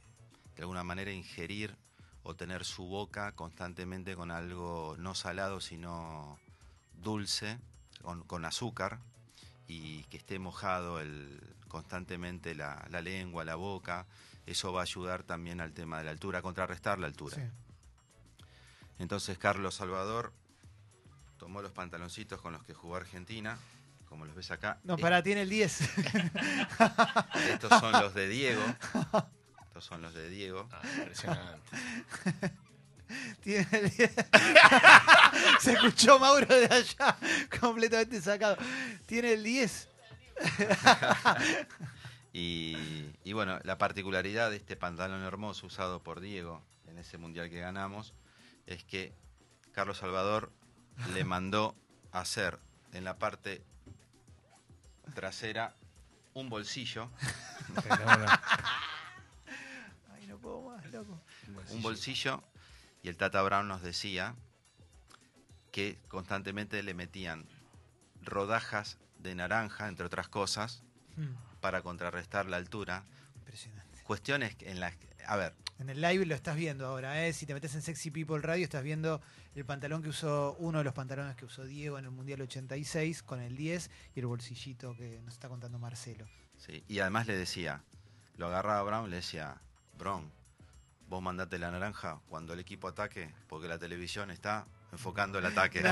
de 0.56 0.62
alguna 0.62 0.84
manera 0.84 1.12
ingerir 1.12 1.76
o 2.24 2.36
tener 2.36 2.66
su 2.66 2.86
boca 2.86 3.32
constantemente 3.32 4.16
con 4.16 4.32
algo 4.32 4.96
no 5.00 5.16
salado, 5.16 5.62
sino 5.62 6.38
dulce, 7.02 7.58
con, 8.02 8.24
con 8.24 8.46
azúcar, 8.46 9.00
y 9.68 10.04
que 10.06 10.18
esté 10.18 10.40
mojado 10.40 11.00
el, 11.00 11.42
constantemente 11.68 12.56
la, 12.56 12.86
la 12.90 13.02
lengua, 13.02 13.44
la 13.46 13.56
boca. 13.56 14.06
Eso 14.46 14.72
va 14.72 14.82
a 14.82 14.84
ayudar 14.84 15.24
también 15.24 15.60
al 15.60 15.74
tema 15.74 15.98
de 15.98 16.06
la 16.06 16.12
altura, 16.12 16.40
a 16.40 16.42
contrarrestar 16.42 17.00
la 17.00 17.08
altura. 17.08 17.36
Sí. 17.36 17.42
Entonces 19.00 19.38
Carlos 19.38 19.76
Salvador 19.76 20.32
tomó 21.38 21.62
los 21.62 21.72
pantaloncitos 21.72 22.42
con 22.42 22.54
los 22.54 22.64
que 22.64 22.74
jugó 22.74 22.96
Argentina, 22.96 23.58
como 24.08 24.26
los 24.26 24.36
ves 24.36 24.50
acá. 24.52 24.80
No, 24.84 24.96
Eh, 24.96 25.02
pará, 25.02 25.22
tiene 25.22 25.42
el 25.42 25.50
10. 25.50 25.82
Estos 27.52 27.80
son 27.80 27.92
los 27.92 28.14
de 28.14 28.28
Diego. 28.30 28.64
Estos 29.68 29.84
son 29.86 30.02
los 30.02 30.14
de 30.14 30.30
Diego. 30.30 30.68
Ah, 30.72 30.82
impresionante. 30.98 31.72
tiene 33.44 33.68
el 33.72 33.90
10. 33.98 34.12
Se 35.60 35.74
escuchó 35.74 36.20
Mauro 36.20 36.46
de 36.48 36.66
allá, 36.66 37.18
completamente 37.60 38.22
sacado. 38.22 38.58
Tiene 39.06 39.34
el 39.34 39.44
10. 39.44 39.90
Y, 42.34 43.10
y 43.24 43.34
bueno, 43.34 43.60
la 43.64 43.80
particularidad 43.80 44.52
de 44.52 44.58
este 44.58 44.76
pantalón 44.76 45.24
hermoso 45.24 45.66
usado 45.66 46.04
por 46.04 46.20
Diego 46.20 46.62
en 46.86 47.00
ese 47.00 47.18
mundial 47.18 47.50
que 47.50 47.60
ganamos 47.60 48.14
es 48.68 48.84
que 48.84 49.12
Carlos 49.72 49.98
Salvador 49.98 50.52
le 51.16 51.24
mandó 51.24 51.76
hacer 52.12 52.60
en 52.94 53.06
la 53.06 53.18
parte 53.18 53.64
trasera 55.16 55.74
un 56.36 56.48
bolsillo, 56.50 57.10
Ay, 60.14 60.28
no 60.28 60.38
puedo 60.38 60.62
más, 60.62 60.86
loco. 60.92 61.20
un 61.70 61.82
bolsillo 61.82 62.44
y 63.08 63.10
el 63.10 63.18
Tata 63.18 63.42
Brown 63.42 63.68
nos 63.68 63.82
decía 63.82 64.36
que 65.72 65.98
constantemente 66.10 66.84
le 66.84 66.94
metían 66.94 67.46
rodajas 68.22 68.98
de 69.18 69.34
naranja, 69.34 69.88
entre 69.88 70.06
otras 70.06 70.28
cosas, 70.28 70.84
Mm, 71.18 71.36
para 71.62 71.82
contrarrestar 71.82 72.46
la 72.46 72.58
altura. 72.58 73.04
Impresionante. 73.36 74.04
Cuestiones 74.04 74.56
en 74.62 74.80
las 74.80 74.96
que, 74.96 75.10
a 75.26 75.36
ver, 75.36 75.56
En 75.80 75.90
el 75.90 76.02
live 76.02 76.26
lo 76.26 76.34
estás 76.34 76.56
viendo 76.56 76.88
ahora, 76.88 77.28
¿eh? 77.28 77.34
Si 77.34 77.46
te 77.46 77.54
metes 77.54 77.76
en 77.76 77.84
Sexy 77.84 78.10
People 78.10 78.40
Radio, 78.40 78.64
estás 78.64 78.84
viendo 78.84 79.22
el 79.54 79.64
pantalón 79.64 80.02
que 80.02 80.10
usó, 80.10 80.56
uno 80.60 80.80
de 80.80 80.84
los 80.84 80.94
pantalones 80.94 81.36
que 81.36 81.46
usó 81.46 81.66
Diego 81.66 82.00
en 82.00 82.06
el 82.06 82.12
Mundial 82.12 82.42
86 82.42 83.22
con 83.22 83.42
el 83.42 83.56
10 83.56 83.92
y 84.16 84.20
el 84.20 84.26
bolsillito 84.26 84.96
que 84.96 85.22
nos 85.24 85.34
está 85.34 85.50
contando 85.50 85.78
Marcelo. 85.78 86.26
Sí, 86.58 86.84
y 86.88 87.00
además 87.00 87.28
le 87.28 87.38
decía, 87.38 87.84
lo 88.38 88.48
agarraba 88.48 88.82
Brown, 88.84 89.10
le 89.12 89.18
decía, 89.18 89.62
Brown, 89.98 90.32
vos 91.10 91.22
mandate 91.22 91.58
la 91.60 91.72
naranja 91.72 92.20
cuando 92.28 92.54
el 92.54 92.60
equipo 92.60 92.88
ataque, 92.88 93.34
porque 93.48 93.68
la 93.68 93.78
televisión 93.80 94.30
está 94.32 94.66
enfocando 94.92 95.40
el 95.40 95.46
ataque. 95.46 95.84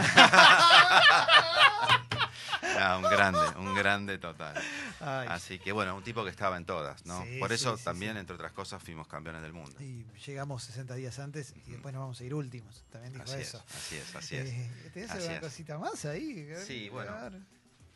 Un 2.97 3.03
grande, 3.03 3.39
un 3.57 3.73
grande 3.73 4.17
total. 4.17 4.55
Ay, 4.99 5.27
Así 5.29 5.59
que 5.59 5.71
bueno, 5.71 5.95
un 5.95 6.03
tipo 6.03 6.23
que 6.23 6.29
estaba 6.29 6.57
en 6.57 6.65
todas, 6.65 7.05
¿no? 7.05 7.23
Sí, 7.23 7.37
Por 7.39 7.51
eso 7.53 7.77
sí, 7.77 7.83
también, 7.83 8.13
sí. 8.13 8.19
entre 8.19 8.35
otras 8.35 8.51
cosas, 8.51 8.81
fuimos 8.83 9.07
campeones 9.07 9.41
del 9.41 9.53
mundo. 9.53 9.71
Y 9.79 10.05
llegamos 10.25 10.63
60 10.63 10.95
días 10.95 11.17
antes 11.19 11.53
y 11.67 11.71
después 11.71 11.93
nos 11.93 12.01
vamos 12.01 12.19
a 12.19 12.23
ir 12.23 12.33
últimos. 12.33 12.83
También 12.91 13.13
dijo 13.13 13.23
Así 13.25 13.33
es, 13.35 13.47
eso. 13.47 13.63
así 13.75 13.95
es, 13.97 14.15
así 14.15 14.35
es. 14.35 14.49
Eh, 14.49 14.71
¿Tenés 14.93 15.09
Así 15.09 15.19
alguna 15.19 15.35
es. 15.35 15.41
cosita 15.41 15.77
más 15.77 16.05
ahí? 16.05 16.49
Sí, 16.65 16.89
bueno. 16.89 17.11
A 17.13 17.29
ver. 17.29 17.41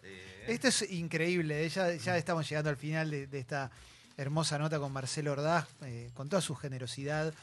Eh, 0.03 0.45
Esto 0.47 0.67
es 0.69 0.89
increíble, 0.91 1.65
eh, 1.65 1.69
ya, 1.69 1.93
ya 1.93 2.17
estamos 2.17 2.47
llegando 2.47 2.69
al 2.69 2.77
final 2.77 3.11
de, 3.11 3.27
de 3.27 3.39
esta 3.39 3.69
hermosa 4.19 4.59
nota 4.59 4.79
con 4.79 4.91
Marcelo 4.91 5.31
Ordaz, 5.31 5.67
eh, 5.81 6.11
con 6.13 6.27
toda 6.29 6.41
su 6.41 6.53
generosidad. 6.55 7.33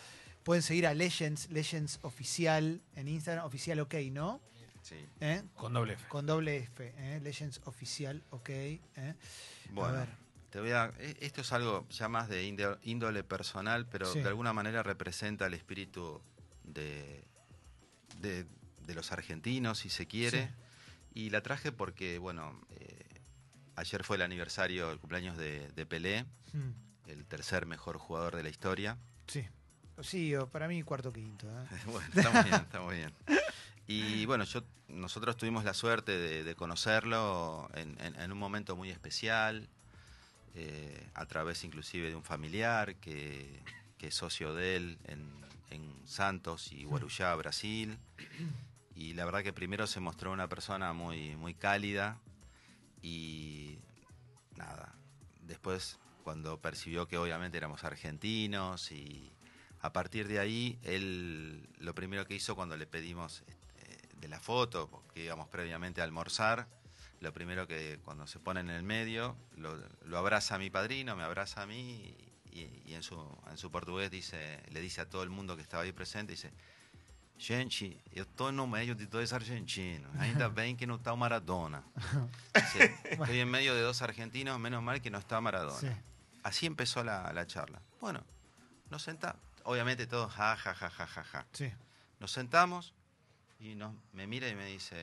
Pueden 0.44 0.62
seguir 0.62 0.86
a 0.86 0.94
Legends, 0.94 1.50
Legends 1.50 1.98
Oficial 2.02 2.80
en 2.94 3.08
Instagram, 3.08 3.44
oficial 3.46 3.80
ok, 3.80 3.94
¿no? 4.12 4.40
sí. 4.82 4.94
¿Eh? 5.20 5.42
Con 5.54 5.72
doble 5.72 5.94
F. 5.94 6.06
Con 6.08 6.26
doble 6.26 6.58
F, 6.58 6.92
¿eh? 6.96 7.20
Legends 7.22 7.60
Oficial 7.64 8.22
ok. 8.30 8.48
¿eh? 8.50 8.80
Bueno, 9.70 9.94
ver. 9.94 10.08
te 10.50 10.60
voy 10.60 10.70
a, 10.70 10.92
e- 10.98 11.16
esto 11.20 11.40
es 11.40 11.52
algo 11.52 11.86
ya 11.90 12.08
más 12.08 12.28
de 12.28 12.44
índole, 12.44 12.76
índole 12.84 13.24
personal, 13.24 13.86
pero 13.88 14.12
Sí. 14.12 14.20
de 14.20 14.28
alguna 14.28 14.52
manera 14.52 14.82
representa 14.84 15.46
el 15.46 15.54
espíritu 15.54 16.20
de, 16.62 17.24
de, 18.20 18.46
de 18.86 18.94
los 18.94 19.10
argentinos, 19.12 19.78
si 19.78 19.88
se 19.90 20.06
quiere. 20.06 20.50
Y 21.14 21.30
la 21.30 21.40
traje 21.42 21.72
porque, 21.72 22.18
bueno, 22.18 22.60
eh, 22.78 23.05
ayer 23.76 24.02
fue 24.04 24.16
el 24.16 24.22
aniversario, 24.22 24.90
el 24.90 24.98
cumpleaños 24.98 25.36
de, 25.36 25.70
de 25.72 25.86
Pelé, 25.86 26.24
Mm, 26.52 27.10
el 27.10 27.24
tercer 27.26 27.66
mejor 27.66 27.98
jugador 27.98 28.34
de 28.36 28.42
la 28.42 28.48
historia. 28.48 28.96
sí. 29.26 29.46
Sí, 30.02 30.34
para 30.52 30.68
mí 30.68 30.82
cuarto 30.82 31.10
quinto. 31.10 31.46
¿eh? 31.48 31.64
bueno, 31.86 32.06
está 32.14 32.30
muy 32.30 32.42
bien, 32.50 32.60
está 32.60 32.80
muy 32.82 32.96
bien. 32.96 33.12
Y 33.86 34.26
bueno, 34.26 34.44
yo, 34.44 34.62
nosotros 34.88 35.38
tuvimos 35.38 35.64
la 35.64 35.72
suerte 35.72 36.12
de, 36.18 36.44
de 36.44 36.54
conocerlo 36.54 37.70
en, 37.74 37.98
en- 38.02 38.14
en 38.20 38.30
un 38.32 38.36
momento 38.38 38.76
muy 38.76 38.90
especial, 38.90 39.66
eh, 40.54 41.06
a 41.14 41.24
través 41.24 41.64
inclusive 41.64 42.10
de 42.10 42.14
un 42.14 42.22
familiar 42.22 42.96
que, 42.96 43.58
que 43.96 44.08
es 44.08 44.14
socio 44.14 44.54
de 44.54 44.76
él 44.76 44.98
en, 45.06 45.26
en 45.70 45.94
Santos 46.06 46.72
y 46.72 46.84
Guarujá, 46.84 47.34
Brasil. 47.34 47.96
Y 48.94 49.14
la 49.14 49.24
verdad 49.24 49.42
que 49.42 49.54
primero 49.54 49.86
se 49.86 50.00
mostró 50.00 50.30
una 50.30 50.46
persona 50.48 50.92
muy, 50.92 51.36
muy 51.36 51.54
cálida 51.54 52.18
y 53.06 53.78
nada, 54.56 54.92
después 55.42 56.00
cuando 56.24 56.60
percibió 56.60 57.06
que 57.06 57.16
obviamente 57.16 57.56
éramos 57.56 57.84
argentinos 57.84 58.90
y 58.90 59.32
a 59.80 59.92
partir 59.92 60.26
de 60.26 60.40
ahí, 60.40 60.76
él 60.82 61.68
lo 61.78 61.94
primero 61.94 62.26
que 62.26 62.34
hizo 62.34 62.56
cuando 62.56 62.76
le 62.76 62.84
pedimos 62.84 63.44
este, 63.46 64.08
de 64.16 64.26
la 64.26 64.40
foto, 64.40 64.88
porque 64.90 65.24
íbamos 65.24 65.46
previamente 65.48 66.00
a 66.00 66.04
almorzar, 66.04 66.66
lo 67.20 67.32
primero 67.32 67.68
que 67.68 68.00
cuando 68.04 68.26
se 68.26 68.40
pone 68.40 68.58
en 68.58 68.70
el 68.70 68.82
medio, 68.82 69.36
lo, 69.56 69.78
abraza 70.18 70.56
a 70.56 70.58
mi 70.58 70.68
padrino, 70.68 71.14
me 71.14 71.22
abraza 71.22 71.62
a 71.62 71.66
mí 71.66 72.16
y, 72.50 72.82
y 72.86 72.94
en, 72.94 73.04
su, 73.04 73.16
en 73.48 73.56
su 73.56 73.70
portugués 73.70 74.10
dice, 74.10 74.64
le 74.72 74.80
dice 74.80 75.02
a 75.02 75.08
todo 75.08 75.22
el 75.22 75.30
mundo 75.30 75.54
que 75.54 75.62
estaba 75.62 75.84
ahí 75.84 75.92
presente, 75.92 76.32
dice, 76.32 76.50
gente, 77.38 78.00
eu 78.12 78.22
estou 78.24 78.50
no 78.50 78.66
meio 78.66 78.94
de 78.94 79.06
dois 79.06 79.32
argentinos, 79.32 80.10
ainda 80.18 80.48
bem 80.50 80.76
que 80.76 80.86
não 80.86 80.96
está 80.96 81.12
o 81.12 81.16
Maradona. 81.16 81.84
Dice, 82.54 82.94
estoy 83.04 83.40
en 83.40 83.48
medio 83.48 83.74
de 83.74 83.82
dos 83.82 84.02
argentinos, 84.02 84.58
menos 84.58 84.82
mal 84.82 85.00
que 85.00 85.10
no 85.10 85.18
está 85.18 85.40
Maradona. 85.40 85.78
Sí. 85.78 85.88
Así 86.42 86.66
empezó 86.66 87.02
la, 87.02 87.32
la 87.32 87.46
charla. 87.46 87.80
Bueno, 88.00 88.22
nos 88.90 89.02
sentamos, 89.02 89.40
obviamente 89.64 90.06
todos 90.06 90.32
ja, 90.32 90.56
ja, 90.56 90.74
ja, 90.74 90.90
ja, 90.90 91.06
ja, 91.06 91.24
ja. 91.24 91.46
Sí. 91.52 91.72
Nos 92.20 92.32
sentamos 92.32 92.94
y 93.58 93.74
nos, 93.74 93.94
me 94.12 94.26
mira 94.26 94.48
y 94.48 94.54
me 94.54 94.66
dice, 94.66 94.96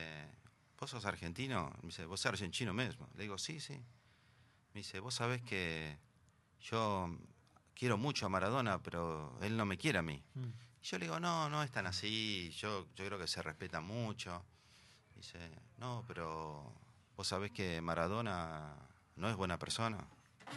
¿vos 0.78 0.90
sos 0.90 1.04
argentino? 1.04 1.70
Me 1.82 1.88
dice, 1.88 2.06
¿vos 2.06 2.20
sos 2.20 2.30
argentino 2.30 2.72
mismo? 2.72 3.08
Le 3.14 3.24
digo, 3.24 3.38
sí, 3.38 3.60
sí. 3.60 3.74
Me 4.72 4.80
dice, 4.80 5.00
vos 5.00 5.14
sabés 5.14 5.42
que 5.42 5.96
yo 6.60 7.16
quiero 7.74 7.98
mucho 7.98 8.26
a 8.26 8.28
Maradona, 8.28 8.82
pero 8.82 9.38
él 9.42 9.56
no 9.56 9.64
me 9.66 9.76
quiere 9.76 9.98
a 9.98 10.02
mí. 10.02 10.22
Mm. 10.34 10.42
Y 10.84 10.86
yo 10.86 10.98
le 10.98 11.06
digo, 11.06 11.18
no, 11.18 11.48
no 11.48 11.62
es 11.62 11.70
tan 11.70 11.86
así, 11.86 12.50
yo, 12.58 12.86
yo 12.94 13.06
creo 13.06 13.18
que 13.18 13.26
se 13.26 13.40
respeta 13.40 13.80
mucho. 13.80 14.44
Dice, 15.16 15.38
no, 15.78 16.04
pero 16.06 16.70
vos 17.16 17.26
sabés 17.26 17.52
que 17.52 17.80
Maradona 17.80 18.76
no 19.16 19.30
es 19.30 19.34
buena 19.34 19.58
persona. 19.58 19.96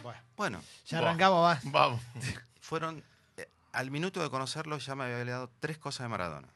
Bueno, 0.02 0.20
Bueno, 0.36 0.62
ya 0.84 0.98
arrancamos 0.98 1.42
más. 1.42 1.72
Vamos. 1.72 2.02
fueron, 2.60 3.02
eh, 3.38 3.48
al 3.72 3.90
minuto 3.90 4.22
de 4.22 4.28
conocerlo 4.28 4.76
ya 4.76 4.94
me 4.94 5.04
había 5.04 5.24
dado 5.24 5.50
tres 5.60 5.78
cosas 5.78 6.04
de 6.04 6.08
Maradona. 6.08 6.48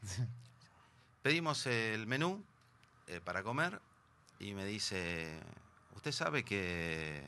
Pedimos 1.22 1.66
el 1.66 2.06
menú 2.06 2.44
eh, 3.06 3.22
para 3.24 3.42
comer 3.42 3.80
y 4.38 4.52
me 4.52 4.66
dice, 4.66 5.40
usted 5.96 6.12
sabe 6.12 6.44
que... 6.44 7.26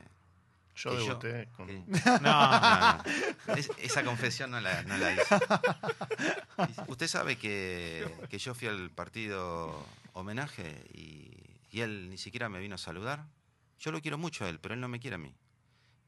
Yo 0.77 0.91
que 0.91 0.97
debuté 0.97 1.49
con. 1.57 1.67
que- 1.69 1.85
No, 1.87 2.21
no, 2.21 2.97
no. 2.97 3.03
Es- 3.57 3.71
esa 3.79 4.03
confesión 4.05 4.51
no 4.51 4.61
la, 4.61 4.83
no 4.83 4.97
la 4.97 5.13
hice. 5.13 5.37
Dice, 6.69 6.83
Usted 6.89 7.07
sabe 7.09 7.37
que, 7.39 8.13
que 8.29 8.39
yo 8.39 8.55
fui 8.55 8.69
al 8.69 8.91
partido 8.91 9.87
homenaje 10.15 10.85
y, 10.93 11.31
y 11.71 11.81
él 11.81 12.11
ni 12.11 12.19
siquiera 12.19 12.49
me 12.49 12.59
vino 12.59 12.75
a 12.75 12.79
saludar. 12.79 13.25
Yo 13.79 13.93
lo 13.93 14.01
quiero 14.01 14.19
mucho 14.19 14.45
a 14.45 14.49
él, 14.49 14.59
pero 14.61 14.75
él 14.75 14.81
no 14.81 14.89
me 14.89 14.99
quiere 15.01 15.17
a 15.17 15.19
mí. 15.19 15.35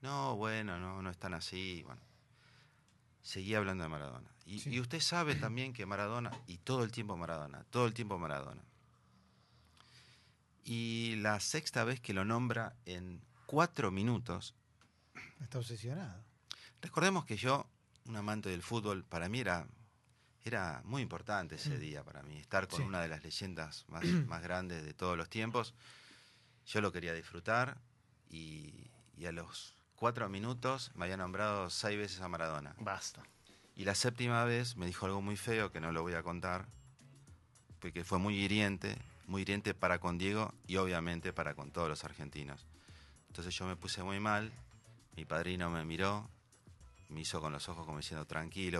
No, 0.03 0.37
bueno, 0.37 0.79
no, 0.79 1.01
no 1.03 1.11
es 1.11 1.19
tan 1.19 1.35
así. 1.35 1.83
Bueno, 1.85 2.01
seguía 3.23 3.59
hablando 3.59 3.83
de 3.85 3.89
Maradona. 3.89 4.29
Y, 4.47 4.61
Sí. 4.61 4.71
y 4.71 4.81
usted 4.81 5.01
sabe 5.01 5.35
también 5.35 5.73
que 5.73 5.87
Maradona, 5.87 6.31
y 6.47 6.59
todo 6.59 6.85
el 6.85 6.93
tiempo 6.93 7.17
Maradona, 7.17 7.65
todo 7.71 7.87
el 7.87 7.95
tiempo 7.95 8.19
Maradona. 8.19 8.63
Y 10.65 11.17
la 11.17 11.39
sexta 11.41 11.85
vez 11.85 12.01
que 12.01 12.13
lo 12.15 12.25
nombra 12.25 12.75
en 12.87 13.21
cuatro 13.47 13.91
minutos, 13.91 14.55
Está 15.41 15.59
obsesionado. 15.59 16.25
Recordemos 16.83 17.25
que 17.25 17.37
yo, 17.37 17.67
un 18.07 18.17
amante 18.17 18.49
del 18.49 18.63
fútbol, 18.63 19.05
para 19.05 19.29
mí 19.29 19.41
era, 19.41 19.67
era 20.45 20.81
muy 20.85 21.03
importante 21.03 21.57
ese 21.57 21.77
Mm. 21.77 21.81
día 21.81 22.05
para 22.05 22.23
mí. 22.23 22.39
Estar 22.39 22.69
con 22.69 22.79
Sí. 22.81 22.85
una 22.87 23.01
de 23.01 23.09
las 23.09 23.23
leyendas 23.23 23.85
más, 23.89 24.05
más 24.27 24.43
grandes 24.43 24.85
de 24.85 24.95
todos 24.95 25.17
los 25.17 25.29
tiempos. 25.29 25.75
Yo 26.67 26.81
lo 26.81 26.91
quería 26.93 27.13
disfrutar 27.15 27.79
y, 28.31 28.91
y 29.17 29.27
a 29.27 29.33
los 29.33 29.77
cuatro 29.95 30.29
minutos 30.29 30.91
me 30.95 31.05
había 31.05 31.17
nombrado 31.17 31.69
seis 31.71 31.99
veces 31.99 32.21
a 32.21 32.29
Maradona. 32.29 32.75
Basta. 32.81 33.23
Y 33.75 33.85
la 33.85 33.95
séptima 33.95 34.45
vez 34.45 34.77
me 34.77 34.87
dijo 34.87 35.05
algo 35.07 35.21
muy 35.23 35.37
feo 35.37 35.71
que 35.71 35.81
no 35.81 35.93
lo 35.93 36.03
voy 36.03 36.15
a 36.15 36.23
contar, 36.23 36.67
porque 37.79 38.05
fue 38.05 38.19
muy 38.19 38.35
hiriente, 38.39 38.97
muy 39.27 39.43
hiriente 39.43 39.75
para 39.75 39.99
con 39.99 40.17
Diego 40.19 40.55
y 40.67 40.77
obviamente 40.77 41.33
para 41.33 41.55
con 41.55 41.71
todos 41.71 41.89
los 41.89 42.05
argentinos. 42.05 42.67
Entonces 43.37 43.55
yo 43.55 43.67
me 43.67 43.77
puse 43.77 44.03
muy 44.03 44.19
mal, 44.19 44.51
mi 45.15 45.27
padrino 45.27 45.69
me 45.69 45.85
miró, 45.85 46.27
me 47.11 47.21
hizo 47.21 47.39
con 47.39 47.53
los 47.53 47.69
ojos 47.69 47.85
como 47.85 47.99
diciendo 47.99 48.25
tranquilo, 48.25 48.75